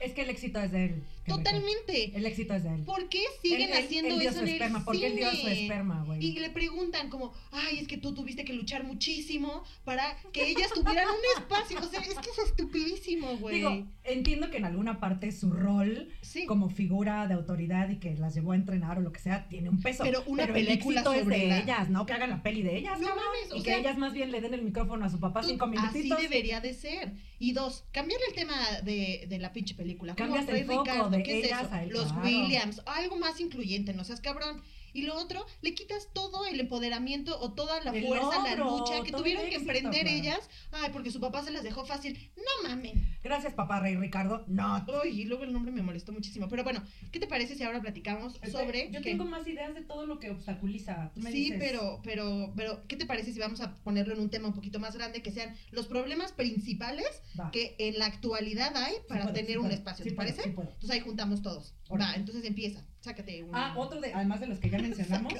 Es 0.00 0.12
que 0.12 0.22
el 0.22 0.30
éxito 0.30 0.60
es 0.60 0.70
de 0.72 0.84
él. 0.86 1.02
Totalmente. 1.26 2.16
El 2.16 2.26
éxito 2.26 2.54
es 2.54 2.64
de 2.64 2.74
él. 2.74 2.82
¿Por 2.84 3.08
qué 3.08 3.20
siguen 3.42 3.70
Él- 3.70 3.76
él- 3.76 3.84
haciendo 3.84 4.14
él 4.14 4.20
dio 4.20 4.30
eso 4.30 4.40
en 4.40 4.48
esperma, 4.48 4.78
el 4.78 4.84
porque 4.84 5.06
él 5.06 5.16
dio 5.16 5.30
su 5.32 5.48
esperma, 5.48 6.02
güey. 6.04 6.24
Y 6.24 6.32
le 6.38 6.50
preguntan 6.50 7.08
como, 7.10 7.32
ay, 7.50 7.78
es 7.78 7.88
que 7.88 7.96
tú 7.98 8.14
tuviste 8.14 8.44
que 8.44 8.52
luchar 8.52 8.84
muchísimo 8.84 9.64
para 9.84 10.16
que 10.32 10.48
ellas 10.50 10.70
tuvieran 10.74 11.06
un 11.08 11.42
espacio. 11.42 11.78
O 11.80 11.84
sea, 11.84 12.00
es 12.00 12.14
que 12.14 12.30
es 12.30 12.38
estupidísimo, 12.46 13.36
güey. 13.38 13.56
Digo, 13.56 13.86
entiendo 14.04 14.50
que 14.50 14.56
en 14.58 14.64
alguna 14.64 15.00
parte 15.00 15.30
su 15.32 15.50
rol 15.50 16.08
sí. 16.20 16.46
como 16.46 16.68
figura 16.70 17.26
de 17.26 17.34
autoridad 17.34 17.88
y 17.90 17.96
que 17.96 18.14
las 18.16 18.34
llevó 18.34 18.52
a 18.52 18.56
entrenar 18.56 18.98
o 18.98 19.00
lo 19.00 19.12
que 19.12 19.20
sea, 19.20 19.48
tiene 19.48 19.68
un 19.68 19.80
peso. 19.80 20.02
Pero 20.04 20.22
una 20.26 20.44
el 20.44 20.52
película 20.52 21.00
éxito 21.00 21.12
es 21.14 21.22
sobre 21.22 21.38
de 21.38 21.46
la- 21.48 21.58
ellas, 21.60 21.88
no 21.90 22.06
que 22.06 22.12
hagan 22.12 22.30
la 22.30 22.42
peli 22.42 22.62
de 22.62 22.78
ellas, 22.78 23.00
No 23.00 23.08
cabrón, 23.08 23.24
mames, 23.26 23.52
o 23.52 23.56
y 23.56 23.62
sea- 23.62 23.74
que 23.74 23.80
ellas 23.80 23.98
más 23.98 24.12
bien 24.12 24.30
le 24.30 24.40
den 24.40 24.54
el 24.54 24.62
micrófono 24.62 25.04
a 25.04 25.08
su 25.10 25.20
papá 25.20 25.42
cinco 25.42 25.66
así 25.66 25.76
minutitos. 25.76 26.20
debería 26.20 26.60
de 26.60 26.74
ser. 26.74 27.12
Y 27.38 27.52
dos, 27.52 27.84
cambiarle 27.92 28.26
el 28.28 28.34
tema 28.34 28.54
de, 28.84 29.26
de 29.28 29.38
la 29.38 29.52
pinche 29.52 29.74
película. 29.74 30.14
Cambias 30.14 30.48
el 30.48 30.64
foco 30.64 31.08
de 31.18 31.22
¿qué 31.22 31.38
es 31.40 31.44
ellas 31.46 31.62
eso? 31.64 31.74
a 31.74 31.82
él, 31.82 31.90
Los 31.90 32.12
claro. 32.12 32.22
Williams, 32.22 32.82
algo 32.86 33.16
más 33.16 33.40
incluyente, 33.40 33.92
no 33.94 34.04
seas 34.04 34.20
cabrón. 34.20 34.62
Y 34.92 35.02
lo 35.02 35.16
otro, 35.16 35.44
le 35.62 35.74
quitas 35.74 36.08
todo 36.12 36.44
el 36.46 36.60
empoderamiento 36.60 37.38
o 37.40 37.52
toda 37.52 37.82
la 37.82 37.90
El 37.92 38.06
fuerza, 38.06 38.42
la 38.42 38.54
logro, 38.56 38.78
lucha 38.78 39.02
que 39.02 39.12
tuvieron 39.12 39.48
que 39.48 39.56
emprender 39.56 40.06
ellas. 40.06 40.48
Ay, 40.70 40.90
porque 40.92 41.10
su 41.10 41.20
papá 41.20 41.42
se 41.42 41.50
las 41.50 41.62
dejó 41.62 41.84
fácil. 41.84 42.30
No 42.36 42.68
mamen. 42.68 43.16
Gracias, 43.22 43.54
papá 43.54 43.80
Rey 43.80 43.96
Ricardo. 43.96 44.44
No. 44.48 44.84
Uy, 45.02 45.20
y 45.20 45.24
luego 45.24 45.44
el 45.44 45.52
nombre 45.52 45.72
me 45.72 45.82
molestó 45.82 46.12
muchísimo. 46.12 46.48
Pero 46.48 46.64
bueno, 46.64 46.82
¿qué 47.10 47.20
te 47.20 47.26
parece 47.26 47.54
si 47.54 47.62
ahora 47.62 47.80
platicamos 47.80 48.38
sobre. 48.50 48.90
Yo 48.90 49.00
que- 49.00 49.10
tengo 49.10 49.24
más 49.24 49.46
ideas 49.46 49.74
de 49.74 49.82
todo 49.82 50.06
lo 50.06 50.18
que 50.18 50.30
obstaculiza. 50.30 51.10
Tú 51.14 51.20
me 51.20 51.30
Sí, 51.32 51.44
dices. 51.44 51.58
pero, 51.60 52.00
pero, 52.02 52.52
pero, 52.56 52.82
¿qué 52.88 52.96
te 52.96 53.06
parece 53.06 53.32
si 53.32 53.38
vamos 53.38 53.60
a 53.60 53.76
ponerlo 53.82 54.14
en 54.14 54.20
un 54.20 54.30
tema 54.30 54.48
un 54.48 54.54
poquito 54.54 54.78
más 54.80 54.96
grande? 54.96 55.22
Que 55.22 55.30
sean 55.32 55.54
los 55.70 55.86
problemas 55.86 56.32
principales 56.32 57.06
Va. 57.38 57.50
que 57.50 57.76
en 57.78 57.98
la 57.98 58.06
actualidad 58.06 58.76
hay 58.76 58.92
Sí 58.94 59.00
para 59.08 59.22
puedo, 59.22 59.34
tener 59.34 59.52
sí 59.52 59.56
un 59.58 59.70
espacio. 59.70 60.04
sí 60.04 60.10
¿Te 60.10 60.16
parece? 60.16 60.42
sí. 60.42 60.48
Entonces 60.50 60.90
ahí 60.90 61.00
juntamos 61.00 61.42
todos. 61.42 61.74
Va, 61.90 62.14
entonces 62.14 62.44
empieza. 62.44 62.84
Sácate 63.00 63.42
un. 63.42 63.54
Ah, 63.54 63.74
otro 63.76 64.00
de, 64.00 64.14
además 64.14 64.40
de 64.40 64.46
los 64.46 64.58
que 64.58 64.70
ya 64.70 64.78
mencionamos, 64.82 65.32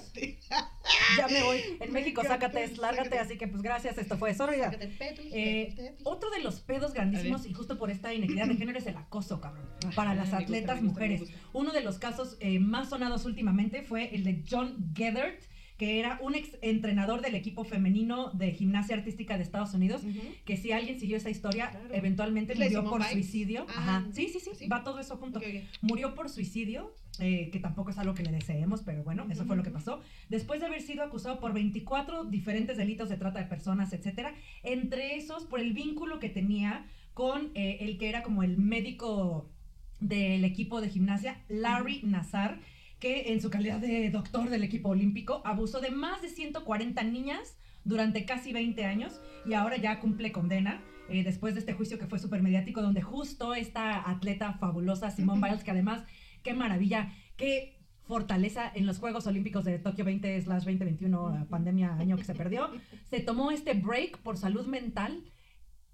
ya 1.16 1.28
me 1.28 1.42
voy. 1.42 1.58
En 1.80 1.92
México, 1.92 2.22
Sácate, 2.22 2.68
sácate, 2.68 2.80
lárgate, 2.80 3.18
así 3.18 3.36
que 3.38 3.48
pues 3.48 3.62
gracias, 3.62 3.98
esto 3.98 4.16
fue 4.16 4.34
Sororidad. 4.34 4.76
Eh. 4.80 5.96
Otro 6.04 6.30
de 6.30 6.40
los 6.40 6.60
pedos 6.60 6.92
grandísimos, 6.92 7.46
y 7.46 7.52
justo 7.52 7.78
por 7.78 7.90
esta 7.90 8.14
inequidad 8.14 8.46
de 8.46 8.56
género, 8.56 8.78
es 8.78 8.86
el 8.86 8.96
acoso, 8.96 9.40
cabrón. 9.40 9.68
Para 9.94 10.14
las 10.14 10.32
atletas 10.32 10.82
mujeres. 10.82 11.22
Uno 11.52 11.72
de 11.72 11.82
los 11.82 11.98
casos 11.98 12.36
eh, 12.40 12.58
más 12.58 12.90
sonados 12.90 13.24
últimamente 13.24 13.82
fue 13.82 14.14
el 14.14 14.24
de 14.24 14.44
John 14.48 14.92
Gedert, 14.94 15.42
que 15.82 15.98
era 15.98 16.16
un 16.22 16.36
ex 16.36 16.56
entrenador 16.62 17.22
del 17.22 17.34
equipo 17.34 17.64
femenino 17.64 18.30
de 18.34 18.52
gimnasia 18.52 18.94
artística 18.94 19.36
de 19.36 19.42
Estados 19.42 19.74
Unidos. 19.74 20.02
Que 20.44 20.56
si 20.56 20.70
alguien 20.70 21.00
siguió 21.00 21.16
esa 21.16 21.28
historia, 21.28 21.70
Claro. 21.70 21.92
eventualmente 21.92 22.52
¿Es 22.52 22.58
la 22.60 22.66
de 22.66 22.76
murió 22.76 22.88
por 22.88 23.02
suicidio. 23.02 23.66
Ah, 23.68 23.74
Ajá. 23.78 24.06
Sí, 24.12 24.28
sí, 24.28 24.38
sí, 24.38 24.50
¿sí? 24.56 24.68
va 24.68 24.84
todo 24.84 25.00
eso 25.00 25.16
junto. 25.16 25.40
Murió 25.80 26.14
por 26.14 26.28
suicidio, 26.28 26.94
eh, 27.18 27.50
que 27.50 27.58
tampoco 27.58 27.90
es 27.90 27.98
algo 27.98 28.14
que 28.14 28.22
le 28.22 28.30
deseemos, 28.30 28.82
pero 28.82 29.02
bueno, 29.02 29.26
eso 29.28 29.44
fue 29.44 29.56
lo 29.56 29.64
que 29.64 29.72
pasó. 29.72 30.00
Después 30.28 30.60
de 30.60 30.66
haber 30.66 30.82
sido 30.82 31.02
acusado 31.02 31.40
por 31.40 31.52
24 31.52 32.26
diferentes 32.26 32.76
delitos 32.76 33.08
de 33.08 33.16
trata 33.16 33.40
de 33.40 33.46
personas, 33.46 33.92
etcétera, 33.92 34.36
entre 34.62 35.16
esos 35.16 35.46
por 35.46 35.58
el 35.58 35.72
vínculo 35.72 36.20
que 36.20 36.28
tenía 36.28 36.86
con 37.12 37.50
eh, 37.56 37.78
el 37.80 37.98
que 37.98 38.08
era 38.08 38.22
como 38.22 38.44
el 38.44 38.56
médico 38.56 39.50
del 39.98 40.44
equipo 40.44 40.80
de 40.80 40.90
gimnasia, 40.90 41.42
Larry 41.48 42.02
Nazar, 42.04 42.60
que 43.02 43.32
en 43.32 43.40
su 43.40 43.50
calidad 43.50 43.80
de 43.80 44.10
doctor 44.10 44.48
del 44.48 44.62
equipo 44.62 44.90
olímpico 44.90 45.42
abusó 45.44 45.80
de 45.80 45.90
más 45.90 46.22
de 46.22 46.28
140 46.28 47.02
niñas 47.02 47.56
durante 47.82 48.24
casi 48.24 48.52
20 48.52 48.84
años 48.84 49.20
y 49.44 49.54
ahora 49.54 49.76
ya 49.76 49.98
cumple 49.98 50.30
condena 50.30 50.80
eh, 51.08 51.24
después 51.24 51.54
de 51.54 51.58
este 51.58 51.72
juicio 51.72 51.98
que 51.98 52.06
fue 52.06 52.20
súper 52.20 52.42
mediático 52.42 52.80
donde 52.80 53.02
justo 53.02 53.54
esta 53.54 54.08
atleta 54.08 54.52
fabulosa 54.52 55.10
Simone. 55.10 55.40
Biles 55.44 55.64
que 55.64 55.72
además 55.72 56.04
qué 56.44 56.54
maravilla 56.54 57.12
qué 57.36 57.76
fortaleza 58.06 58.70
en 58.72 58.86
los 58.86 59.00
Juegos 59.00 59.26
Olímpicos 59.26 59.64
de 59.64 59.80
Tokio 59.80 60.04
20 60.04 60.40
slash 60.40 60.62
2021 60.62 61.38
la 61.40 61.44
pandemia 61.46 61.94
año 61.94 62.16
que 62.16 62.22
se 62.22 62.36
perdió 62.36 62.70
se 63.10 63.18
tomó 63.18 63.50
este 63.50 63.74
break 63.74 64.18
por 64.18 64.36
salud 64.36 64.68
mental 64.68 65.24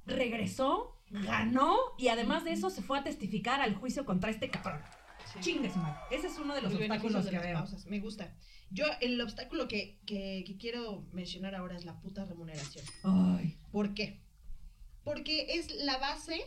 regresó 0.05 1.01
ganó 1.09 1.75
y 1.97 2.09
además 2.09 2.45
de 2.45 2.53
eso 2.53 2.69
se 2.69 2.83
fue 2.83 2.99
a 2.99 3.03
testificar 3.03 3.63
al 3.63 3.77
juicio 3.77 4.05
contra 4.05 4.29
este 4.29 4.51
cabrón 4.51 4.83
Sí. 5.35 5.41
chingue 5.41 5.71
su 5.73 5.79
madre 5.79 5.99
ese 6.11 6.27
es 6.29 6.39
uno 6.39 6.55
de 6.55 6.63
los 6.63 6.73
Los 6.73 6.81
obstáculos 6.83 7.25
de 7.25 7.31
que 7.31 7.39
veo 7.39 7.55
pausas, 7.55 7.87
Me 7.87 8.01
gusta. 8.01 8.35
Yo, 8.71 8.85
el 9.01 9.21
obstáculo 9.21 9.67
que, 9.69 9.99
que, 10.07 10.45
que 10.47 10.57
quiero 10.59 11.07
mencionar 11.13 11.55
ahora 11.55 11.77
es 11.77 11.85
la 11.85 11.99
puta 12.01 12.25
remuneración. 12.27 12.85
ay 13.03 13.57
¿Por 13.73 13.95
qué? 13.95 14.21
Porque 15.05 15.55
es 15.59 15.71
la 15.77 15.97
base 15.99 16.41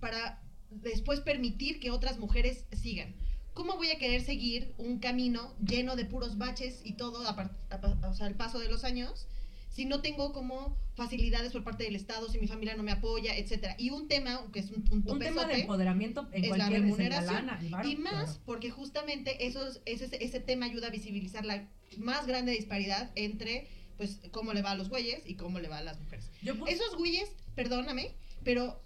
para 0.00 0.40
después 0.70 1.20
permitir 1.20 1.80
que 1.80 1.90
otras 1.90 2.18
mujeres 2.18 2.64
sigan. 2.72 3.14
¿Cómo 3.54 3.76
voy 3.76 3.90
a 3.90 3.98
querer 3.98 4.22
seguir 4.22 4.74
un 4.78 4.98
camino 4.98 5.54
lleno 5.64 5.94
de 5.96 6.04
puros 6.04 6.38
baches 6.38 6.80
y 6.84 6.94
todo, 6.94 7.26
a 7.26 7.30
a 7.30 7.80
pa- 7.80 8.08
o 8.08 8.14
sea, 8.14 8.26
al 8.26 8.34
paso 8.34 8.58
de 8.58 8.68
los 8.68 8.84
años, 8.84 9.26
si 9.74 9.84
no 9.84 10.00
tengo 10.00 10.32
como 10.32 10.76
facilidades 10.94 11.50
por 11.52 11.64
parte 11.64 11.82
del 11.84 11.96
Estado, 11.96 12.28
si 12.30 12.38
mi 12.38 12.46
familia 12.46 12.76
no 12.76 12.82
me 12.84 12.92
apoya, 12.92 13.36
etcétera? 13.36 13.74
Y 13.78 13.90
un 13.90 14.06
tema 14.06 14.40
que 14.52 14.60
es 14.60 14.70
un, 14.70 14.84
un 14.90 15.02
un 15.10 15.18
tema 15.18 15.44
de 15.46 15.62
empoderamiento 15.62 16.28
en 16.32 16.44
es 16.44 16.50
la 16.50 16.56
cualquier 16.56 16.80
en 16.80 16.82
remuneración. 16.84 17.34
lana, 17.46 17.58
el 17.60 17.70
varo, 17.70 17.88
y 17.88 17.96
más 17.96 18.12
claro. 18.12 18.40
porque 18.46 18.70
justamente 18.70 19.46
esos, 19.46 19.80
ese, 19.84 20.08
ese 20.24 20.38
tema 20.40 20.66
ayuda 20.66 20.86
a 20.86 20.90
visibilizar 20.90 21.44
la 21.44 21.68
más 21.98 22.26
grande 22.26 22.52
disparidad 22.52 23.10
entre 23.16 23.66
pues 23.96 24.20
cómo 24.30 24.52
le 24.52 24.62
va 24.62 24.70
a 24.72 24.74
los 24.76 24.88
güeyes 24.88 25.22
y 25.28 25.34
cómo 25.34 25.58
le 25.60 25.68
va 25.68 25.78
a 25.78 25.82
las 25.82 26.00
mujeres. 26.00 26.30
Yo 26.42 26.56
pus- 26.56 26.68
Esos 26.70 26.96
güeyes, 26.96 27.28
perdóname, 27.56 28.14
pero 28.44 28.80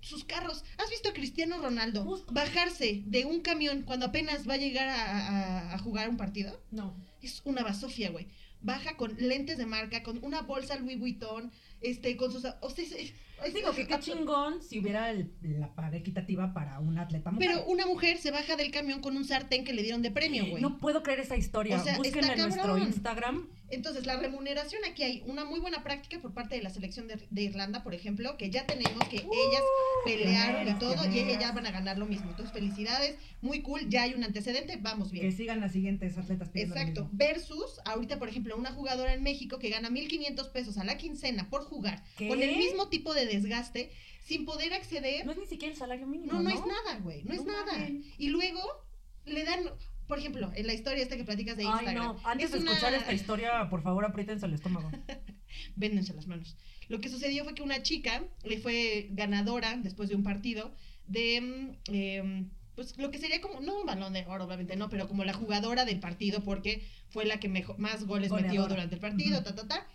sus 0.00 0.24
carros. 0.24 0.64
¿Has 0.78 0.88
visto 0.90 1.08
a 1.08 1.12
Cristiano 1.12 1.58
Ronaldo 1.60 2.04
Justo. 2.04 2.32
bajarse 2.32 3.02
de 3.06 3.24
un 3.24 3.40
camión 3.40 3.82
cuando 3.82 4.06
apenas 4.06 4.48
va 4.48 4.54
a 4.54 4.58
llegar 4.58 4.88
a, 4.88 4.94
a- 5.28 5.74
a 5.74 5.78
jugar 5.78 6.08
un 6.08 6.16
partido? 6.16 6.58
no 6.70 6.94
Es 7.22 7.42
una 7.44 7.62
basofia, 7.62 8.10
güey. 8.10 8.26
Baja 8.62 8.96
con 8.96 9.16
lentes 9.18 9.58
de 9.58 9.66
marca, 9.66 10.02
con 10.02 10.22
una 10.24 10.42
bolsa 10.42 10.76
Louis 10.76 10.98
Vuitton, 10.98 11.52
este, 11.80 12.16
con 12.16 12.32
sus... 12.32 12.44
O 12.60 12.70
sea, 12.70 12.86
digo 13.54 13.72
que 13.72 13.86
qué 13.86 13.94
absurdo. 13.94 14.18
chingón 14.20 14.62
si 14.62 14.78
hubiera 14.80 15.10
el- 15.10 15.30
la 15.42 15.74
paga 15.74 15.96
equitativa 15.96 16.52
para 16.52 16.80
un 16.80 16.98
atleta 16.98 17.30
mujer. 17.30 17.48
Pero 17.50 17.64
una 17.66 17.86
mujer 17.86 18.18
se 18.18 18.30
baja 18.30 18.56
del 18.56 18.70
camión 18.70 19.00
con 19.00 19.16
un 19.16 19.24
sartén 19.24 19.64
que 19.64 19.72
le 19.72 19.82
dieron 19.82 20.02
de 20.02 20.10
premio, 20.10 20.46
güey. 20.46 20.62
no 20.62 20.78
puedo 20.78 21.02
creer 21.02 21.20
esa 21.20 21.36
historia. 21.36 21.76
O 21.80 21.84
sea, 21.84 21.96
está 22.02 22.32
en 22.32 22.38
nuestro. 22.38 22.78
Instagram. 22.78 23.48
Entonces, 23.68 24.06
la 24.06 24.16
remuneración 24.16 24.80
aquí 24.84 25.02
hay 25.02 25.24
una 25.26 25.44
muy 25.44 25.58
buena 25.58 25.82
práctica 25.82 26.20
por 26.22 26.32
parte 26.32 26.54
de 26.54 26.62
la 26.62 26.70
selección 26.70 27.08
de, 27.08 27.18
de 27.28 27.42
Irlanda, 27.42 27.82
por 27.82 27.94
ejemplo, 27.94 28.36
que 28.36 28.48
ya 28.48 28.64
tenemos 28.64 29.02
que 29.08 29.16
ellas 29.16 29.62
pelearon 30.04 30.62
y 30.62 30.64
pioneras, 30.74 30.78
todo, 30.78 31.12
y 31.12 31.18
ellas 31.18 31.40
ya 31.40 31.50
van 31.52 31.66
a 31.66 31.72
ganar 31.72 31.98
lo 31.98 32.06
mismo. 32.06 32.30
Entonces, 32.30 32.52
felicidades, 32.52 33.16
muy 33.42 33.62
cool, 33.62 33.88
ya 33.88 34.02
hay 34.04 34.14
un 34.14 34.22
antecedente, 34.22 34.76
vamos 34.80 35.10
Que 35.10 35.20
bien. 35.20 35.32
sigan 35.36 35.60
las 35.60 35.72
siguientes 35.72 36.16
atletas 36.16 36.50
lo 36.54 36.60
Exacto. 36.60 37.02
mismo. 37.02 37.10
Versus, 37.12 37.80
ahorita, 37.84 38.20
por 38.20 38.28
ejemplo, 38.28 38.56
una 38.56 38.70
jugadora 38.72 39.12
en 39.14 39.22
México 39.24 39.58
que 39.58 39.68
gana 39.70 39.90
1.500 39.90 40.48
pesos 40.50 40.78
a 40.78 40.84
la 40.84 40.96
quincena 40.96 41.50
por 41.50 41.64
jugar, 41.64 42.04
¿Qué? 42.16 42.28
con 42.28 42.40
el 42.42 42.56
mismo 42.56 42.88
tipo 42.88 43.14
de 43.14 43.25
desgaste, 43.26 43.90
sin 44.24 44.44
poder 44.44 44.72
acceder. 44.74 45.24
No 45.24 45.32
es 45.32 45.38
ni 45.38 45.46
siquiera 45.46 45.72
el 45.72 45.78
salario 45.78 46.06
mínimo. 46.06 46.32
No, 46.32 46.42
No, 46.42 46.48
no, 46.50 46.54
es 46.54 46.66
nada, 46.66 46.98
güey, 47.00 47.22
no, 47.24 47.34
es 47.34 47.44
nada. 47.44 47.88
Y 48.18 48.28
luego 48.28 48.60
le 49.24 49.44
dan, 49.44 49.60
por 50.08 50.18
ejemplo, 50.18 50.50
en 50.54 50.66
la 50.66 50.72
historia 50.74 51.02
esta 51.02 51.16
que 51.16 51.24
platicas 51.24 51.56
de 51.56 51.64
Ay, 51.64 51.70
Instagram. 51.70 52.04
no. 52.04 52.20
Antes 52.24 52.46
es 52.46 52.52
de 52.52 52.58
una- 52.60 52.70
escuchar 52.72 52.94
esta 52.94 53.12
historia, 53.12 53.68
por 53.70 53.82
favor, 53.82 54.04
apriétense 54.04 54.46
el 54.46 54.54
estómago. 54.54 54.90
véndense 55.76 56.14
las 56.14 56.26
manos. 56.26 56.56
Lo 56.88 57.00
que 57.00 57.08
sucedió 57.08 57.44
fue 57.44 57.54
que 57.54 57.62
una 57.62 57.82
chica 57.82 58.22
le 58.44 58.58
fue 58.58 59.08
ganadora 59.10 59.76
después 59.76 60.08
de 60.08 60.14
un 60.14 60.22
partido 60.22 60.72
de, 61.08 61.36
em, 61.86 62.50
pues 62.74 62.96
lo 62.98 63.10
que 63.10 63.18
sería 63.18 63.40
como, 63.40 63.60
no 63.60 63.80
un 63.80 63.86
balón 63.86 64.12
de 64.12 64.24
oro, 64.26 64.44
obviamente 64.44 64.76
no, 64.76 64.88
pero 64.90 65.08
como 65.08 65.24
la 65.24 65.32
jugadora 65.32 65.84
del 65.84 65.98
partido 65.98 66.42
porque 66.44 66.86
fue 67.08 67.24
la 67.24 67.40
que 67.40 67.48
mejor, 67.48 67.78
más 67.78 68.04
goles 68.06 68.30
metió 68.30 68.66
durante 68.66 68.94
el 68.96 69.00
partido, 69.00 69.42
ta, 69.42 69.54
ta, 69.54 69.66
ta. 69.66 69.86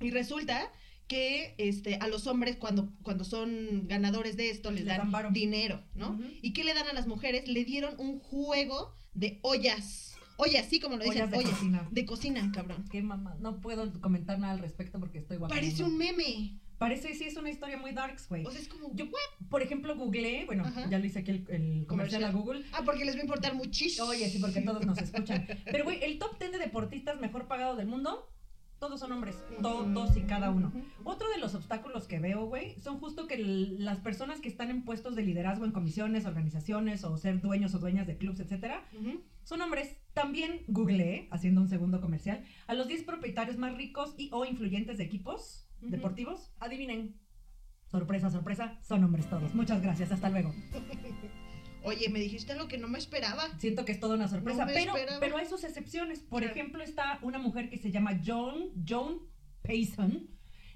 Y 0.00 0.10
resulta 0.10 0.70
que 1.10 1.56
este, 1.58 1.96
a 1.96 2.06
los 2.06 2.28
hombres 2.28 2.54
cuando, 2.56 2.88
cuando 3.02 3.24
son 3.24 3.88
ganadores 3.88 4.36
de 4.36 4.48
esto 4.48 4.70
les 4.70 4.84
Les 4.84 4.96
dan 4.96 5.32
dinero, 5.32 5.82
¿no? 5.96 6.16
¿Y 6.40 6.52
qué 6.52 6.62
le 6.62 6.72
dan 6.72 6.86
a 6.86 6.92
las 6.92 7.08
mujeres? 7.08 7.48
Le 7.48 7.64
dieron 7.64 7.96
un 7.98 8.20
juego 8.20 8.94
de 9.12 9.40
ollas. 9.42 10.14
Ollas, 10.36 10.66
sí, 10.70 10.78
como 10.78 10.96
lo 10.96 11.02
dicen, 11.02 11.22
Ollas 11.22 11.30
de 11.32 11.38
ollas. 11.38 11.50
cocina. 11.50 11.88
De 11.90 12.06
cocina, 12.06 12.52
cabrón. 12.54 12.84
Qué 12.92 13.02
mamá. 13.02 13.36
No 13.40 13.60
puedo 13.60 13.92
comentar 14.00 14.38
nada 14.38 14.52
al 14.52 14.60
respecto 14.60 15.00
porque 15.00 15.18
estoy 15.18 15.36
guapa. 15.38 15.52
Parece 15.52 15.82
un 15.82 15.98
meme. 15.98 16.60
Parece, 16.78 17.12
sí, 17.14 17.24
es 17.24 17.36
una 17.36 17.50
historia 17.50 17.76
muy 17.76 17.90
darks, 17.90 18.28
güey. 18.28 18.46
O 18.46 18.50
sea, 18.52 18.60
es 18.60 18.68
como. 18.68 18.94
Yo, 18.94 19.06
por 19.50 19.62
ejemplo, 19.62 19.96
googleé, 19.96 20.46
bueno, 20.46 20.64
Ajá. 20.64 20.88
ya 20.88 20.98
le 21.00 21.08
hice 21.08 21.18
aquí 21.18 21.32
el, 21.32 21.44
el 21.48 21.86
comercial 21.88 22.22
a 22.24 22.30
Google. 22.30 22.62
Ah, 22.72 22.82
porque 22.86 23.04
les 23.04 23.16
va 23.16 23.18
a 23.18 23.22
importar 23.24 23.54
muchísimo. 23.54 24.06
Oye, 24.06 24.30
sí, 24.30 24.38
porque 24.38 24.60
todos 24.62 24.86
nos 24.86 24.96
escuchan. 25.06 25.44
Pero, 25.64 25.82
güey, 25.84 26.02
el 26.04 26.18
top 26.20 26.38
10 26.38 26.52
de 26.52 26.58
deportistas 26.58 27.20
mejor 27.20 27.48
pagados 27.48 27.76
del 27.76 27.88
mundo, 27.88 28.30
todos 28.80 28.98
son 28.98 29.12
hombres. 29.12 29.36
Todos 29.60 30.16
y 30.16 30.22
cada 30.22 30.50
uno. 30.50 30.72
Otro 31.04 31.28
de 31.28 31.38
los 31.38 31.54
obstáculos 31.54 32.08
que 32.08 32.18
veo, 32.18 32.46
güey, 32.46 32.80
son 32.80 32.98
justo 32.98 33.26
que 33.26 33.36
las 33.38 33.98
personas 33.98 34.40
que 34.40 34.48
están 34.48 34.70
en 34.70 34.84
puestos 34.84 35.14
de 35.14 35.22
liderazgo 35.22 35.66
en 35.66 35.72
comisiones, 35.72 36.24
organizaciones 36.24 37.04
o 37.04 37.16
ser 37.18 37.42
dueños 37.42 37.74
o 37.74 37.78
dueñas 37.78 38.06
de 38.06 38.16
clubs, 38.16 38.40
etcétera, 38.40 38.82
son 39.44 39.60
hombres. 39.60 39.96
También 40.14 40.62
googleé, 40.66 41.28
haciendo 41.30 41.60
un 41.60 41.68
segundo 41.68 42.00
comercial, 42.00 42.42
a 42.66 42.74
los 42.74 42.88
10 42.88 43.04
propietarios 43.04 43.58
más 43.58 43.76
ricos 43.76 44.14
y 44.16 44.30
o 44.32 44.44
influyentes 44.44 44.96
de 44.98 45.04
equipos 45.04 45.68
deportivos. 45.82 46.50
Adivinen. 46.58 47.20
Sorpresa, 47.86 48.30
sorpresa, 48.30 48.78
son 48.82 49.04
hombres 49.04 49.28
todos. 49.28 49.54
Muchas 49.54 49.82
gracias, 49.82 50.10
hasta 50.10 50.30
luego. 50.30 50.54
Oye, 51.84 52.08
me 52.08 52.18
dijiste 52.18 52.52
algo 52.52 52.68
que 52.68 52.78
no 52.78 52.88
me 52.88 52.98
esperaba. 52.98 53.42
Siento 53.58 53.84
que 53.84 53.92
es 53.92 54.00
toda 54.00 54.16
una 54.16 54.28
sorpresa, 54.28 54.64
No 54.66 54.72
pero, 54.72 54.94
esperaba. 54.96 55.20
pero 55.20 55.36
hay 55.36 55.46
sus 55.46 55.64
excepciones. 55.64 56.20
Por 56.20 56.42
Claro. 56.42 56.54
ejemplo, 56.54 56.82
está 56.82 57.18
una 57.22 57.38
mujer 57.38 57.70
que 57.70 57.78
se 57.78 57.90
llama 57.90 58.20
Joan, 58.24 58.68
Joan 58.88 59.18
Payson 59.62 60.28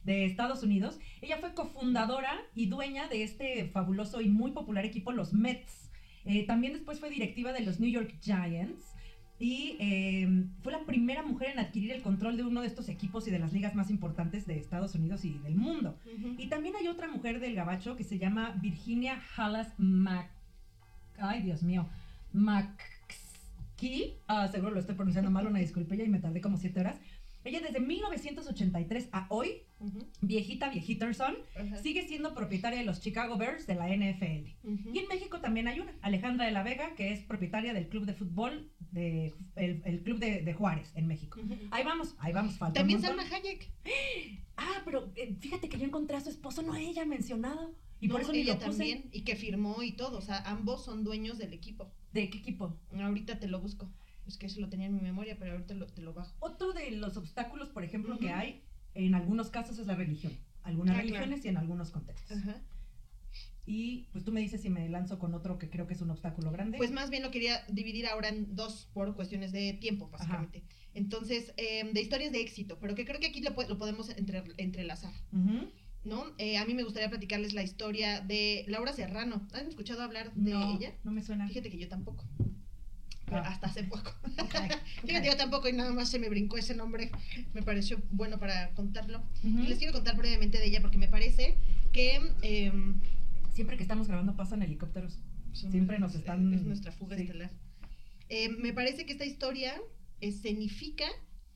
de 0.04 0.24
Estados 0.26 0.62
Unidos. 0.62 0.98
Ella 1.20 1.38
fue 1.38 1.54
cofundadora 1.54 2.40
y 2.54 2.66
dueña 2.66 3.08
de 3.08 3.22
este 3.22 3.66
fabuloso 3.68 4.20
y 4.20 4.28
muy 4.28 4.52
popular 4.52 4.84
equipo, 4.84 5.12
los 5.12 5.32
Mets. 5.32 5.90
Eh, 6.26 6.46
también 6.46 6.72
después 6.72 7.00
fue 7.00 7.10
directiva 7.10 7.52
de 7.52 7.60
los 7.60 7.80
New 7.80 7.90
York 7.90 8.14
Giants. 8.22 8.92
Y 9.38 9.76
eh, 9.80 10.28
fue 10.62 10.70
la 10.72 10.84
primera 10.86 11.22
mujer 11.24 11.50
en 11.50 11.58
adquirir 11.58 11.90
el 11.90 12.02
control 12.02 12.36
de 12.36 12.44
uno 12.44 12.60
de 12.60 12.68
estos 12.68 12.88
equipos 12.88 13.26
y 13.26 13.32
de 13.32 13.40
las 13.40 13.52
ligas 13.52 13.74
más 13.74 13.90
importantes 13.90 14.46
de 14.46 14.56
Estados 14.58 14.94
Unidos 14.94 15.24
y 15.24 15.32
del 15.38 15.56
mundo. 15.56 15.98
Y 16.38 16.46
también 16.46 16.76
hay 16.76 16.86
otra 16.86 17.08
mujer 17.08 17.40
del 17.40 17.54
gabacho 17.56 17.96
que 17.96 18.04
se 18.04 18.18
llama 18.18 18.56
Virginia 18.62 19.20
Hallas 19.36 19.74
Mac... 19.76 20.30
Ay, 21.18 21.42
Dios 21.42 21.62
mío. 21.62 21.88
McKee. 22.32 24.18
Ah, 24.26 24.48
seguro 24.48 24.72
lo 24.72 24.80
estoy 24.80 24.94
pronunciando 24.94 25.30
mal, 25.30 25.46
una 25.46 25.58
disculpa, 25.58 25.94
y 25.94 26.08
me 26.08 26.18
tardé 26.18 26.40
como 26.40 26.56
siete 26.56 26.80
horas. 26.80 26.96
Ella 27.44 27.60
desde 27.60 27.78
1983 27.78 29.10
a 29.12 29.26
hoy, 29.28 29.64
Ujú. 29.78 30.06
viejita, 30.22 30.70
viejiterson, 30.70 31.34
sigue 31.82 32.08
siendo 32.08 32.34
propietaria 32.34 32.78
de 32.78 32.86
los 32.86 33.02
Chicago 33.02 33.36
Bears 33.36 33.66
de 33.66 33.74
la 33.74 33.88
NFL. 33.88 34.48
Y 34.94 34.98
en 34.98 35.08
México 35.08 35.40
también 35.40 35.68
hay 35.68 35.78
una, 35.80 35.92
Alejandra 36.00 36.46
de 36.46 36.52
la 36.52 36.62
Vega, 36.62 36.94
que 36.96 37.12
es 37.12 37.20
propietaria 37.20 37.74
del 37.74 37.88
club 37.88 38.06
de 38.06 38.14
fútbol, 38.14 38.70
de, 38.92 39.34
el, 39.56 39.82
el 39.84 40.02
club 40.02 40.20
de, 40.20 40.40
de 40.40 40.54
Juárez, 40.54 40.90
en 40.94 41.06
México. 41.06 41.38
Ahí 41.70 41.84
vamos, 41.84 42.14
ahí 42.18 42.32
vamos, 42.32 42.56
falta 42.56 42.80
También. 42.80 43.02
Salma 43.02 43.24
Hayek. 43.24 43.70
Ah, 44.56 44.80
pero 44.86 45.12
eh, 45.16 45.36
fíjate 45.38 45.68
que 45.68 45.78
yo 45.78 45.84
encontré 45.84 46.16
a 46.16 46.20
su 46.20 46.30
esposo, 46.30 46.62
no 46.62 46.72
a 46.72 46.80
ella 46.80 47.04
mencionado. 47.04 47.74
Y 48.04 48.08
por 48.08 48.16
No, 48.20 48.22
eso 48.24 48.32
ni 48.32 48.40
ella 48.40 48.52
lo 48.54 48.58
puse. 48.58 48.68
también. 48.70 49.08
Y 49.12 49.22
que 49.22 49.34
firmó 49.34 49.82
y 49.82 49.92
todo. 49.92 50.18
O 50.18 50.20
sea, 50.20 50.38
ambos 50.50 50.84
son 50.84 51.04
dueños 51.04 51.38
del 51.38 51.54
equipo. 51.54 51.90
¿De 52.12 52.28
qué 52.28 52.36
equipo? 52.38 52.78
Ahorita 52.92 53.38
te 53.38 53.48
lo 53.48 53.60
busco. 53.60 53.90
Es 54.26 54.36
que 54.36 54.44
eso 54.46 54.60
lo 54.60 54.68
tenía 54.68 54.86
en 54.86 54.94
mi 54.94 55.00
memoria, 55.00 55.38
pero 55.38 55.52
ahorita 55.52 55.72
lo, 55.72 55.86
te 55.86 56.02
lo 56.02 56.12
bajo. 56.12 56.34
Otro 56.40 56.74
de 56.74 56.90
los 56.90 57.16
obstáculos, 57.16 57.70
por 57.70 57.82
ejemplo, 57.82 58.18
que 58.18 58.26
Ujú. 58.26 58.34
hay 58.34 58.62
en 58.94 59.14
algunos 59.14 59.48
casos 59.48 59.78
es 59.78 59.86
la 59.86 59.94
religión. 59.94 60.36
Algunas 60.64 60.96
Ah, 60.96 61.00
claro. 61.00 61.14
religiones 61.16 61.44
y 61.46 61.48
en 61.48 61.56
algunos 61.56 61.90
contextos. 61.90 62.36
Ajá. 62.36 62.62
Y 63.66 64.08
pues 64.12 64.22
tú 64.22 64.32
me 64.32 64.40
dices 64.40 64.60
si 64.60 64.68
me 64.68 64.86
lanzo 64.90 65.18
con 65.18 65.32
otro 65.32 65.58
que 65.58 65.70
creo 65.70 65.86
que 65.86 65.94
es 65.94 66.02
un 66.02 66.10
obstáculo 66.10 66.50
grande. 66.50 66.76
Pues 66.76 66.90
más 66.92 67.08
bien 67.08 67.22
lo 67.22 67.30
quería 67.30 67.64
dividir 67.70 68.06
ahora 68.06 68.28
en 68.28 68.54
dos 68.54 68.90
por 68.92 69.14
cuestiones 69.16 69.52
de 69.52 69.72
tiempo, 69.72 70.10
básicamente. 70.10 70.62
Entonces, 70.92 71.54
eh, 71.56 71.90
de 71.90 72.00
historias 72.02 72.32
de 72.32 72.42
éxito, 72.42 72.78
pero 72.80 72.94
que 72.94 73.06
creo 73.06 73.18
que 73.18 73.28
aquí 73.28 73.40
lo, 73.40 73.52
lo 73.52 73.78
podemos 73.78 74.10
entre- 74.10 74.44
entrelazar, 74.58 75.14
Ujú. 75.32 75.70
¿No? 76.04 76.24
Eh, 76.38 76.58
a 76.58 76.64
mí 76.64 76.74
me 76.74 76.82
gustaría 76.84 77.08
platicarles 77.08 77.54
la 77.54 77.62
historia 77.62 78.20
de 78.20 78.64
Laura 78.68 78.92
Serrano. 78.92 79.46
¿Han 79.52 79.66
escuchado 79.68 80.02
hablar 80.02 80.32
de 80.34 80.52
no, 80.52 80.76
ella? 80.76 80.92
no 81.04 81.10
me 81.10 81.22
suena. 81.22 81.48
Fíjate 81.48 81.70
que 81.70 81.78
yo 81.78 81.88
tampoco. 81.88 82.24
Ah. 83.28 83.38
hasta 83.48 83.66
hace 83.68 83.82
poco. 83.84 84.10
Ok, 84.38 84.54
ok. 84.54 85.06
Fíjate, 85.06 85.26
yo 85.26 85.36
tampoco 85.36 85.68
y 85.68 85.72
nada 85.72 85.92
más 85.92 86.10
se 86.10 86.18
me 86.18 86.28
brincó 86.28 86.56
ese 86.58 86.74
nombre. 86.74 87.10
Me 87.54 87.62
pareció 87.62 88.00
bueno 88.10 88.38
para 88.38 88.70
contarlo. 88.74 89.24
Les 89.42 89.78
quiero 89.78 89.92
contar 89.94 90.16
brevemente 90.16 90.58
de 90.58 90.66
ella 90.66 90.80
porque 90.80 90.98
me 90.98 91.08
parece 91.08 91.56
que... 91.92 92.20
em, 92.42 93.00
Siempre 93.52 93.76
que 93.76 93.82
estamos 93.82 94.08
grabando 94.08 94.36
pasan 94.36 94.62
helicópteros. 94.62 95.18
Siempre 95.52 95.98
nos 95.98 96.14
están- 96.14 96.52
Es 96.52 96.62
nuestra 96.62 96.92
fuga 96.92 97.16
sí. 97.16 97.22
estelar. 97.22 97.50
Eh, 98.28 98.48
me 98.50 98.72
parece 98.72 99.06
que 99.06 99.12
esta 99.12 99.24
historia 99.24 99.80
escenifica 100.20 101.04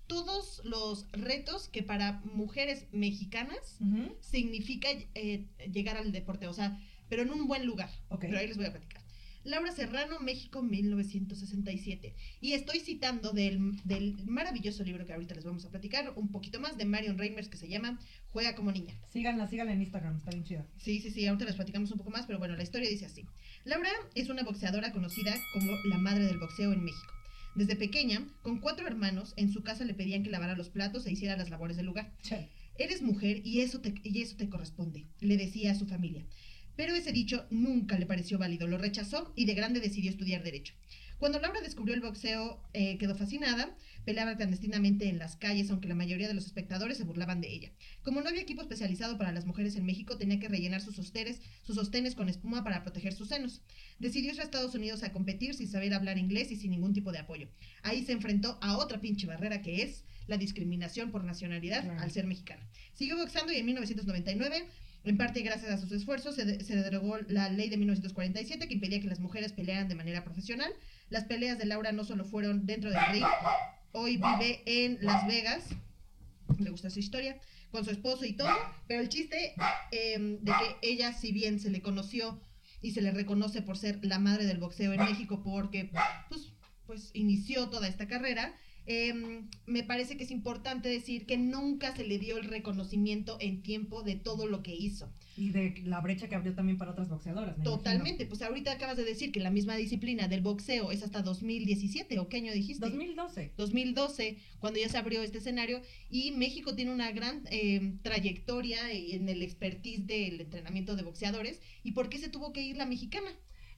todos 0.09 0.61
los 0.64 1.07
retos 1.12 1.68
que 1.68 1.83
para 1.83 2.21
mujeres 2.35 2.87
mexicanas 2.92 3.77
Ujú. 3.81 4.16
significa 4.21 4.88
eh, 5.14 5.44
llegar 5.73 5.97
al 5.97 6.11
deporte, 6.11 6.47
o 6.49 6.53
sea, 6.53 6.81
pero 7.09 7.23
en 7.23 7.31
un 7.31 7.47
buen 7.47 7.64
lugar. 7.64 7.90
Pero 8.21 8.38
ahí 8.38 8.49
les 8.49 8.57
voy 8.57 8.66
a 8.66 8.73
platicar. 8.73 9.03
Laura 9.44 9.73
Serrano, 9.73 10.18
México 10.21 10.62
1967. 10.62 12.14
Y 12.40 12.53
estoy 12.53 12.81
citando 12.81 13.33
del, 13.33 13.81
del 13.85 14.16
maravilloso 14.27 14.83
libro 14.85 15.07
que 15.07 15.12
ahorita 15.12 15.35
les 15.35 15.44
vamos 15.44 15.64
a 15.64 15.71
platicar, 15.71 16.12
un 16.16 16.29
poquito 16.31 16.61
más, 16.61 16.77
de 16.77 16.85
Marion 16.85 17.16
Reimers, 17.16 17.49
que 17.49 17.57
se 17.57 17.68
llama 17.68 17.99
Juega 18.33 18.55
como 18.55 18.73
niña. 18.73 18.94
Síganla, 19.11 19.47
síganla 19.47 19.73
en 19.73 19.81
Instagram, 19.81 20.16
está 20.16 20.31
bien 20.33 20.44
chida. 20.44 20.66
Sí, 20.77 21.01
sí, 21.01 21.11
sí, 21.11 21.27
ahorita 21.27 21.47
les 21.47 21.55
platicamos 21.55 21.90
un 21.92 21.99
poco 21.99 22.11
más, 22.11 22.27
pero 22.27 22.38
bueno, 22.38 22.57
la 22.57 22.62
historia 22.62 22.90
dice 22.90 23.07
así. 23.07 23.25
Laura 23.64 23.90
es 24.14 24.29
una 24.29 24.42
boxeadora 24.42 24.92
conocida 24.92 25.35
como 25.55 25.73
la 25.85 25.99
madre 25.99 26.25
del 26.27 26.38
boxeo 26.38 26.73
en 26.73 26.85
México. 26.85 27.14
Desde 27.59 27.75
pequeña, 27.75 28.25
con 28.42 28.61
cuatro 28.61 28.87
hermanos, 28.87 29.35
en 29.37 29.53
su 29.53 29.64
casa 29.64 29.85
le 29.85 29.92
pedían 29.92 30.23
que 30.23 30.31
lavara 30.31 30.55
los 30.55 30.68
platos 30.68 31.05
e 31.05 31.11
hiciera 31.11 31.37
las 31.37 31.51
labores 31.51 31.77
del 31.77 31.87
lugar. 31.87 32.12
Eres 32.79 33.03
mujer 33.03 33.44
y 33.44 33.62
eso 33.62 33.81
te, 33.81 33.94
y 34.05 34.23
eso 34.23 34.37
te 34.37 34.49
corresponde, 34.49 35.07
le 35.18 35.37
decía 35.37 35.73
a 35.73 35.75
su 35.75 35.85
familia. 35.85 36.25
Pero 36.77 36.94
ese 36.94 37.11
dicho 37.11 37.49
nunca 37.51 37.99
le 37.99 38.07
pareció 38.07 38.38
válido, 38.38 38.68
lo 38.68 38.79
rechazó 38.79 39.33
y 39.35 39.44
de 39.44 39.55
grande 39.55 39.81
decidió 39.81 40.09
estudiar 40.09 40.44
Derecho. 40.44 40.75
Cuando 41.18 41.40
Laura 41.40 41.61
descubrió 41.61 41.97
el 41.97 42.01
boxeo, 42.01 42.62
eh, 42.75 42.97
quedó 42.97 43.16
fascinada, 43.16 43.77
peleaba 44.09 44.37
clandestinamente 44.38 45.07
en 45.11 45.18
las 45.18 45.37
calles, 45.37 45.68
aunque 45.71 45.87
la 45.87 45.94
mayoría 45.94 46.29
de 46.29 46.33
los 46.33 46.47
espectadores 46.47 46.97
se 46.97 47.05
burlaban 47.05 47.42
de 47.42 47.53
ella. 47.53 47.73
Como 48.03 48.23
no 48.23 48.29
había 48.31 48.40
equipo 48.40 48.62
especializado 48.62 49.18
para 49.18 49.33
las 49.33 49.44
mujeres 49.44 49.77
en 49.77 49.85
México, 49.85 50.16
tenía 50.16 50.40
que 50.40 50.49
rellenar 50.49 50.81
sus 50.81 50.97
sostenes, 50.97 51.42
sus 51.62 51.77
sostenes 51.77 52.14
con 52.14 52.31
espuma 52.31 52.64
para 52.64 52.83
proteger 52.85 53.12
sus 53.12 53.29
senos. 53.29 53.61
Decidió 53.99 54.33
ir 54.33 54.40
a 54.40 54.44
Estados 54.44 54.75
Unidos 54.75 55.03
a 55.03 55.12
competir 55.12 55.53
sin 55.55 55.68
saber 55.68 55.92
hablar 55.92 56.16
inglés 56.16 56.51
y 56.51 56.57
sin 56.57 56.71
ningún 56.71 56.94
tipo 56.94 57.12
de 57.12 57.18
apoyo. 57.18 57.49
Ahí 57.83 58.03
se 58.03 58.12
enfrentó 58.12 58.59
a 58.62 58.79
otra 58.79 58.99
pinche 59.01 59.27
barrera 59.27 59.61
que 59.61 59.83
es 59.83 60.05
la 60.27 60.38
discriminación 60.38 61.11
por 61.11 61.23
nacionalidad 61.25 61.83
Claro. 61.85 62.01
al 62.01 62.11
ser 62.11 62.27
mexicana. 62.27 62.66
Siguió 62.94 63.18
boxeando 63.18 63.53
y 63.53 63.57
en 63.59 63.66
1999 63.66 64.64
en 65.05 65.16
parte 65.16 65.42
gracias 65.42 65.71
a 65.71 65.79
sus 65.79 65.92
esfuerzos 65.92 66.35
se, 66.35 66.44
de- 66.47 66.64
se 66.64 66.77
derogó 66.77 67.18
la 67.29 67.49
ley 67.51 67.68
de 67.68 67.77
1947 67.77 68.66
que 68.68 68.75
impedía 68.75 69.01
que 69.01 69.07
las 69.07 69.21
mujeres 69.21 69.53
pelearan 69.53 69.88
de 69.88 69.94
manera 69.94 70.25
profesional. 70.25 70.73
Las 71.11 71.25
peleas 71.25 71.57
de 71.59 71.64
Laura 71.66 71.92
no 71.92 72.05
solo 72.05 72.25
fueron 72.25 72.66
dentro 72.66 72.90
del 72.90 73.01
ring, 73.12 73.25
hoy 73.92 74.16
vive 74.16 74.62
en 74.66 74.98
Las 75.01 75.27
Vegas, 75.27 75.64
le 76.59 76.70
gusta 76.70 76.90
su 76.90 76.98
historia, 76.98 77.40
con 77.70 77.85
su 77.85 77.90
esposo 77.90 78.24
y 78.24 78.33
todo, 78.33 78.51
pero 78.87 79.01
el 79.01 79.09
chiste 79.09 79.55
eh, 79.92 80.18
de 80.40 80.53
que 80.53 80.77
ella, 80.83 81.12
si 81.12 81.33
bien 81.33 81.61
se 81.61 81.70
le 81.70 81.83
conoció 81.83 82.40
y 82.81 82.92
se 82.92 83.03
le 83.03 83.11
reconoce 83.11 83.62
por 83.62 83.77
ser 83.77 83.98
la 84.03 84.18
madre 84.18 84.46
del 84.46 84.59
boxeo 84.59 84.92
en 84.92 85.05
México, 85.05 85.42
porque 85.42 85.90
pues, 86.29 86.53
pues 86.87 87.11
inició 87.14 87.68
toda 87.68 87.88
esta 87.88 88.07
carrera, 88.07 88.55
eh, 88.90 89.44
me 89.66 89.83
parece 89.83 90.16
que 90.16 90.24
es 90.24 90.31
importante 90.31 90.88
decir 90.88 91.27
que 91.27 91.37
nunca 91.37 91.94
se 91.94 92.07
le 92.07 92.18
dio 92.18 92.38
el 92.38 92.44
reconocimiento 92.44 93.37
en 93.38 93.61
tiempo 93.62 94.03
de 94.03 94.16
todo 94.16 94.46
lo 94.46 94.62
que 94.62 94.74
hizo. 94.74 95.12
Y 95.37 95.51
de 95.51 95.83
la 95.85 96.01
brecha 96.01 96.27
que 96.27 96.35
abrió 96.35 96.55
también 96.55 96.79
para 96.79 96.92
otras 96.92 97.11
boxeadoras. 97.11 97.59
me 97.59 97.64
imagino. 97.64 97.77
Totalmente, 97.77 98.24
pues 98.24 98.40
ahorita 98.40 98.72
acabas 98.72 98.96
de 98.96 99.05
decir 99.05 99.31
que 99.31 99.40
la 99.40 99.51
misma 99.51 99.77
disciplina 99.77 100.27
del 100.27 100.40
boxeo 100.40 100.90
es 100.90 101.03
hasta 101.03 101.20
2017, 101.20 102.18
¿o 102.18 102.31
qué 102.31 102.38
año 102.38 102.51
dijiste? 102.55 102.87
2012. 102.87 103.53
2012, 103.59 104.38
cuando 104.59 104.81
ya 104.81 104.88
se 104.88 104.96
abrió 104.96 105.22
este 105.22 105.37
escenario, 105.37 105.83
y 106.09 106.31
México 106.31 106.74
tiene 106.74 106.90
una 106.90 107.12
gran 107.12 107.42
eh, 107.51 107.92
trayectoria 108.01 108.90
en 108.90 109.29
el 109.29 109.42
expertise 109.42 110.07
del 110.07 110.40
entrenamiento 110.40 110.96
de 110.96 111.03
boxeadores. 111.03 111.61
¿Y 111.83 111.92
por 111.92 112.09
qué 112.09 112.16
se 112.16 112.31
tuvo 112.31 112.55
que 112.55 112.62
ir 112.62 112.79
la 112.79 112.87
mexicana? 112.87 113.29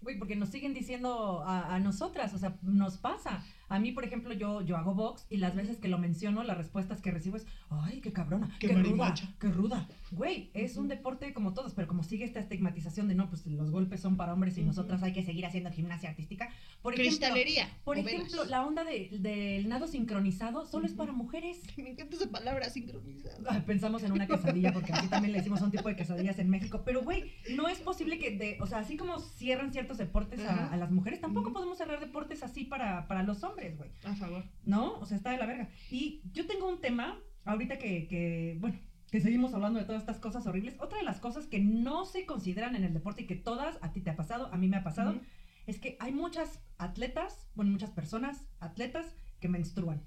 Güey, 0.02 0.18
porque 0.18 0.36
nos 0.36 0.50
siguen 0.50 0.72
diciendo 0.72 1.42
a, 1.42 1.74
a 1.74 1.80
nosotras, 1.80 2.32
o 2.32 2.38
sea, 2.38 2.56
nos 2.62 2.96
pasa. 2.96 3.44
A 3.70 3.78
mí, 3.78 3.92
por 3.92 4.04
ejemplo, 4.04 4.34
yo, 4.34 4.60
yo 4.62 4.76
hago 4.76 4.94
box 4.94 5.26
y 5.30 5.38
las 5.38 5.54
veces 5.54 5.78
que 5.78 5.88
lo 5.88 5.96
menciono, 5.96 6.42
las 6.42 6.58
respuestas 6.58 7.00
que 7.00 7.10
recibo 7.10 7.36
es, 7.36 7.46
ay, 7.70 8.00
qué 8.00 8.12
cabrona, 8.12 8.50
Qué 8.58 8.66
qué, 8.66 8.74
ruda, 8.74 8.82
marimacha". 8.82 9.28
qué 9.40 9.48
ruda. 9.48 9.88
Güey, 10.10 10.50
es 10.54 10.76
un 10.76 10.88
deporte 10.88 11.32
como 11.32 11.54
todos, 11.54 11.72
pero 11.72 11.86
como 11.88 12.02
sigue 12.02 12.24
esta 12.24 12.40
estigmatización 12.40 13.06
de, 13.08 13.14
no, 13.14 13.28
pues 13.30 13.46
los 13.46 13.70
golpes 13.70 14.00
son 14.00 14.16
para 14.16 14.32
hombres 14.34 14.58
y 14.58 14.62
nosotras 14.62 15.02
hay 15.04 15.12
que 15.12 15.22
seguir 15.22 15.46
haciendo 15.46 15.70
gimnasia 15.70 16.10
artística. 16.10 16.50
Por 16.82 16.94
ejemplo, 16.94 17.10
Cristalería. 17.10 17.68
por 17.84 17.96
o 17.96 18.02
velas. 18.02 18.20
ejemplo, 18.22 18.44
la 18.46 18.66
onda 18.66 18.82
de- 18.84 19.08
del 19.20 19.68
nado 19.68 19.86
sincronizado 19.86 20.66
solo 20.66 20.86
es 20.86 20.92
para 20.92 21.12
mujeres. 21.12 21.60
Me 21.76 21.90
encanta 21.90 22.16
esa 22.16 22.28
palabra 22.28 22.68
sincronizada. 22.70 23.36
Ay, 23.50 23.62
Pensamos 23.64 24.02
en 24.02 24.10
una 24.10 24.26
quesadilla, 24.26 24.72
porque 24.72 24.92
así 24.92 25.06
también 25.08 25.30
le 25.30 25.38
decimos 25.38 25.60
un 25.62 25.70
tipo 25.70 25.88
de 25.88 25.94
quesadillas 25.94 26.40
en 26.40 26.50
México. 26.50 26.82
Pero, 26.84 27.02
güey, 27.04 27.30
no 27.54 27.68
es 27.68 27.78
posible 27.78 28.18
que, 28.18 28.36
de, 28.36 28.58
o 28.60 28.66
sea, 28.66 28.78
así 28.80 28.96
como 28.96 29.20
cierran 29.20 29.72
ciertos 29.72 29.96
deportes 29.98 30.40
a, 30.44 30.72
a 30.72 30.76
las 30.76 30.90
mujeres, 30.90 31.20
tampoco 31.20 31.52
podemos 31.52 31.78
cerrar 31.78 32.00
deportes 32.00 32.42
así 32.42 32.64
para, 32.64 33.06
para 33.06 33.22
los 33.22 33.44
hombres, 33.44 33.59
güey. 33.68 33.90
A 34.04 34.14
favor. 34.14 34.44
¿No? 34.64 34.98
O 34.98 35.06
sea, 35.06 35.16
está 35.16 35.30
de 35.30 35.38
la 35.38 35.46
verga. 35.46 35.68
Y 35.90 36.22
yo 36.32 36.46
tengo 36.46 36.68
un 36.68 36.80
tema, 36.80 37.18
ahorita 37.44 37.78
que, 37.78 38.08
que, 38.08 38.56
bueno, 38.60 38.78
que 39.10 39.20
seguimos 39.20 39.52
hablando 39.54 39.78
de 39.78 39.84
todas 39.84 40.02
estas 40.02 40.18
cosas 40.18 40.46
horribles. 40.46 40.76
Otra 40.78 40.98
de 40.98 41.04
las 41.04 41.20
cosas 41.20 41.46
que 41.46 41.58
no 41.58 42.04
se 42.04 42.26
consideran 42.26 42.76
en 42.76 42.84
el 42.84 42.94
deporte 42.94 43.22
y 43.22 43.26
que 43.26 43.36
todas, 43.36 43.78
a 43.82 43.92
ti 43.92 44.00
te 44.00 44.10
ha 44.10 44.16
pasado, 44.16 44.48
a 44.52 44.56
mí 44.56 44.68
me 44.68 44.76
ha 44.76 44.84
pasado, 44.84 45.10
Ujú. 45.12 45.20
es 45.66 45.78
que 45.80 45.96
hay 46.00 46.12
muchas 46.12 46.60
atletas, 46.78 47.48
bueno, 47.54 47.72
muchas 47.72 47.90
personas, 47.90 48.46
atletas, 48.60 49.14
que 49.40 49.48
menstruan. 49.48 50.02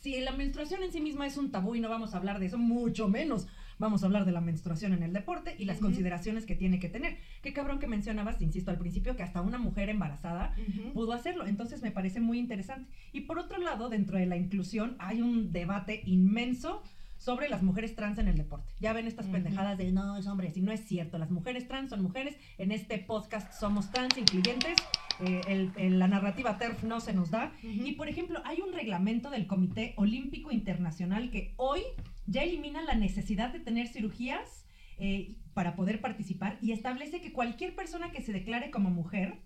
Si 0.00 0.20
la 0.20 0.32
menstruación 0.32 0.82
en 0.82 0.92
sí 0.92 1.00
misma 1.00 1.26
es 1.26 1.36
un 1.36 1.50
tabú 1.50 1.74
y 1.74 1.80
no 1.80 1.88
vamos 1.88 2.14
a 2.14 2.18
hablar 2.18 2.38
de 2.38 2.46
eso, 2.46 2.58
mucho 2.58 3.08
menos 3.08 3.48
vamos 3.78 4.02
a 4.02 4.06
hablar 4.06 4.24
de 4.24 4.32
la 4.32 4.40
menstruación 4.40 4.92
en 4.92 5.02
el 5.02 5.12
deporte 5.12 5.54
y 5.58 5.64
las 5.64 5.78
consideraciones 5.78 6.46
que 6.46 6.54
tiene 6.54 6.78
que 6.78 6.88
tener. 6.88 7.16
Qué 7.42 7.52
cabrón 7.52 7.78
que 7.78 7.86
mencionabas, 7.86 8.40
insisto 8.40 8.70
al 8.70 8.78
principio, 8.78 9.16
que 9.16 9.22
hasta 9.22 9.40
una 9.40 9.58
mujer 9.58 9.88
embarazada 9.88 10.54
pudo 10.92 11.12
hacerlo. 11.12 11.46
Entonces 11.46 11.82
me 11.82 11.90
parece 11.90 12.20
muy 12.20 12.38
interesante. 12.38 12.90
Y 13.12 13.22
por 13.22 13.38
otro 13.38 13.58
lado, 13.58 13.88
dentro 13.88 14.18
de 14.18 14.26
la 14.26 14.36
inclusión 14.36 14.96
hay 14.98 15.22
un 15.22 15.52
debate 15.52 16.02
inmenso 16.04 16.82
sobre 17.24 17.48
las 17.48 17.62
mujeres 17.62 17.94
trans 17.96 18.18
en 18.18 18.28
el 18.28 18.36
deporte. 18.36 18.70
Ya 18.80 18.92
ven 18.92 19.06
estas 19.06 19.26
pendejadas 19.26 19.78
de 19.78 19.90
no 19.92 20.18
es 20.18 20.26
hombre, 20.26 20.52
y 20.54 20.60
no 20.60 20.72
es 20.72 20.84
cierto. 20.86 21.16
Las 21.16 21.30
mujeres 21.30 21.66
trans 21.66 21.88
son 21.88 22.02
mujeres. 22.02 22.36
En 22.58 22.70
este 22.70 22.98
podcast 22.98 23.50
somos 23.58 23.90
trans 23.90 24.18
incluyentes. 24.18 24.76
Eh, 25.24 25.40
el- 25.48 25.72
el- 25.76 25.98
la 25.98 26.06
narrativa 26.08 26.58
TERF 26.58 26.82
no 26.84 27.00
se 27.00 27.14
nos 27.14 27.30
da. 27.30 27.52
Ujú. 27.62 27.86
Y 27.86 27.92
por 27.92 28.08
ejemplo, 28.10 28.42
hay 28.44 28.60
un 28.60 28.74
reglamento 28.74 29.30
del 29.30 29.46
Comité 29.46 29.94
Olímpico 29.96 30.50
Internacional 30.50 31.30
que 31.30 31.54
hoy 31.56 31.80
ya 32.26 32.42
elimina 32.42 32.82
la 32.82 32.94
necesidad 32.94 33.50
de 33.52 33.60
tener 33.60 33.86
cirugías 33.88 34.66
eh, 34.98 35.34
para 35.54 35.74
poder 35.74 36.00
participar 36.00 36.56
y 36.60 36.70
establece 36.72 37.20
que 37.20 37.32
cualquier 37.32 37.74
persona 37.74 38.12
que 38.12 38.22
se 38.22 38.32
declare 38.32 38.70
como 38.70 38.90
mujer. 38.90 39.38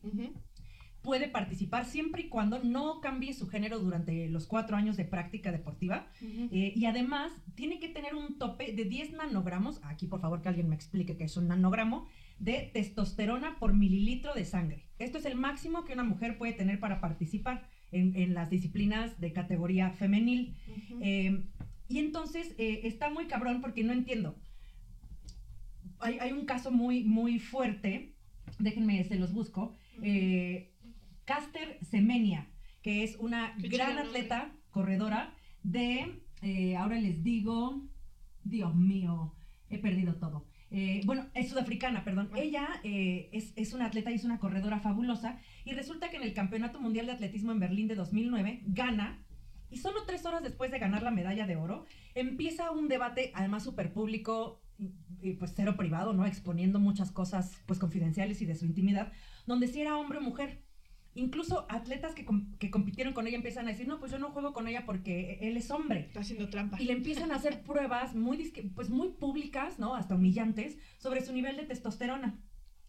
Puede 1.08 1.26
participar 1.26 1.86
siempre 1.86 2.24
y 2.24 2.28
cuando 2.28 2.62
no 2.62 3.00
cambie 3.00 3.32
su 3.32 3.48
género 3.48 3.78
durante 3.78 4.28
los 4.28 4.46
cuatro 4.46 4.76
años 4.76 4.98
de 4.98 5.06
práctica 5.06 5.50
deportiva. 5.50 6.06
Eh, 6.20 6.74
y 6.76 6.84
además 6.84 7.32
tiene 7.54 7.80
que 7.80 7.88
tener 7.88 8.14
un 8.14 8.36
tope 8.36 8.74
de 8.74 8.84
10 8.84 9.12
nanogramos, 9.12 9.80
aquí 9.84 10.06
por 10.06 10.20
favor 10.20 10.42
que 10.42 10.50
alguien 10.50 10.68
me 10.68 10.74
explique 10.74 11.16
qué 11.16 11.24
es 11.24 11.38
un 11.38 11.48
nanogramo, 11.48 12.06
de 12.38 12.70
testosterona 12.74 13.58
por 13.58 13.72
mililitro 13.72 14.34
de 14.34 14.44
sangre. 14.44 14.84
Esto 14.98 15.16
es 15.16 15.24
el 15.24 15.34
máximo 15.34 15.86
que 15.86 15.94
una 15.94 16.04
mujer 16.04 16.36
puede 16.36 16.52
tener 16.52 16.78
para 16.78 17.00
participar 17.00 17.66
en, 17.90 18.14
en 18.14 18.34
las 18.34 18.50
disciplinas 18.50 19.18
de 19.18 19.32
categoría 19.32 19.92
femenil. 19.92 20.56
Eh, 21.00 21.42
y 21.88 22.00
entonces 22.00 22.54
eh, 22.58 22.80
está 22.84 23.08
muy 23.08 23.28
cabrón 23.28 23.62
porque 23.62 23.82
no 23.82 23.94
entiendo. 23.94 24.36
Hay, 26.00 26.18
hay 26.18 26.32
un 26.32 26.44
caso 26.44 26.70
muy, 26.70 27.02
muy 27.02 27.38
fuerte, 27.38 28.12
déjenme, 28.58 29.02
se 29.04 29.16
los 29.16 29.32
busco. 29.32 29.74
Eh, 30.02 30.70
Caster 31.28 31.78
Semenia, 31.82 32.48
que 32.80 33.04
es 33.04 33.16
una 33.16 33.54
Qué 33.60 33.68
gran 33.68 33.96
nombre. 33.96 34.06
atleta, 34.06 34.50
corredora 34.70 35.34
de, 35.62 36.22
eh, 36.40 36.74
ahora 36.74 36.98
les 36.98 37.22
digo, 37.22 37.82
Dios 38.44 38.74
mío, 38.74 39.34
he 39.68 39.78
perdido 39.78 40.14
todo. 40.14 40.46
Eh, 40.70 41.02
bueno, 41.04 41.26
es 41.34 41.50
sudafricana, 41.50 42.02
perdón. 42.02 42.30
Ella 42.34 42.80
eh, 42.82 43.28
es, 43.32 43.52
es 43.56 43.74
una 43.74 43.84
atleta 43.84 44.10
y 44.10 44.14
es 44.14 44.24
una 44.24 44.38
corredora 44.38 44.80
fabulosa. 44.80 45.38
Y 45.66 45.74
resulta 45.74 46.08
que 46.08 46.16
en 46.16 46.22
el 46.22 46.32
Campeonato 46.32 46.80
Mundial 46.80 47.04
de 47.04 47.12
Atletismo 47.12 47.52
en 47.52 47.60
Berlín 47.60 47.88
de 47.88 47.94
2009 47.94 48.62
gana. 48.64 49.22
Y 49.68 49.76
solo 49.76 50.04
tres 50.06 50.24
horas 50.24 50.42
después 50.42 50.70
de 50.70 50.78
ganar 50.78 51.02
la 51.02 51.10
medalla 51.10 51.46
de 51.46 51.56
oro, 51.56 51.84
empieza 52.14 52.70
un 52.70 52.88
debate, 52.88 53.32
además 53.34 53.64
súper 53.64 53.92
público, 53.92 54.62
y, 54.78 54.94
y, 55.20 55.34
pues 55.34 55.52
cero 55.54 55.76
privado, 55.76 56.14
¿no? 56.14 56.24
Exponiendo 56.24 56.78
muchas 56.78 57.12
cosas 57.12 57.60
pues 57.66 57.78
confidenciales 57.78 58.40
y 58.40 58.46
de 58.46 58.54
su 58.54 58.64
intimidad, 58.64 59.12
donde 59.46 59.66
si 59.66 59.82
era 59.82 59.98
hombre 59.98 60.16
o 60.16 60.22
mujer. 60.22 60.66
Incluso 61.18 61.66
atletas 61.68 62.14
que, 62.14 62.24
com- 62.24 62.56
que 62.58 62.70
compitieron 62.70 63.12
con 63.12 63.26
ella 63.26 63.36
empiezan 63.36 63.66
a 63.66 63.70
decir, 63.70 63.88
no, 63.88 63.98
pues 63.98 64.12
yo 64.12 64.18
no 64.18 64.30
juego 64.30 64.52
con 64.52 64.68
ella 64.68 64.84
porque 64.86 65.38
él 65.42 65.56
es 65.56 65.70
hombre. 65.70 66.00
Está 66.00 66.20
haciendo 66.20 66.48
trampa. 66.48 66.80
Y 66.80 66.84
le 66.84 66.92
empiezan 66.92 67.32
a 67.32 67.36
hacer 67.36 67.62
pruebas 67.62 68.14
muy, 68.14 68.52
pues 68.74 68.88
muy 68.88 69.08
públicas, 69.08 69.78
¿no? 69.78 69.94
Hasta 69.96 70.14
humillantes, 70.14 70.78
sobre 70.98 71.20
su 71.24 71.32
nivel 71.32 71.56
de 71.56 71.64
testosterona. 71.64 72.40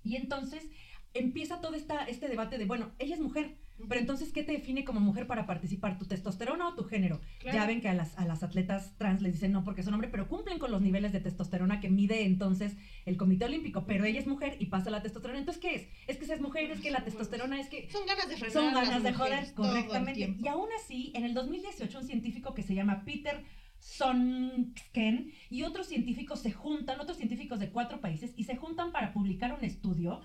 Y 0.04 0.15
entonces 0.15 0.70
empieza 1.13 1.62
todo 1.62 1.76
esta, 1.76 2.06
este 2.06 2.28
debate 2.28 2.58
de, 2.58 2.65
bueno, 2.65 2.91
ella 3.00 3.15
es 3.15 3.22
mujer, 3.22 3.58
pero 3.88 4.02
entonces, 4.02 4.34
¿qué 4.34 4.43
te 4.43 4.52
define 4.52 4.84
como 4.84 5.00
mujer 5.00 5.26
para 5.26 5.45
participar? 5.45 5.98
¿Tu 5.98 6.06
testosterona 6.06 6.67
o 6.67 6.76
tu 6.76 6.84
género? 6.84 7.22
Claro. 7.39 7.58
Ya 7.58 7.65
ven 7.65 7.80
que 7.80 7.88
a 7.88 7.93
las, 7.93 8.17
a 8.17 8.26
las 8.26 8.43
atletas 8.43 8.93
trans 8.98 9.22
les 9.22 9.34
dicen 9.34 9.54
no 9.54 9.63
porque 9.63 9.84
son 9.84 9.93
hombre, 9.93 10.10
pero 10.10 10.28
cumplen 10.28 10.60
con 10.60 10.72
los 10.72 10.82
niveles 10.82 11.13
de 11.13 11.22
testosterona 11.22 11.80
que 11.80 11.89
mide 11.89 12.26
entonces 12.26 12.76
el 13.06 13.15
Comité 13.15 13.45
Olímpico, 13.45 13.86
pero 13.86 14.04
ella 14.04 14.19
es 14.19 14.28
mujer 14.28 14.58
y 14.60 14.65
pasa 14.65 14.89
la 14.89 15.02
testosterona. 15.02 15.39
Entonces, 15.39 15.62
¿qué 15.62 15.76
es? 15.76 15.88
Es 16.08 16.17
que 16.17 16.26
seas 16.26 16.41
mujer, 16.41 16.69
es 16.72 16.82
que 16.82 16.91
la 16.91 17.06
testosterona 17.06 17.60
es 17.60 17.69
que 17.69 17.89
Son 17.89 18.06
ganas 18.06 18.28
de 18.28 18.36
frenar 18.36 18.52
son 18.52 18.74
ganas 18.74 19.04
de 19.04 19.13
joder 19.13 19.54
correctamente. 19.54 20.36
Y 20.38 20.48
aún 20.48 20.69
así, 20.78 21.13
en 21.15 21.24
el 21.24 21.34
2018, 21.34 22.00
un 22.00 22.06
científico 22.06 22.54
que 22.54 22.63
se 22.63 22.76
llama 22.76 23.04
Peter 23.06 23.43
Sonsken 23.80 25.32
y 25.50 25.63
otros 25.63 25.88
científicos 25.88 26.41
se 26.41 26.52
juntan, 26.52 27.00
otros 27.00 27.17
científicos 27.17 27.60
de 27.60 27.69
cuatro 27.69 28.02
países, 28.02 28.34
y 28.36 28.43
se 28.43 28.58
juntan 28.58 28.91
para 28.91 29.13
publicar 29.13 29.54
un 29.54 29.63
estudio 29.63 30.19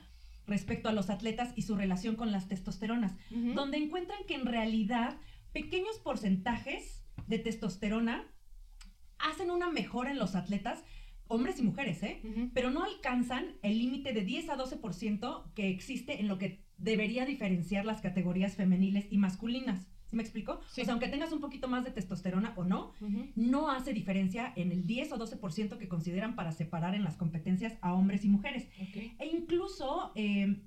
respecto 0.47 0.89
a 0.89 0.93
los 0.93 1.11
atletas 1.11 1.53
y 1.57 1.63
su 1.63 1.75
relación 1.77 2.17
con 2.17 2.33
las 2.33 2.49
testosteronas, 2.49 3.17
donde 3.55 3.79
encuentran 3.79 4.19
que 4.27 4.35
en 4.35 4.47
realidad 4.47 5.17
pequeños 5.53 5.99
porcentajes 5.99 7.05
de 7.27 7.39
testosterona 7.39 8.25
hacen 9.19 9.51
una 9.51 9.71
mejora 9.71 10.11
en 10.11 10.19
los 10.19 10.35
atletas, 10.35 10.85
hombres 11.29 11.59
y 11.59 11.63
mujeres, 11.63 12.03
¿eh? 12.03 12.21
Pero 12.53 12.71
no 12.71 12.85
alcanzan 12.85 13.57
el 13.63 13.79
límite 13.79 14.13
de 14.13 14.23
10 14.25 14.51
a 14.51 14.57
12% 14.59 15.53
que 15.55 15.71
existe 15.71 16.21
en 16.21 16.29
lo 16.29 16.37
que 16.39 16.63
debería 16.77 17.25
diferenciar 17.25 17.85
las 17.87 18.01
categorías 18.03 18.57
femeniles 18.57 19.07
y 19.11 19.17
masculinas. 19.19 19.87
¿Sí 20.15 20.17
me 20.17 20.23
explico? 20.23 20.61
Sí. 20.71 20.83
O 20.83 20.85
sea, 20.85 20.93
aunque 20.95 21.09
tengas 21.09 21.33
un 21.33 21.41
poquito 21.41 21.67
más 21.67 21.83
de 21.85 21.91
testosterona 21.91 22.53
o 22.57 22.63
no, 22.63 22.93
no 23.35 23.69
hace 23.69 23.93
diferencia 23.93 24.53
en 24.55 24.71
el 24.71 24.87
10 24.87 25.11
o 25.13 25.19
12% 25.19 25.77
que 25.77 25.89
consideran 25.89 26.37
para 26.37 26.53
separar 26.53 26.95
en 26.95 27.03
las 27.03 27.17
competencias 27.17 27.75
a 27.81 27.95
hombres 27.95 28.25
y 28.25 28.29
mujeres. 28.29 28.69
E 29.19 29.27
incluso 29.27 30.13
eh, 30.15 30.63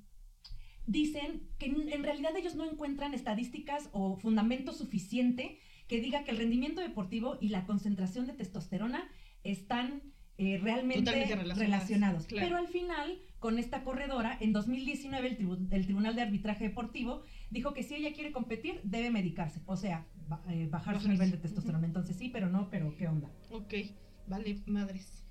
dicen 0.86 1.43
que 1.57 1.67
en 1.67 2.03
realidad 2.03 2.36
ellos 2.36 2.55
no 2.55 2.65
encuentran 2.69 3.13
estadísticas 3.13 3.89
o 3.93 4.17
fundamento 4.17 4.73
suficiente 4.73 5.60
que 5.88 6.01
diga 6.01 6.23
que 6.25 6.31
el 6.31 6.38
rendimiento 6.38 6.81
deportivo 6.81 7.38
y 7.39 7.47
la 7.49 7.65
concentración 7.65 8.27
de 8.27 8.33
testosterona 8.33 9.07
están 9.43 10.01
eh, 10.38 10.60
realmente 10.62 11.10
relacionados. 11.55 12.25
claro. 12.27 12.47
Pero 12.47 12.57
al 12.57 12.67
final, 12.67 13.17
con 13.39 13.57
esta 13.60 13.83
corredora, 13.83 14.38
en 14.39 14.51
2019 14.53 15.27
el, 15.29 15.38
tribu- 15.38 15.67
el 15.71 15.83
Tribunal 15.86 16.15
de 16.15 16.21
Arbitraje 16.23 16.65
Deportivo 16.65 17.23
dijo 17.49 17.73
que 17.73 17.83
si 17.83 17.95
ella 17.95 18.13
quiere 18.13 18.31
competir, 18.31 18.81
debe 18.83 19.10
medicarse. 19.12 19.62
O 19.65 19.75
sea, 19.77 20.05
ba- 20.27 20.43
eh, 20.49 20.67
bajar 20.69 20.99
su 21.01 21.07
nivel 21.10 21.31
de 21.31 21.38
testosterona. 21.38 21.86
Entonces 21.86 22.15
sí, 22.17 22.29
pero 22.29 22.49
no, 22.49 22.69
pero 22.69 22.95
¿qué 22.97 23.07
onda? 23.07 23.31
Ok. 23.51 23.73
Vale, 24.27 24.62
madres. 24.65 25.23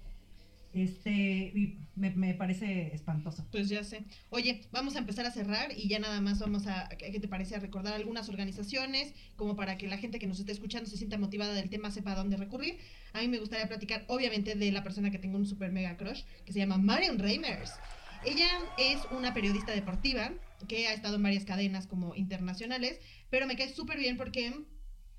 Este, 0.72 1.10
y 1.10 1.78
me, 1.94 2.10
me 2.10 2.34
parece 2.34 2.94
espantoso. 2.94 3.46
Pues 3.50 3.70
ya 3.70 3.82
sé. 3.82 4.04
Oye, 4.28 4.60
vamos 4.72 4.94
a 4.96 4.98
empezar 4.98 5.24
a 5.24 5.30
cerrar 5.30 5.70
y 5.74 5.88
ya 5.88 5.98
nada 5.98 6.20
más 6.20 6.38
vamos 6.38 6.66
a, 6.66 6.88
¿qué 6.98 7.18
te 7.18 7.28
parece? 7.28 7.56
A 7.56 7.60
recordar 7.60 7.94
algunas 7.94 8.28
organizaciones, 8.28 9.14
como 9.36 9.56
para 9.56 9.78
que 9.78 9.86
la 9.86 9.96
gente 9.96 10.18
que 10.18 10.26
nos 10.26 10.38
esté 10.38 10.52
escuchando 10.52 10.88
se 10.90 10.98
sienta 10.98 11.16
motivada 11.16 11.54
del 11.54 11.70
tema, 11.70 11.90
sepa 11.90 12.12
a 12.12 12.16
dónde 12.16 12.36
recurrir. 12.36 12.76
A 13.14 13.20
mí 13.22 13.28
me 13.28 13.38
gustaría 13.38 13.66
platicar, 13.68 14.04
obviamente, 14.08 14.54
de 14.54 14.70
la 14.70 14.82
persona 14.82 15.10
que 15.10 15.18
tengo 15.18 15.38
un 15.38 15.46
super 15.46 15.72
mega 15.72 15.96
crush, 15.96 16.24
que 16.44 16.52
se 16.52 16.58
llama 16.58 16.76
Marion 16.76 17.18
Reimers. 17.18 17.72
Ella 18.26 18.48
es 18.76 18.98
una 19.12 19.32
periodista 19.32 19.72
deportiva 19.72 20.30
que 20.68 20.86
ha 20.88 20.92
estado 20.92 21.16
en 21.16 21.22
varias 21.22 21.44
cadenas 21.44 21.86
como 21.86 22.14
internacionales, 22.14 22.98
pero 23.30 23.46
me 23.46 23.56
cae 23.56 23.72
súper 23.72 23.98
bien 23.98 24.16
porque 24.16 24.52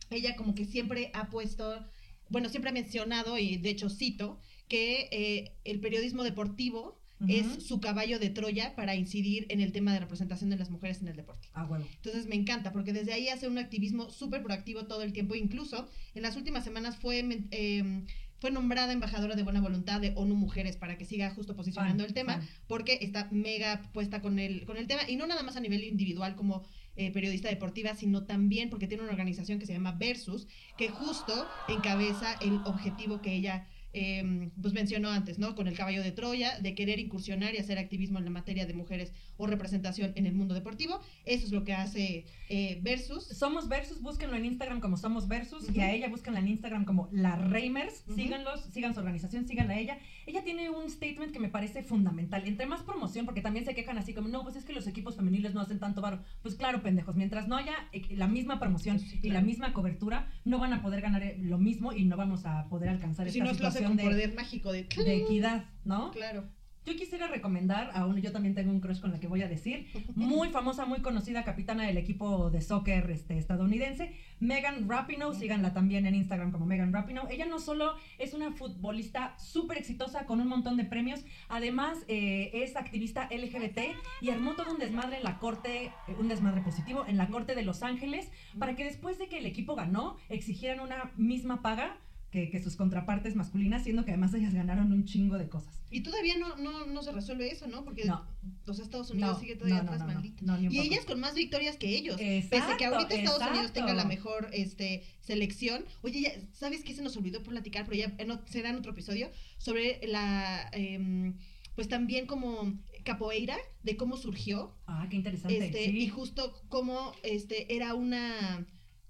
ella 0.09 0.35
como 0.35 0.55
que 0.55 0.65
siempre 0.65 1.11
ha 1.13 1.29
puesto, 1.29 1.85
bueno, 2.29 2.49
siempre 2.49 2.69
ha 2.69 2.73
mencionado, 2.73 3.37
y 3.37 3.57
de 3.57 3.69
hecho 3.69 3.89
cito, 3.89 4.39
que 4.67 5.07
eh, 5.11 5.55
el 5.63 5.79
periodismo 5.79 6.23
deportivo 6.23 6.99
es 7.27 7.63
su 7.63 7.79
caballo 7.79 8.19
de 8.19 8.29
Troya 8.29 8.75
para 8.75 8.93
incidir 8.93 9.47
en 9.49 9.59
el 9.59 9.71
tema 9.71 9.91
de 9.91 9.99
representación 9.99 10.51
de 10.51 10.57
las 10.57 10.69
mujeres 10.69 11.01
en 11.01 11.07
el 11.07 11.15
deporte. 11.15 11.47
Ah, 11.53 11.65
huevo. 11.65 11.83
Entonces 11.95 12.27
me 12.27 12.35
encanta 12.35 12.71
porque 12.71 12.93
desde 12.93 13.11
ahí 13.11 13.27
hace 13.29 13.47
un 13.47 13.57
activismo 13.57 14.11
súper 14.11 14.43
proactivo 14.43 14.85
todo 14.85 15.01
el 15.01 15.13
tiempo. 15.13 15.33
Incluso 15.33 15.89
en 16.13 16.21
las 16.21 16.35
últimas 16.35 16.63
semanas 16.63 16.97
fue 16.97 17.27
eh, 17.49 18.03
fue 18.39 18.51
nombrada 18.51 18.93
embajadora 18.93 19.35
de 19.35 19.43
buena 19.43 19.61
voluntad 19.61 19.99
de 19.99 20.13
ONU 20.15 20.35
Mujeres 20.35 20.77
para 20.77 20.97
que 20.97 21.05
siga 21.05 21.31
justo 21.31 21.55
posicionando 21.55 22.03
Fan, 22.03 22.09
el 22.09 22.13
tema, 22.13 22.33
fan. 22.33 22.47
porque 22.67 22.99
está 23.01 23.27
mega 23.31 23.81
puesta 23.93 24.21
con 24.21 24.39
el, 24.39 24.65
con 24.65 24.77
el 24.77 24.87
tema, 24.87 25.01
y 25.07 25.15
no 25.15 25.27
nada 25.27 25.43
más 25.43 25.55
a 25.55 25.59
nivel 25.59 25.83
individual 25.83 26.35
como 26.35 26.63
eh, 26.95 27.11
periodista 27.11 27.49
deportiva, 27.49 27.93
sino 27.95 28.25
también 28.25 28.69
porque 28.69 28.87
tiene 28.87 29.03
una 29.03 29.11
organización 29.11 29.59
que 29.59 29.65
se 29.65 29.73
llama 29.73 29.91
Versus, 29.91 30.47
que 30.77 30.89
justo 30.89 31.47
encabeza 31.67 32.33
el 32.41 32.55
objetivo 32.65 33.21
que 33.21 33.33
ella 33.33 33.67
eh, 33.93 34.49
pues 34.61 34.73
mencionó 34.73 35.09
antes, 35.09 35.39
¿no? 35.39 35.55
Con 35.55 35.67
el 35.67 35.75
caballo 35.75 36.03
de 36.03 36.11
Troya, 36.11 36.59
de 36.59 36.75
querer 36.75 36.99
incursionar 36.99 37.55
y 37.55 37.57
hacer 37.57 37.77
activismo 37.77 38.19
en 38.19 38.25
la 38.25 38.31
materia 38.31 38.65
de 38.65 38.73
mujeres 38.73 39.13
o 39.37 39.47
representación 39.47 40.13
en 40.15 40.25
el 40.25 40.33
mundo 40.33 40.53
deportivo. 40.53 40.99
Eso 41.25 41.45
es 41.45 41.51
lo 41.51 41.63
que 41.63 41.73
hace 41.73 42.25
eh, 42.49 42.79
Versus. 42.81 43.25
Somos 43.25 43.67
Versus, 43.69 44.01
búsquenlo 44.01 44.35
en 44.35 44.45
Instagram 44.45 44.79
como 44.79 44.97
Somos 44.97 45.27
Versus 45.27 45.73
y 45.73 45.79
a 45.81 45.91
ella 45.91 46.09
búsquenla 46.09 46.39
en 46.39 46.47
Instagram 46.47 46.85
como 46.85 47.09
La 47.11 47.35
Reimers. 47.35 48.03
Síganlos, 48.15 48.61
sigan 48.71 48.93
su 48.93 48.99
organización, 48.99 49.47
síganla 49.47 49.73
a 49.73 49.79
ella. 49.79 49.97
Ella 50.25 50.43
tiene 50.43 50.69
un 50.69 50.89
statement 50.89 51.31
que 51.31 51.39
me 51.39 51.49
parece 51.49 51.83
fundamental. 51.83 52.47
Entre 52.47 52.65
más 52.65 52.81
promoción, 52.83 53.25
porque 53.25 53.41
también 53.41 53.65
se 53.65 53.73
quejan 53.73 53.97
así 53.97 54.13
como, 54.13 54.27
no, 54.27 54.43
pues 54.43 54.55
es 54.55 54.65
que 54.65 54.73
los 54.73 54.87
equipos 54.87 55.15
femeniles 55.15 55.53
no 55.53 55.61
hacen 55.61 55.79
tanto 55.79 56.01
varo. 56.01 56.21
Pues 56.41 56.55
claro, 56.55 56.81
pendejos, 56.81 57.15
mientras 57.15 57.47
no 57.47 57.55
haya 57.55 57.73
eh, 57.91 58.03
la 58.11 58.27
misma 58.27 58.59
promoción 58.59 58.97
Sí, 58.99 59.19
y 59.21 59.29
la 59.29 59.41
misma 59.41 59.73
cobertura, 59.73 60.29
no 60.45 60.59
van 60.59 60.73
a 60.73 60.81
poder 60.81 61.01
ganar 61.01 61.23
eh, 61.23 61.37
lo 61.39 61.57
mismo 61.57 61.93
y 61.93 62.05
no 62.05 62.17
vamos 62.17 62.45
a 62.45 62.67
poder 62.69 62.89
alcanzar 62.89 63.29
Si 63.29 63.39
esta 63.39 63.51
no 63.51 63.71
con 63.83 63.97
de, 63.97 64.03
poder 64.03 64.35
mágico 64.35 64.71
de... 64.71 64.83
de 64.83 65.15
equidad, 65.15 65.65
¿no? 65.83 66.11
Claro. 66.11 66.45
Yo 66.87 66.95
quisiera 66.95 67.27
recomendar 67.27 67.91
a 67.93 68.05
uno, 68.05 68.17
yo 68.17 68.31
también 68.31 68.55
tengo 68.55 68.71
un 68.71 68.79
crush 68.79 69.01
con 69.01 69.11
la 69.11 69.19
que 69.19 69.27
voy 69.27 69.41
a 69.41 69.49
decir, 69.49 69.87
muy 70.15 70.47
famosa, 70.51 70.85
muy 70.85 71.01
conocida 71.01 71.43
capitana 71.43 71.85
del 71.85 71.97
equipo 71.97 72.49
de 72.49 72.61
soccer 72.61 73.11
este, 73.11 73.37
estadounidense, 73.37 74.15
Megan 74.39 74.87
Rapinoe, 74.87 75.35
síganla 75.35 75.73
también 75.73 76.05
en 76.05 76.15
Instagram 76.15 76.53
como 76.53 76.65
Megan 76.65 76.93
Rapinoe. 76.93 77.27
Ella 77.29 77.45
no 77.45 77.59
solo 77.59 77.95
es 78.19 78.33
una 78.33 78.53
futbolista 78.53 79.37
súper 79.37 79.79
exitosa 79.79 80.25
con 80.25 80.39
un 80.39 80.47
montón 80.47 80.77
de 80.77 80.85
premios, 80.85 81.25
además 81.49 81.97
eh, 82.07 82.51
es 82.53 82.77
activista 82.77 83.27
LGBT 83.31 83.79
y 84.21 84.29
armó 84.29 84.53
todo 84.55 84.71
un 84.71 84.79
desmadre 84.79 85.17
en 85.17 85.25
la 85.25 85.39
corte, 85.39 85.87
eh, 85.87 86.15
un 86.17 86.29
desmadre 86.29 86.61
positivo, 86.61 87.03
en 87.05 87.17
la 87.17 87.27
corte 87.27 87.53
de 87.53 87.63
Los 87.63 87.83
Ángeles, 87.83 88.31
para 88.57 88.77
que 88.77 88.85
después 88.85 89.19
de 89.19 89.27
que 89.27 89.39
el 89.39 89.45
equipo 89.45 89.75
ganó, 89.75 90.15
exigieran 90.29 90.79
una 90.79 91.11
misma 91.17 91.61
paga. 91.61 91.97
Que, 92.31 92.49
que 92.49 92.61
sus 92.61 92.75
contrapartes 92.75 93.35
masculinas, 93.35 93.83
siendo 93.83 94.03
que 94.03 94.11
además 94.11 94.33
ellas 94.33 94.53
ganaron 94.53 94.91
un 94.91 95.05
chingo 95.05 95.37
de 95.37 95.47
cosas. 95.47 95.81
Y 95.89 96.01
todavía 96.01 96.37
no, 96.37 96.57
no, 96.57 96.85
no 96.85 97.01
se 97.01 97.13
resuelve 97.13 97.49
eso, 97.49 97.67
¿no? 97.67 97.85
Porque 97.85 98.03
No. 98.03 98.27
o 98.65 98.73
sea, 98.73 98.83
Estados 98.83 99.09
Unidos 99.11 99.35
No, 99.35 99.39
sigue 99.39 99.55
todavía 99.55 99.79
atrás, 99.79 100.05
maldito. 100.05 100.43
no, 100.45 100.57
ni 100.57 100.67
un 100.67 100.73
Y 100.73 100.79
ellas 100.79 101.05
con 101.05 101.21
más 101.21 101.35
victorias 101.35 101.77
que 101.77 101.87
ellos. 101.95 102.17
Pese 102.17 102.47
a 102.47 102.49
que 102.49 102.57
Exacto, 102.57 102.85
ahorita 102.95 103.15
Estados 103.15 103.41
Unidos 103.41 103.57
exacto. 103.67 103.79
tenga 103.79 103.93
la 103.93 104.03
mejor 104.03 104.49
este, 104.51 105.03
selección. 105.21 105.85
Oye, 106.01 106.21
ya, 106.21 106.31
¿sabes 106.51 106.83
qué 106.83 106.93
se 106.93 107.01
nos 107.01 107.15
olvidó 107.15 107.41
por 107.43 107.53
platicar? 107.53 107.85
Pero 107.85 107.97
ya 107.97 108.13
en 108.17 108.37
será 108.47 108.71
en 108.71 108.75
otro 108.75 108.91
episodio. 108.91 109.31
Sobre 109.57 110.05
la. 110.05 110.69
em, 110.73 111.37
pues 111.75 111.87
también 111.87 112.25
como 112.25 112.73
capoeira, 113.05 113.55
de 113.83 113.95
cómo 113.95 114.17
surgió. 114.17 114.75
Ah, 114.85 115.07
qué 115.09 115.15
interesante. 115.15 115.65
Este, 115.67 115.85
sí. 115.85 115.97
Y 115.99 116.09
justo 116.09 116.61
cómo 116.67 117.13
este, 117.23 117.73
era 117.73 117.93
una. 117.93 118.65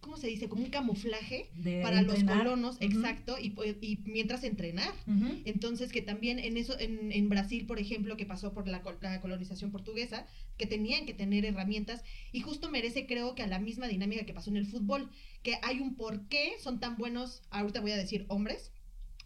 ¿Cómo 0.07 0.17
se 0.17 0.27
dice? 0.27 0.47
Como 0.47 0.63
un 0.63 0.69
camuflaje 0.69 1.49
De 1.53 1.81
para 1.81 2.01
los 2.01 2.15
colonos, 2.39 2.77
exacto, 2.79 3.35
y, 3.39 3.49
pues, 3.49 3.75
y 3.81 3.97
mientras 4.05 4.45
entrenar. 4.45 4.93
Entonces, 5.45 5.91
que 5.91 6.01
también 6.01 6.39
en 6.39 6.55
eso, 6.55 6.79
en, 6.79 7.11
en 7.11 7.27
Brasil, 7.27 7.65
por 7.65 7.77
ejemplo, 7.77 8.15
que 8.15 8.25
pasó 8.25 8.53
por 8.53 8.69
la, 8.69 8.81
col- 8.81 8.97
la 9.01 9.19
colonización 9.19 9.69
portuguesa, 9.69 10.25
que 10.57 10.65
tenían 10.65 11.05
que 11.05 11.13
tener 11.13 11.43
herramientas, 11.43 12.03
y 12.31 12.39
justo 12.39 12.69
merece, 12.71 13.05
creo 13.05 13.35
que 13.35 13.43
a 13.43 13.47
la 13.47 13.59
misma 13.59 13.87
dinámica 13.89 14.25
que 14.25 14.33
pasó 14.33 14.49
en 14.49 14.55
el 14.57 14.65
fútbol, 14.65 15.09
que 15.43 15.55
hay 15.61 15.81
un 15.81 15.95
por 15.95 16.27
qué 16.29 16.53
son 16.63 16.79
tan 16.79 16.95
buenos, 16.95 17.41
ahorita 17.49 17.81
voy 17.81 17.91
a 17.91 17.97
decir 17.97 18.25
hombres, 18.29 18.71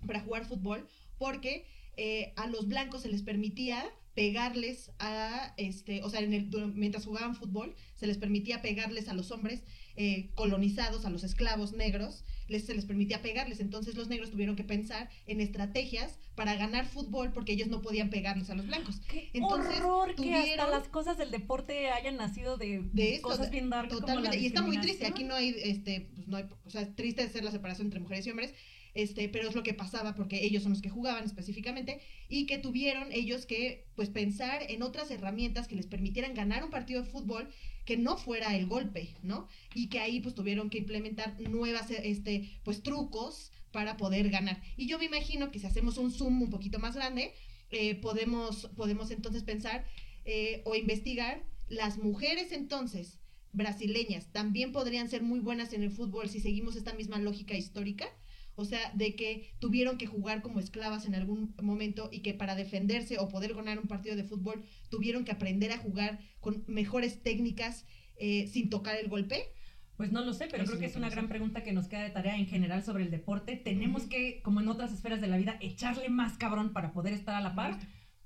para 0.08 0.20
jugar 0.22 0.46
fútbol, 0.46 0.88
porque 1.20 1.68
eh, 1.96 2.34
a 2.38 2.48
los 2.48 2.68
blancos 2.68 3.04
se 3.04 3.10
les 3.10 3.22
permitía 3.22 3.86
pegarles 4.16 4.92
a, 5.00 5.54
este, 5.58 6.04
o 6.04 6.10
sea, 6.10 6.20
en 6.20 6.34
el, 6.34 6.50
mientras 6.76 7.06
jugaban 7.06 7.36
fútbol, 7.36 7.76
se 7.96 8.08
les 8.08 8.18
permitía 8.18 8.62
pegarles 8.62 9.08
a 9.08 9.14
los 9.14 9.32
hombres 9.32 9.64
eh, 9.96 10.30
colonizados, 10.36 11.06
a 11.06 11.10
los 11.10 11.24
esclavos 11.24 11.74
negros, 11.74 12.24
les, 12.48 12.66
se 12.66 12.74
les 12.74 12.86
permitía 12.86 13.22
pegarles. 13.22 13.60
Entonces 13.60 13.96
los 13.96 14.08
negros 14.08 14.32
tuvieron 14.32 14.56
que 14.56 14.64
pensar 14.64 15.10
en 15.26 15.42
estrategias 15.42 16.20
para 16.36 16.56
ganar 16.56 16.86
fútbol 16.86 17.32
porque 17.34 17.54
ellos 17.54 17.68
no 17.68 17.82
podían 17.82 18.10
pegarles 18.10 18.50
a 18.50 18.56
los 18.56 18.68
blancos. 18.68 19.02
Qué 19.08 19.30
Entonces, 19.34 19.80
horror 19.80 20.16
que 20.16 20.34
hasta 20.36 20.68
las 20.68 20.88
cosas 20.88 21.18
del 21.18 21.32
deporte 21.32 21.90
hayan 21.90 22.18
nacido 22.18 22.58
de, 22.58 22.82
De 22.94 23.16
esto, 23.16 23.28
cosas 23.28 23.48
de- 23.48 23.52
bien 23.52 23.70
dark 23.70 23.90
como 23.90 24.00
la 24.02 24.06
Totalmente. 24.08 24.40
Y 24.40 24.46
está 24.48 24.62
muy 24.62 24.80
triste. 24.80 25.06
Aquí 25.06 25.24
no 25.24 25.36
hay, 25.36 25.56
este, 25.64 26.10
pues 26.16 26.28
no 26.28 26.38
hay, 26.38 26.46
o 26.66 26.70
sea, 26.70 26.82
es 26.82 26.96
triste 26.96 27.28
ser 27.30 27.44
la 27.44 27.52
separación 27.52 27.88
entre 27.88 28.00
mujeres 28.00 28.26
y 28.28 28.32
hombres. 28.32 28.54
Este, 28.94 29.30
pero 29.30 29.48
es 29.48 29.56
lo 29.56 29.64
que 29.64 29.74
pasaba 29.74 30.16
porque 30.16 30.44
ellos 30.44 30.64
son 30.64 30.74
los 30.74 30.82
que 30.82 30.90
jugaban 30.90 31.24
específicamente 31.24 32.02
y 32.28 32.46
que 32.46 32.58
tuvieron 32.58 33.10
ellos 33.14 33.46
que 33.46 33.88
pues 33.96 34.10
pensar 34.10 34.64
en 34.70 34.84
otras 34.84 35.10
herramientas 35.12 35.70
que 35.70 35.76
les 35.78 35.88
permitieran 35.88 36.34
ganar 36.34 36.62
un 36.66 36.72
partido 36.72 37.02
de 37.02 37.10
fútbol 37.10 37.48
que 37.86 37.98
no 37.98 38.18
fuera 38.18 38.56
el 38.56 38.68
golpe, 38.68 39.16
¿no? 39.24 39.48
Y 39.74 39.88
que 39.88 40.00
ahí 40.00 40.20
pues 40.20 40.36
tuvieron 40.36 40.70
que 40.70 40.78
implementar 40.78 41.40
nuevas 41.40 41.92
este 41.92 42.60
pues 42.64 42.84
trucos 42.84 43.52
para 43.72 43.98
poder 43.98 44.30
ganar. 44.30 44.62
Y 44.78 44.88
yo 44.88 45.00
me 45.00 45.06
imagino 45.06 45.52
que 45.52 45.60
si 45.60 45.68
hacemos 45.68 45.98
un 45.98 46.12
zoom 46.12 46.42
un 46.42 46.50
poquito 46.50 46.80
más 46.80 46.96
grande, 46.96 47.34
eh, 47.72 47.96
podemos, 47.96 48.70
podemos 48.76 49.12
entonces 49.12 49.44
pensar 49.44 49.86
eh, 50.26 50.62
o 50.66 50.76
investigar 50.76 51.44
las 51.70 51.98
mujeres 51.98 52.52
entonces 52.52 53.20
brasileñas 53.54 54.32
también 54.32 54.72
podrían 54.72 55.10
ser 55.10 55.24
muy 55.24 55.40
buenas 55.40 55.74
en 55.74 55.84
el 55.84 55.92
fútbol 55.92 56.30
si 56.30 56.40
seguimos 56.40 56.76
esta 56.76 56.94
misma 56.94 57.18
lógica 57.20 57.56
histórica. 57.56 58.08
O 58.56 58.66
sea, 58.66 58.92
de 58.94 59.16
que 59.16 59.54
tuvieron 59.60 59.98
que 59.98 60.08
jugar 60.08 60.42
como 60.42 60.60
esclavas 60.60 61.06
en 61.06 61.16
algún 61.16 61.56
momento 61.62 62.10
y 62.12 62.20
que 62.20 62.34
para 62.34 62.56
defenderse 62.56 63.18
o 63.18 63.30
poder 63.30 63.54
ganar 63.54 63.80
un 63.80 63.88
partido 63.88 64.16
de 64.16 64.24
fútbol 64.24 64.64
tuvieron 64.90 65.26
que 65.26 65.32
aprender 65.32 65.72
a 65.72 65.78
jugar 65.78 66.20
con 66.40 66.64
mejores 66.68 67.24
técnicas 67.24 67.86
eh, 68.18 68.48
sin 68.48 68.70
tocar 68.70 68.98
el 68.98 69.08
golpe. 69.08 69.54
Pues 69.98 70.12
no 70.12 70.22
lo 70.22 70.34
sé, 70.34 70.48
pero 70.50 70.64
Eso 70.64 70.72
creo 70.72 70.80
que 70.80 70.88
es 70.88 70.96
una 70.96 71.10
gran 71.10 71.28
pregunta 71.28 71.64
que 71.64 71.74
nos 71.74 71.88
queda 71.88 72.04
de 72.04 72.10
tarea 72.10 72.36
en 72.36 72.48
general 72.48 72.84
sobre 72.84 73.04
el 73.04 73.12
deporte. 73.12 73.56
Tenemos 73.56 74.08
que, 74.08 74.42
como 74.42 74.60
en 74.60 74.68
otras 74.68 74.92
esferas 74.92 75.22
de 75.22 75.28
la 75.28 75.38
vida, 75.38 75.58
echarle 75.60 76.10
más 76.10 76.38
cabrón 76.38 76.74
para 76.74 76.92
poder 76.92 77.14
estar 77.14 77.36
a 77.36 77.42
la 77.42 77.56
par. 77.56 77.78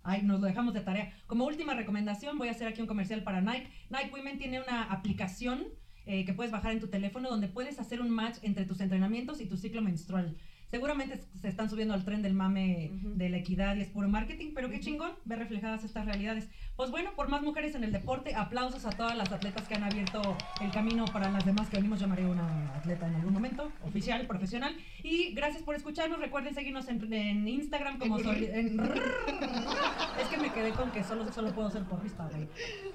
Ay, 0.01 0.21
nos 0.23 0.39
lo 0.39 0.47
dejamos 0.47 0.73
de 0.73 0.81
tarea. 0.81 1.11
Como 1.27 1.45
última 1.45 1.73
recomendación, 1.73 2.37
voy 2.37 2.47
a 2.47 2.51
hacer 2.51 2.67
aquí 2.67 2.79
un 2.79 2.87
comercial 2.87 3.23
para 3.23 3.41
Nike. 3.41 3.69
Nike 3.89 4.11
Women 4.13 4.37
tiene 4.37 4.61
una 4.61 4.83
aplicación 4.83 5.65
eh, 6.05 6.25
que 6.25 6.33
puedes 6.33 6.51
bajar 6.51 6.71
en 6.71 6.79
tu 6.79 6.87
teléfono 6.87 7.29
donde 7.29 7.47
puedes 7.47 7.79
hacer 7.79 8.01
un 8.01 8.09
match 8.09 8.37
entre 8.41 8.65
tus 8.65 8.79
entrenamientos 8.81 9.41
y 9.41 9.45
tu 9.45 9.57
ciclo 9.57 9.81
menstrual. 9.81 10.35
Seguramente 10.71 11.21
se 11.39 11.47
están 11.47 11.69
subiendo 11.69 11.93
al 11.93 12.03
tren 12.03 12.21
del 12.21 12.33
mame 12.33 12.89
de 13.03 13.29
la 13.29 13.37
equidad 13.37 13.75
y 13.75 13.81
es 13.81 13.87
puro 13.89 14.09
marketing, 14.09 14.51
pero 14.53 14.69
qué 14.69 14.79
chingón 14.79 15.11
ver 15.23 15.39
reflejadas 15.39 15.83
estas 15.83 16.05
realidades. 16.05 16.49
Pues 16.75 16.91
bueno, 16.91 17.11
por 17.15 17.29
más 17.29 17.41
mujeres 17.43 17.75
en 17.75 17.83
el 17.85 17.93
deporte, 17.93 18.35
aplausos 18.35 18.83
a 18.85 18.89
todas 18.89 19.15
las 19.15 19.31
atletas 19.31 19.65
que 19.67 19.75
han 19.75 19.83
abierto 19.83 20.35
el 20.59 20.71
camino 20.71 21.05
para 21.05 21.29
las 21.31 21.45
demás 21.45 21.69
que 21.69 21.77
venimos. 21.77 21.99
Llamaré 22.01 22.25
una 22.25 22.73
atleta 22.75 23.07
en 23.07 23.15
algún 23.15 23.31
momento, 23.33 23.71
oficial, 23.83 24.25
profesional. 24.27 24.75
Y 25.01 25.33
gracias 25.33 25.63
por 25.63 25.75
escucharnos. 25.75 26.19
Recuerden 26.19 26.53
seguirnos 26.53 26.89
en, 26.89 27.13
en 27.13 27.47
Instagram 27.47 27.97
como 27.97 28.17
en- 28.19 28.79
Es 30.19 30.27
que 30.29 30.37
me 30.37 30.51
quedé 30.51 30.71
con 30.71 30.91
que 30.91 31.03
solo, 31.03 31.31
solo 31.31 31.53
puedo 31.53 31.69
ser 31.71 31.83
porrista, 31.83 32.27
güey. 32.29 32.47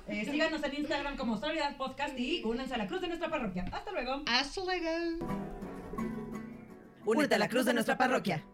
Eh, 0.09 0.27
síganos 0.31 0.63
en 0.63 0.75
Instagram 0.75 1.17
como 1.17 1.37
Solidaridad 1.39 1.77
Podcast 1.79 2.19
y 2.19 2.43
únanse 2.45 2.75
a 2.75 2.79
la 2.79 2.87
cruz 2.87 3.01
de 3.01 3.09
nuestra 3.09 3.31
parroquia. 3.31 3.65
Hasta 3.73 3.93
luego. 3.93 4.23
Hasta 4.27 4.61
luego. 4.65 5.80
Únete 7.05 7.35
a 7.35 7.39
la 7.39 7.49
cruz 7.49 7.65
de 7.65 7.75
nuestra 7.75 7.97
parroquia. 7.97 8.45